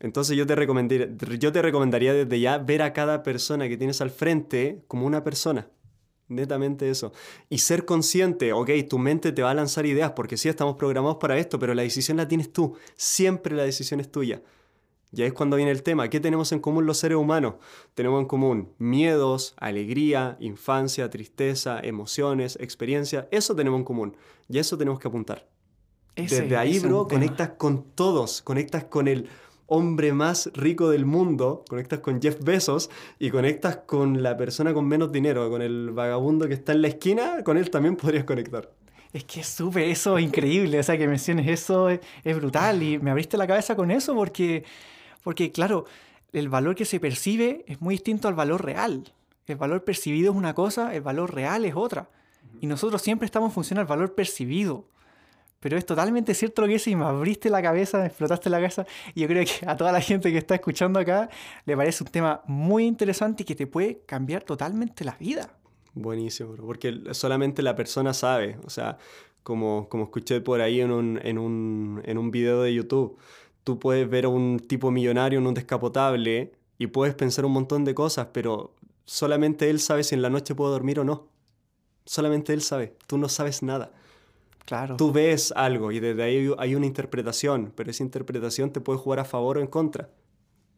Entonces 0.00 0.36
yo 0.36 0.46
te, 0.46 0.54
recomendaría, 0.54 1.08
yo 1.38 1.52
te 1.52 1.60
recomendaría 1.62 2.14
desde 2.14 2.40
ya 2.40 2.58
ver 2.58 2.82
a 2.82 2.92
cada 2.92 3.22
persona 3.22 3.68
que 3.68 3.76
tienes 3.76 4.00
al 4.00 4.10
frente 4.10 4.82
como 4.86 5.06
una 5.06 5.24
persona. 5.24 5.68
Netamente 6.28 6.90
eso. 6.90 7.12
Y 7.48 7.58
ser 7.58 7.84
consciente, 7.84 8.52
ok, 8.52 8.70
tu 8.88 8.98
mente 8.98 9.32
te 9.32 9.42
va 9.42 9.50
a 9.50 9.54
lanzar 9.54 9.86
ideas 9.86 10.12
porque 10.12 10.36
sí 10.36 10.48
estamos 10.48 10.76
programados 10.76 11.16
para 11.16 11.38
esto, 11.38 11.58
pero 11.58 11.74
la 11.74 11.82
decisión 11.82 12.18
la 12.18 12.28
tienes 12.28 12.52
tú. 12.52 12.76
Siempre 12.96 13.56
la 13.56 13.64
decisión 13.64 13.98
es 13.98 14.10
tuya. 14.10 14.42
Y 15.12 15.22
ahí 15.22 15.28
es 15.28 15.32
cuando 15.32 15.56
viene 15.56 15.70
el 15.70 15.82
tema. 15.82 16.08
¿Qué 16.08 16.20
tenemos 16.20 16.52
en 16.52 16.60
común 16.60 16.84
los 16.86 16.98
seres 16.98 17.16
humanos? 17.16 17.54
Tenemos 17.94 18.20
en 18.20 18.26
común 18.26 18.72
miedos, 18.78 19.54
alegría, 19.56 20.36
infancia, 20.40 21.08
tristeza, 21.08 21.80
emociones, 21.82 22.56
experiencia. 22.60 23.26
Eso 23.30 23.54
tenemos 23.56 23.78
en 23.78 23.84
común. 23.84 24.16
Y 24.48 24.58
eso 24.58 24.76
tenemos 24.76 24.98
que 25.00 25.08
apuntar. 25.08 25.46
Ese- 26.14 26.42
Desde 26.42 26.56
ahí, 26.56 26.78
bro, 26.78 27.06
tema. 27.06 27.20
conectas 27.20 27.50
con 27.56 27.84
todos. 27.94 28.42
Conectas 28.42 28.84
con 28.84 29.08
el 29.08 29.28
hombre 29.66 30.12
más 30.12 30.50
rico 30.54 30.90
del 30.90 31.06
mundo. 31.06 31.64
Conectas 31.68 32.00
con 32.00 32.20
Jeff 32.20 32.42
Bezos 32.42 32.90
y 33.18 33.30
conectas 33.30 33.78
con 33.86 34.22
la 34.22 34.36
persona 34.36 34.74
con 34.74 34.86
menos 34.86 35.10
dinero, 35.12 35.48
con 35.48 35.62
el 35.62 35.90
vagabundo 35.90 36.48
que 36.48 36.54
está 36.54 36.72
en 36.72 36.82
la 36.82 36.88
esquina. 36.88 37.42
Con 37.44 37.56
él 37.56 37.70
también 37.70 37.96
podrías 37.96 38.24
conectar. 38.24 38.70
Es 39.10 39.24
que 39.24 39.42
súper, 39.42 39.84
eso 39.84 40.18
es 40.18 40.24
increíble, 40.24 40.78
o 40.78 40.82
sea, 40.82 40.98
que 40.98 41.08
menciones 41.08 41.48
eso 41.48 41.88
es, 41.88 42.00
es 42.24 42.36
brutal 42.36 42.82
y 42.82 42.98
me 42.98 43.10
abriste 43.10 43.38
la 43.38 43.46
cabeza 43.46 43.74
con 43.74 43.90
eso 43.90 44.14
porque, 44.14 44.64
porque, 45.22 45.52
claro, 45.52 45.84
el 46.32 46.48
valor 46.48 46.74
que 46.74 46.84
se 46.84 47.00
percibe 47.00 47.64
es 47.66 47.80
muy 47.80 47.94
distinto 47.94 48.28
al 48.28 48.34
valor 48.34 48.64
real. 48.64 49.12
El 49.46 49.56
valor 49.56 49.84
percibido 49.84 50.32
es 50.32 50.36
una 50.36 50.54
cosa, 50.54 50.94
el 50.94 51.00
valor 51.00 51.34
real 51.34 51.64
es 51.64 51.74
otra. 51.74 52.10
Y 52.60 52.66
nosotros 52.66 53.00
siempre 53.02 53.26
estamos 53.26 53.50
en 53.50 53.54
función 53.54 53.78
al 53.78 53.86
valor 53.86 54.14
percibido. 54.14 54.84
Pero 55.60 55.76
es 55.76 55.84
totalmente 55.84 56.34
cierto 56.34 56.62
lo 56.62 56.68
que 56.68 56.74
dices 56.74 56.88
y 56.88 56.96
me 56.96 57.04
abriste 57.04 57.50
la 57.50 57.60
cabeza, 57.60 57.98
me 57.98 58.06
explotaste 58.06 58.48
la 58.48 58.58
cabeza. 58.58 58.86
Y 59.14 59.22
yo 59.22 59.28
creo 59.28 59.44
que 59.44 59.66
a 59.66 59.76
toda 59.76 59.90
la 59.90 60.00
gente 60.00 60.30
que 60.30 60.38
está 60.38 60.54
escuchando 60.54 61.00
acá 61.00 61.28
le 61.64 61.76
parece 61.76 62.04
un 62.04 62.10
tema 62.10 62.42
muy 62.46 62.84
interesante 62.86 63.42
y 63.42 63.46
que 63.46 63.56
te 63.56 63.66
puede 63.66 64.02
cambiar 64.06 64.44
totalmente 64.44 65.04
la 65.04 65.16
vida. 65.18 65.50
Buenísimo, 65.94 66.52
bro, 66.52 66.64
porque 66.64 67.02
solamente 67.12 67.62
la 67.62 67.74
persona 67.74 68.14
sabe. 68.14 68.56
O 68.64 68.70
sea, 68.70 68.98
como, 69.42 69.88
como 69.88 70.04
escuché 70.04 70.40
por 70.40 70.60
ahí 70.60 70.80
en 70.80 70.92
un, 70.92 71.18
en, 71.24 71.38
un, 71.38 72.02
en 72.04 72.18
un 72.18 72.30
video 72.30 72.62
de 72.62 72.72
YouTube, 72.74 73.18
tú 73.68 73.78
puedes 73.78 74.08
ver 74.08 74.24
a 74.24 74.28
un 74.28 74.60
tipo 74.60 74.90
millonario 74.90 75.38
en 75.38 75.46
un 75.46 75.52
descapotable 75.52 76.52
y 76.78 76.86
puedes 76.86 77.14
pensar 77.14 77.44
un 77.44 77.52
montón 77.52 77.84
de 77.84 77.94
cosas, 77.94 78.28
pero 78.32 78.74
solamente 79.04 79.68
él 79.68 79.78
sabe 79.78 80.04
si 80.04 80.14
en 80.14 80.22
la 80.22 80.30
noche 80.30 80.54
puedo 80.54 80.70
dormir 80.70 81.00
o 81.00 81.04
no. 81.04 81.28
Solamente 82.06 82.54
él 82.54 82.62
sabe, 82.62 82.96
tú 83.06 83.18
no 83.18 83.28
sabes 83.28 83.62
nada. 83.62 83.92
Claro. 84.64 84.96
Tú 84.96 85.12
ves 85.12 85.52
algo 85.54 85.92
y 85.92 86.00
desde 86.00 86.22
ahí 86.22 86.50
hay 86.56 86.74
una 86.76 86.86
interpretación, 86.86 87.70
pero 87.76 87.90
esa 87.90 88.02
interpretación 88.02 88.70
te 88.70 88.80
puede 88.80 88.98
jugar 88.98 89.18
a 89.18 89.26
favor 89.26 89.58
o 89.58 89.60
en 89.60 89.66
contra. 89.66 90.08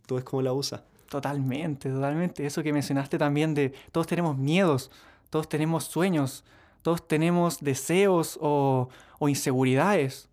Tú 0.06 0.16
ves 0.16 0.24
cómo 0.24 0.42
la 0.42 0.52
usas. 0.52 0.82
Totalmente, 1.08 1.90
totalmente. 1.90 2.44
Eso 2.44 2.60
que 2.64 2.72
mencionaste 2.72 3.18
también 3.18 3.54
de 3.54 3.72
todos 3.92 4.08
tenemos 4.08 4.36
miedos, 4.36 4.90
todos 5.30 5.48
tenemos 5.48 5.84
sueños, 5.84 6.42
todos 6.82 7.06
tenemos 7.06 7.60
deseos 7.60 8.36
o, 8.40 8.88
o 9.20 9.28
inseguridades. 9.28 10.29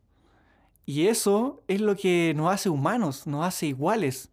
Y 0.89 1.07
eso 1.09 1.61
es 1.67 1.81
lo 1.81 1.97
que 1.97 2.33
nos 2.35 2.51
hace 2.51 2.69
humanos, 2.69 3.27
nos 3.27 3.45
hace 3.45 3.67
iguales. 3.67 4.29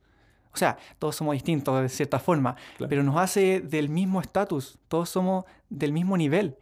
O 0.52 0.56
sea, 0.56 0.78
todos 1.00 1.16
somos 1.16 1.32
distintos 1.32 1.82
de 1.82 1.88
cierta 1.88 2.20
forma, 2.20 2.54
Claro. 2.76 2.88
pero 2.88 3.02
nos 3.02 3.16
hace 3.16 3.60
del 3.60 3.88
mismo 3.88 4.20
estatus, 4.20 4.78
todos 4.86 5.08
somos 5.10 5.44
del 5.68 5.92
mismo 5.92 6.16
nivel. 6.16 6.56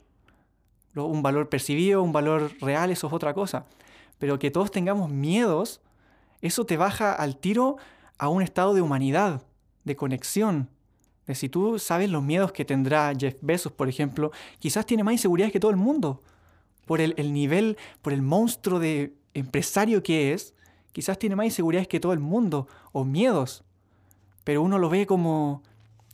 Un 0.97 1.23
valor 1.23 1.51
percibido, 1.51 2.03
un 2.03 2.11
valor 2.11 2.53
real, 2.63 2.91
eso 2.91 3.07
es 3.07 3.13
otra 3.13 3.35
cosa. 3.35 3.67
Pero 4.19 4.39
que 4.39 4.51
todos 4.51 4.71
tengamos 4.71 5.11
miedos, 5.11 5.83
eso 6.41 6.65
te 6.65 6.79
baja 6.79 7.13
al 7.13 7.37
tiro 7.37 7.77
a 8.17 8.29
un 8.31 8.41
estado 8.41 8.73
de 8.73 8.81
humanidad, 8.81 9.43
de 9.85 9.95
conexión. 9.95 10.71
De 11.27 11.35
si 11.35 11.51
tú 11.51 11.79
sabes 11.79 12.09
los 12.09 12.23
miedos 12.23 12.51
que 12.53 12.65
tendrá 12.65 13.13
Jeff 13.15 13.37
Bezos, 13.43 13.73
por 13.73 13.91
ejemplo, 13.91 14.33
quizás 14.59 14.87
tiene 14.87 15.05
más 15.05 15.13
inseguridades 15.13 15.53
que 15.53 15.61
todo 15.61 15.71
el 15.71 15.77
mundo. 15.77 16.23
Por 16.87 17.03
el, 17.03 17.13
el 17.19 17.33
nivel, 17.35 17.77
por 18.01 18.15
el 18.15 18.23
monstruo 18.23 18.79
de 18.79 19.13
empresario 19.35 20.03
que 20.03 20.33
es, 20.33 20.55
quizás 20.93 21.19
tiene 21.19 21.37
más 21.37 21.47
inseguridades 21.47 21.89
que 21.89 22.01
todo 22.01 22.13
el 22.13 22.21
mundo, 22.21 22.69
o 22.93 23.05
miedos. 23.05 23.65
Pero 24.45 24.63
uno 24.63 24.79
lo 24.79 24.89
ve 24.89 25.07
como, 25.07 25.63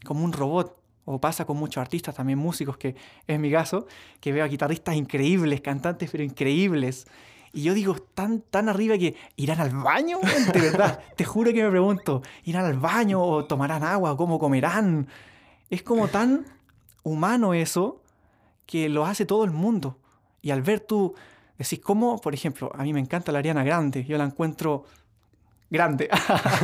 como 0.05 0.25
un 0.25 0.33
robot. 0.33 0.77
O 1.11 1.19
pasa 1.19 1.47
con 1.47 1.57
muchos 1.57 1.81
artistas, 1.81 2.15
también 2.15 2.39
músicos, 2.39 2.77
que 2.77 2.95
es 3.27 3.41
mi 3.41 3.51
caso, 3.51 3.87
que 4.21 4.31
veo 4.31 4.45
a 4.45 4.49
guitarristas 4.49 4.95
increíbles, 4.95 5.63
cantantes, 5.63 6.11
pero 6.11 6.23
increíbles. 6.23 7.07
Y 7.55 7.63
yo 7.63 7.73
digo, 7.73 7.95
tan, 7.95 8.43
tan 8.43 8.69
arriba 8.69 8.99
que 8.99 9.17
irán 9.37 9.59
al 9.59 9.71
baño, 9.71 10.19
de 10.53 10.61
verdad. 10.71 11.01
te 11.17 11.25
juro 11.25 11.51
que 11.55 11.63
me 11.63 11.71
pregunto, 11.71 12.21
¿irán 12.45 12.67
al 12.67 12.79
baño 12.79 13.23
o 13.23 13.47
tomarán 13.47 13.85
agua? 13.85 14.19
¿Cómo 14.19 14.39
comerán? 14.39 15.09
Es 15.71 15.83
como 15.83 16.09
tan 16.09 16.45
humano 17.03 17.55
eso 17.55 18.03
que 18.67 18.91
lo 18.91 19.07
hace 19.07 19.25
todo 19.25 19.45
el 19.45 19.51
mundo. 19.51 19.97
Y 20.43 20.51
al 20.51 20.61
ver 20.61 20.81
tú, 20.81 21.15
decís, 21.59 21.81
¿cómo? 21.81 22.21
Por 22.21 22.35
ejemplo, 22.35 22.71
a 22.75 22.83
mí 22.83 22.93
me 22.93 23.01
encanta 23.01 23.33
la 23.33 23.41
Ariana 23.41 23.65
Grande. 23.65 24.05
Yo 24.05 24.17
la 24.17 24.25
encuentro 24.25 24.85
grande. 25.71 26.09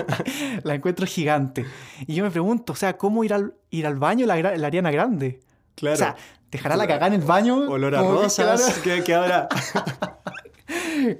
la 0.62 0.74
encuentro 0.74 1.06
gigante. 1.06 1.66
Y 2.06 2.14
yo 2.14 2.24
me 2.24 2.30
pregunto, 2.30 2.72
o 2.72 2.76
sea, 2.76 2.96
¿cómo 2.96 3.24
ir 3.24 3.34
al, 3.34 3.54
ir 3.70 3.86
al 3.86 3.96
baño 3.96 4.26
la, 4.26 4.34
Ariana 4.34 4.90
Grande? 4.90 5.40
Claro. 5.74 5.94
O 5.94 5.98
sea, 5.98 6.16
¿dejará 6.50 6.76
la 6.76 6.86
cagada 6.86 7.08
en 7.08 7.14
el 7.14 7.26
baño? 7.26 7.68
Olor 7.68 7.96
a 7.96 8.00
que, 8.00 8.08
rosas, 8.08 8.80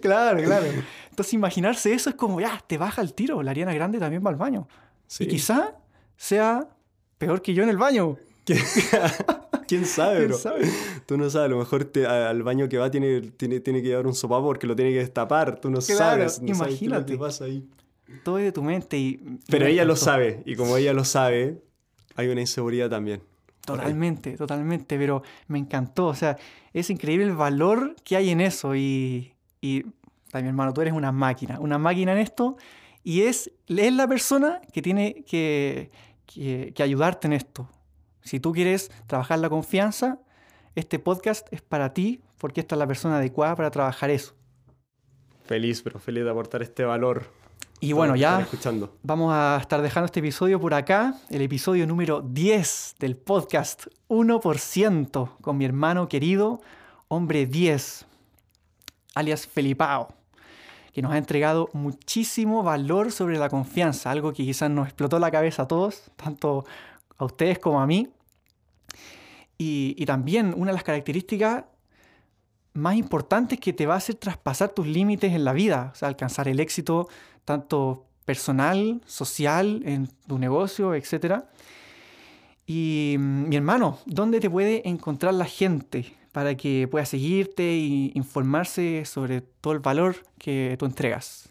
claro, 0.00 0.42
claro. 0.42 0.66
Entonces 1.10 1.34
imaginarse 1.34 1.92
eso 1.92 2.10
es 2.10 2.16
como, 2.16 2.40
ya, 2.40 2.62
te 2.66 2.78
baja 2.78 3.02
el 3.02 3.14
tiro. 3.14 3.42
La 3.42 3.50
Ariana 3.50 3.74
Grande 3.74 3.98
también 3.98 4.24
va 4.24 4.30
al 4.30 4.36
baño. 4.36 4.68
Sí. 5.06 5.24
Y 5.24 5.28
quizá 5.28 5.74
sea 6.16 6.68
peor 7.18 7.42
que 7.42 7.52
yo 7.54 7.62
en 7.62 7.68
el 7.68 7.76
baño. 7.76 8.16
¿Quién 9.66 9.86
sabe, 9.86 10.16
¿Quién 10.18 10.28
bro? 10.28 10.38
sabe? 10.38 10.68
Tú 11.06 11.16
no 11.18 11.28
sabes, 11.30 11.46
a 11.46 11.48
lo 11.50 11.58
mejor 11.58 11.84
te- 11.84 12.06
a- 12.06 12.30
al 12.30 12.42
baño 12.42 12.68
que 12.68 12.78
va 12.78 12.90
tiene, 12.90 13.20
tiene, 13.20 13.60
tiene 13.60 13.82
que 13.82 13.88
llevar 13.88 14.06
un 14.06 14.14
sopapo 14.14 14.44
porque 14.46 14.66
lo 14.66 14.74
tiene 14.76 14.90
que 14.92 14.98
destapar. 14.98 15.60
Tú 15.60 15.70
no 15.70 15.78
Claro, 15.80 15.98
sabes. 15.98 16.40
No 16.42 16.54
sabes 16.54 16.78
qué 16.78 16.84
imagínate. 16.84 17.16
pasa 17.18 17.44
ahí. 17.44 17.66
Todo 18.22 18.38
es 18.38 18.44
de 18.44 18.52
tu 18.52 18.62
mente 18.62 18.96
y... 18.98 19.38
Pero 19.48 19.66
ella 19.66 19.84
lo 19.84 19.96
sabe. 19.96 20.42
Y 20.44 20.56
como 20.56 20.76
ella 20.76 20.92
lo 20.92 21.04
sabe, 21.04 21.62
hay 22.16 22.28
una 22.28 22.40
inseguridad 22.40 22.88
también. 22.90 23.22
Totalmente, 23.64 24.36
totalmente, 24.36 24.98
pero 24.98 25.22
me 25.48 25.58
encantó. 25.58 26.06
O 26.08 26.14
sea, 26.14 26.36
es 26.74 26.90
increíble 26.90 27.24
el 27.24 27.34
valor 27.34 27.96
que 28.04 28.16
hay 28.16 28.28
en 28.30 28.40
eso. 28.42 28.74
Y, 28.76 29.32
y 29.62 29.84
mi 30.34 30.48
hermano, 30.48 30.74
tú 30.74 30.82
eres 30.82 30.92
una 30.92 31.12
máquina, 31.12 31.58
una 31.60 31.78
máquina 31.78 32.12
en 32.12 32.18
esto. 32.18 32.56
Y 33.02 33.22
es, 33.22 33.50
es 33.68 33.92
la 33.94 34.06
persona 34.06 34.60
que 34.72 34.82
tiene 34.82 35.24
que, 35.26 35.90
que, 36.26 36.72
que 36.74 36.82
ayudarte 36.82 37.26
en 37.26 37.32
esto. 37.32 37.68
Si 38.24 38.40
tú 38.40 38.52
quieres 38.52 38.90
trabajar 39.06 39.38
la 39.38 39.50
confianza, 39.50 40.18
este 40.74 40.98
podcast 40.98 41.46
es 41.52 41.60
para 41.60 41.92
ti, 41.92 42.22
porque 42.38 42.60
esta 42.60 42.74
es 42.74 42.78
la 42.78 42.86
persona 42.86 43.18
adecuada 43.18 43.54
para 43.54 43.70
trabajar 43.70 44.08
eso. 44.08 44.32
Feliz, 45.44 45.82
pero 45.82 45.98
feliz 45.98 46.24
de 46.24 46.30
aportar 46.30 46.62
este 46.62 46.84
valor 46.84 47.30
Y 47.80 47.92
bueno, 47.92 48.16
ya 48.16 48.48
vamos 49.02 49.30
a 49.34 49.58
estar 49.60 49.82
dejando 49.82 50.06
este 50.06 50.20
episodio 50.20 50.58
por 50.58 50.72
acá, 50.72 51.14
el 51.28 51.42
episodio 51.42 51.86
número 51.86 52.22
10 52.22 52.96
del 52.98 53.14
podcast 53.14 53.88
1% 54.08 55.36
con 55.42 55.58
mi 55.58 55.66
hermano 55.66 56.08
querido, 56.08 56.62
hombre 57.08 57.44
10, 57.44 58.06
alias 59.14 59.46
Felipao, 59.46 60.14
que 60.94 61.02
nos 61.02 61.12
ha 61.12 61.18
entregado 61.18 61.68
muchísimo 61.74 62.62
valor 62.62 63.12
sobre 63.12 63.36
la 63.36 63.50
confianza, 63.50 64.10
algo 64.10 64.32
que 64.32 64.44
quizás 64.44 64.70
nos 64.70 64.86
explotó 64.86 65.18
la 65.18 65.30
cabeza 65.30 65.64
a 65.64 65.68
todos, 65.68 66.10
tanto 66.16 66.64
a 67.18 67.24
ustedes 67.24 67.58
como 67.58 67.80
a 67.80 67.86
mí. 67.86 68.08
Y, 69.56 70.04
también 70.04 70.52
una 70.56 70.72
de 70.72 70.74
las 70.74 70.84
características 70.84 71.64
más 72.74 72.96
importantes 72.96 73.58
que 73.60 73.72
te 73.72 73.86
va 73.86 73.94
a 73.94 73.98
hacer 73.98 74.16
traspasar 74.16 74.70
tus 74.70 74.86
límites 74.86 75.32
en 75.32 75.44
la 75.44 75.52
vida, 75.52 75.90
o 75.92 75.96
sea, 75.96 76.08
alcanzar 76.08 76.48
el 76.48 76.60
éxito 76.60 77.08
tanto 77.44 78.04
personal, 78.24 79.00
social, 79.06 79.82
en 79.84 80.08
tu 80.26 80.38
negocio, 80.38 80.94
etc. 80.94 81.44
Y 82.66 83.16
mm, 83.18 83.48
mi 83.48 83.56
hermano, 83.56 83.98
¿dónde 84.06 84.40
te 84.40 84.50
puede 84.50 84.88
encontrar 84.88 85.34
la 85.34 85.44
gente 85.44 86.12
para 86.32 86.56
que 86.56 86.88
pueda 86.90 87.06
seguirte 87.06 87.62
e 87.62 88.10
informarse 88.14 89.04
sobre 89.04 89.40
todo 89.40 89.72
el 89.72 89.78
valor 89.78 90.16
que 90.38 90.74
tú 90.78 90.86
entregas? 90.86 91.48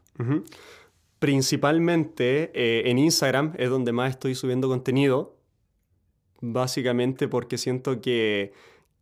Principalmente 1.19 2.51
eh, 2.53 2.89
en 2.89 2.99
Instagram 2.99 3.53
es 3.57 3.69
donde 3.69 3.93
más 3.93 4.09
estoy 4.09 4.35
subiendo 4.35 4.67
contenido, 4.67 5.37
básicamente 6.43 7.27
porque 7.27 7.57
siento 7.57 8.01
que 8.01 8.51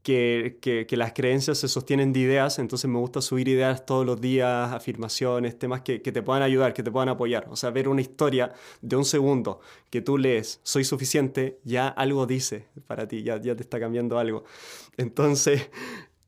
que, 0.03 0.57
que, 0.87 0.97
las 0.97 1.13
creencias 1.13 1.59
se 1.59 1.67
sostienen 1.67 2.11
de 2.11 2.21
ideas, 2.21 2.57
entonces 2.57 2.89
me 2.89 2.97
gusta 2.97 3.21
subir 3.21 3.47
ideas 3.47 3.85
todos 3.85 4.03
los 4.03 4.19
días, 4.19 4.71
afirmaciones, 4.71 5.59
temas 5.59 5.81
que, 5.81 6.01
que, 6.01 6.11
te 6.11 6.23
puedan 6.23 6.41
ayudar, 6.41 6.73
que 6.73 6.81
te 6.81 6.91
puedan 6.91 7.09
apoyar. 7.09 7.47
O 7.51 7.55
sea, 7.55 7.69
ver 7.69 7.87
una 7.87 8.01
historia 8.01 8.51
de 8.81 8.95
un 8.95 9.05
segundo 9.05 9.59
que 9.91 10.01
tú 10.01 10.17
lees, 10.17 10.59
soy 10.63 10.85
suficiente, 10.85 11.59
ya 11.63 11.87
algo 11.87 12.25
dice 12.25 12.65
para 12.87 13.07
ti, 13.07 13.21
ya, 13.21 13.39
ya 13.39 13.55
te 13.55 13.61
está 13.61 13.79
cambiando 13.79 14.17
algo. 14.17 14.43
Entonces, 14.97 15.69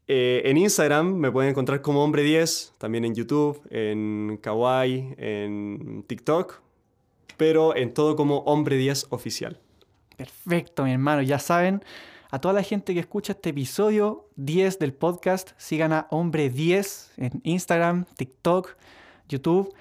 eh, 0.08 0.44
en 0.46 0.58
Instagram 0.58 1.16
me 1.16 1.32
pueden 1.32 1.50
encontrar 1.50 1.82
como 1.82 2.06
Hombre10, 2.06 2.74
también 2.78 3.06
en 3.06 3.16
YouTube, 3.16 3.60
en 3.72 4.38
Kawaii, 4.40 5.16
en 5.18 6.04
TikTok, 6.06 6.62
pero 7.38 7.76
en 7.76 7.92
todo 7.96 8.16
como 8.16 8.46
Hombre10 8.46 9.08
oficial. 9.10 9.60
Perfecto, 10.18 10.84
mi 10.84 10.92
hermano, 10.92 11.22
ya 11.22 11.40
saben 11.40 11.84
a 12.30 12.40
toda 12.40 12.54
la 12.54 12.64
gente 12.64 12.94
que 12.94 13.00
escucha 13.00 13.34
este 13.34 13.50
episodio 13.50 14.28
10 14.38 14.80
del 14.80 14.94
podcast, 14.94 15.52
sigan 15.58 15.94
a 15.94 16.08
Hombre10 16.10 17.10
en 17.18 17.42
Instagram, 17.44 18.06
TikTok, 18.16 18.76
YouTube. 19.30 19.74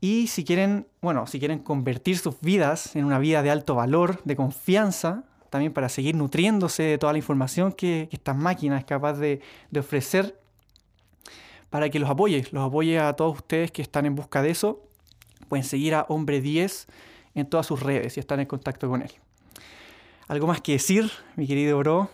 Y 0.00 0.28
si 0.28 0.44
quieren, 0.44 0.86
bueno, 1.00 1.26
si 1.26 1.38
quieren 1.38 1.58
convertir 1.58 2.18
sus 2.18 2.40
vidas 2.40 2.94
en 2.94 3.04
una 3.04 3.18
vida 3.18 3.42
de 3.42 3.50
alto 3.50 3.74
valor, 3.74 4.22
de 4.24 4.36
confianza, 4.36 5.24
también 5.50 5.72
para 5.72 5.88
seguir 5.88 6.14
nutriéndose 6.14 6.82
de 6.82 6.98
toda 6.98 7.12
la 7.12 7.18
información 7.18 7.72
que, 7.72 8.08
esta 8.12 8.34
máquina 8.34 8.78
es 8.78 8.84
capaz 8.84 9.14
de, 9.14 9.40
de, 9.70 9.80
ofrecer, 9.80 10.38
para 11.70 11.88
que 11.90 11.98
los 11.98 12.08
apoye, 12.08 12.46
los 12.52 12.64
apoye 12.64 12.98
a 12.98 13.14
todos 13.14 13.36
ustedes 13.36 13.70
que 13.70 13.82
están 13.82 14.06
en 14.06 14.14
busca 14.14 14.42
de 14.42 14.50
eso, 14.50 14.82
pueden 15.48 15.64
seguir 15.64 15.94
a 15.94 16.06
Hombre10 16.06 16.86
en 17.34 17.46
todas 17.46 17.66
sus 17.66 17.82
redes 17.82 18.16
y 18.16 18.20
estar 18.20 18.38
en 18.40 18.46
contacto 18.46 18.88
con 18.88 19.02
él. 19.02 19.10
¿Algo 20.28 20.46
más 20.46 20.60
que 20.60 20.72
decir, 20.72 21.10
mi 21.36 21.46
querido 21.46 21.78
bro? 21.78 22.10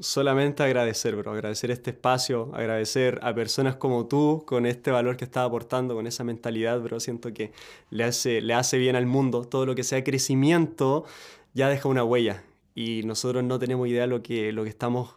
Solamente 0.00 0.64
agradecer, 0.64 1.14
bro, 1.14 1.30
agradecer 1.30 1.70
este 1.70 1.90
espacio, 1.90 2.50
agradecer 2.54 3.20
a 3.22 3.32
personas 3.36 3.76
como 3.76 4.06
tú 4.06 4.42
con 4.44 4.66
este 4.66 4.90
valor 4.90 5.16
que 5.16 5.24
estás 5.24 5.46
aportando, 5.46 5.94
con 5.94 6.08
esa 6.08 6.24
mentalidad, 6.24 6.80
bro. 6.80 6.98
Siento 6.98 7.32
que 7.32 7.52
le 7.90 8.02
hace, 8.02 8.40
bien 8.78 8.96
al 8.96 9.06
mundo. 9.06 9.44
Todo 9.44 9.64
lo 9.64 9.76
que 9.76 9.84
sea 9.84 10.02
crecimiento 10.02 11.04
ya 11.54 11.68
deja 11.68 11.88
una 11.88 12.02
huella 12.02 12.42
y 12.74 13.02
nosotros 13.04 13.44
no 13.44 13.60
tenemos 13.60 13.86
idea 13.86 14.02
de 14.02 14.08
lo 14.08 14.24
que, 14.24 14.50
lo 14.50 14.64
que 14.64 14.70
estamos 14.70 15.14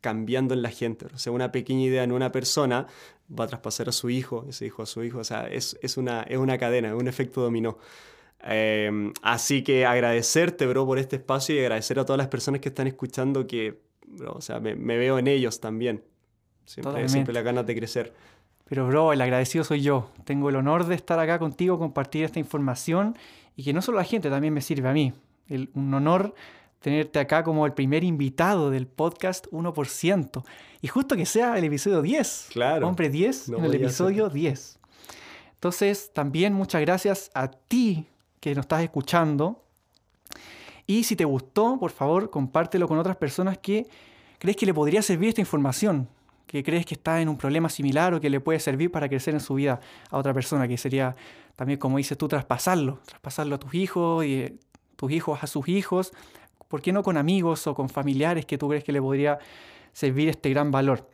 cambiando 0.00 0.52
en 0.52 0.62
la 0.62 0.70
gente. 0.70 1.06
O 1.14 1.18
sea, 1.18 1.32
una 1.32 1.52
pequeña 1.52 1.82
idea 1.82 2.02
en 2.02 2.10
una 2.10 2.32
persona 2.32 2.88
va 3.30 3.44
a 3.44 3.46
traspasar 3.46 3.88
a 3.88 3.92
su 3.92 4.10
hijo, 4.10 4.46
ese 4.48 4.66
hijo 4.66 4.82
a 4.82 4.86
su 4.86 5.04
hijo. 5.04 5.18
O 5.18 5.24
sea, 5.24 5.46
es, 5.46 5.76
una, 5.96 6.22
es 6.22 6.38
una 6.38 6.58
cadena, 6.58 6.88
es 6.88 6.94
un 6.94 7.06
efecto 7.06 7.40
dominó. 7.40 7.78
Em, 8.46 9.12
así 9.22 9.62
que 9.62 9.86
agradecerte, 9.86 10.66
bro, 10.66 10.84
por 10.84 10.98
este 10.98 11.16
espacio 11.16 11.54
y 11.54 11.60
agradecer 11.60 11.98
a 11.98 12.04
todas 12.04 12.18
las 12.18 12.28
personas 12.28 12.60
que 12.60 12.68
están 12.68 12.86
escuchando 12.86 13.46
que, 13.46 13.80
bro, 14.06 14.34
o 14.34 14.40
sea, 14.42 14.60
me, 14.60 14.74
veo 14.74 15.18
en 15.18 15.28
ellos 15.28 15.60
también. 15.60 16.04
Siempre, 16.66 17.08
siempre 17.08 17.32
la 17.32 17.42
ganas 17.42 17.66
de 17.66 17.74
crecer. 17.74 18.12
Pero, 18.66 18.86
bro, 18.86 19.12
el 19.12 19.20
agradecido 19.20 19.64
soy 19.64 19.80
yo. 19.80 20.10
Tengo 20.24 20.50
el 20.50 20.56
honor 20.56 20.86
de 20.86 20.94
estar 20.94 21.18
acá 21.18 21.38
contigo, 21.38 21.78
compartir 21.78 22.24
esta 22.24 22.38
información 22.38 23.16
y 23.56 23.64
que 23.64 23.72
no 23.72 23.80
solo 23.80 23.98
la 23.98 24.04
gente, 24.04 24.28
también 24.30 24.52
me 24.52 24.60
sirve 24.60 24.88
a 24.88 24.92
mí. 24.92 25.12
un 25.48 25.94
honor 25.94 26.34
tenerte 26.80 27.18
acá 27.18 27.42
como 27.44 27.64
el 27.64 27.72
primer 27.72 28.04
invitado 28.04 28.70
del 28.70 28.86
podcast 28.86 29.46
1%. 29.46 30.44
Y 30.82 30.88
justo 30.88 31.16
que 31.16 31.24
sea 31.24 31.56
el 31.56 31.64
episodio 31.64 32.02
10. 32.02 32.48
Claro. 32.52 32.88
Hombre 32.88 33.08
10 33.08 33.48
en 33.48 33.64
el 33.64 33.74
episodio 33.74 34.28
10. 34.28 34.80
Entonces, 35.54 36.10
también 36.12 36.52
muchas 36.52 36.82
gracias 36.82 37.30
a 37.32 37.48
ti 37.50 38.06
que 38.44 38.54
nos 38.54 38.64
estás 38.64 38.82
escuchando. 38.82 39.62
Y 40.86 41.04
si 41.04 41.16
te 41.16 41.24
gustó, 41.24 41.78
por 41.80 41.90
favor, 41.90 42.28
compártelo 42.28 42.86
con 42.86 42.98
otras 42.98 43.16
personas 43.16 43.56
que 43.56 43.86
crees 44.38 44.58
que 44.58 44.66
le 44.66 44.74
podría 44.74 45.00
servir 45.00 45.30
esta 45.30 45.40
información, 45.40 46.10
que 46.46 46.62
crees 46.62 46.84
que 46.84 46.92
está 46.92 47.22
en 47.22 47.30
un 47.30 47.38
problema 47.38 47.70
similar 47.70 48.12
o 48.12 48.20
que 48.20 48.28
le 48.28 48.40
puede 48.40 48.60
servir 48.60 48.90
para 48.90 49.08
crecer 49.08 49.32
en 49.32 49.40
su 49.40 49.54
vida 49.54 49.80
a 50.10 50.18
otra 50.18 50.34
persona, 50.34 50.68
que 50.68 50.76
sería 50.76 51.16
también, 51.56 51.78
como 51.78 51.96
dices 51.96 52.18
tú, 52.18 52.28
traspasarlo, 52.28 52.98
traspasarlo 53.06 53.54
a 53.54 53.58
tus 53.58 53.72
hijos 53.74 54.26
y 54.26 54.34
eh, 54.34 54.54
tus 54.96 55.10
hijos 55.10 55.42
a 55.42 55.46
sus 55.46 55.66
hijos, 55.66 56.12
¿por 56.68 56.82
qué 56.82 56.92
no 56.92 57.02
con 57.02 57.16
amigos 57.16 57.66
o 57.66 57.74
con 57.74 57.88
familiares 57.88 58.44
que 58.44 58.58
tú 58.58 58.68
crees 58.68 58.84
que 58.84 58.92
le 58.92 59.00
podría 59.00 59.38
servir 59.94 60.28
este 60.28 60.50
gran 60.50 60.70
valor? 60.70 61.08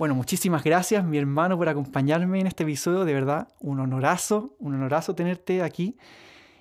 Bueno, 0.00 0.14
muchísimas 0.14 0.64
gracias, 0.64 1.04
mi 1.04 1.18
hermano, 1.18 1.58
por 1.58 1.68
acompañarme 1.68 2.40
en 2.40 2.46
este 2.46 2.62
episodio. 2.62 3.04
De 3.04 3.12
verdad, 3.12 3.48
un 3.60 3.80
honorazo, 3.80 4.56
un 4.58 4.72
honorazo 4.72 5.14
tenerte 5.14 5.60
aquí. 5.60 5.94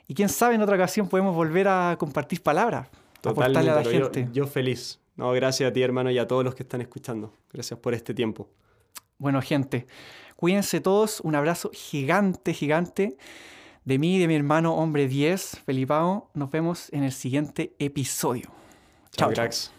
Y 0.10 0.14
quién 0.14 0.28
sabe, 0.28 0.56
en 0.56 0.62
otra 0.62 0.76
ocasión 0.76 1.08
podemos 1.08 1.34
volver 1.34 1.70
a 1.70 1.96
compartir 1.98 2.44
palabras, 2.44 2.90
aportarle 3.24 3.72
a 3.72 3.76
la 3.76 3.86
gente. 3.86 4.28
Yo, 4.34 4.46
feliz. 4.46 5.00
No, 5.16 5.32
gracias 5.32 5.70
a 5.70 5.72
ti, 5.72 5.82
hermano, 5.82 6.12
y 6.12 6.18
a 6.18 6.28
todos 6.28 6.44
los 6.44 6.54
que 6.54 6.64
están 6.64 6.82
escuchando. 6.82 7.34
Gracias 7.54 7.80
por 7.80 7.94
este 7.94 8.14
tiempo. 8.14 8.50
Bueno, 9.20 9.42
gente, 9.42 9.88
cuídense 10.36 10.82
todos. 10.82 11.22
Un 11.22 11.36
abrazo 11.36 11.72
gigante, 11.74 12.54
gigante 12.54 13.16
de 13.86 14.00
mí 14.00 14.18
y 14.18 14.20
de 14.20 14.28
mi 14.28 14.36
hermano 14.36 14.76
hombre 14.76 15.08
10, 15.08 15.62
Felipao. 15.66 16.30
Nos 16.34 16.52
vemos 16.52 16.92
en 16.92 17.04
el 17.04 17.14
siguiente 17.14 17.74
episodio. 17.80 18.50
Chao, 19.14 19.32
cracks. 19.32 19.72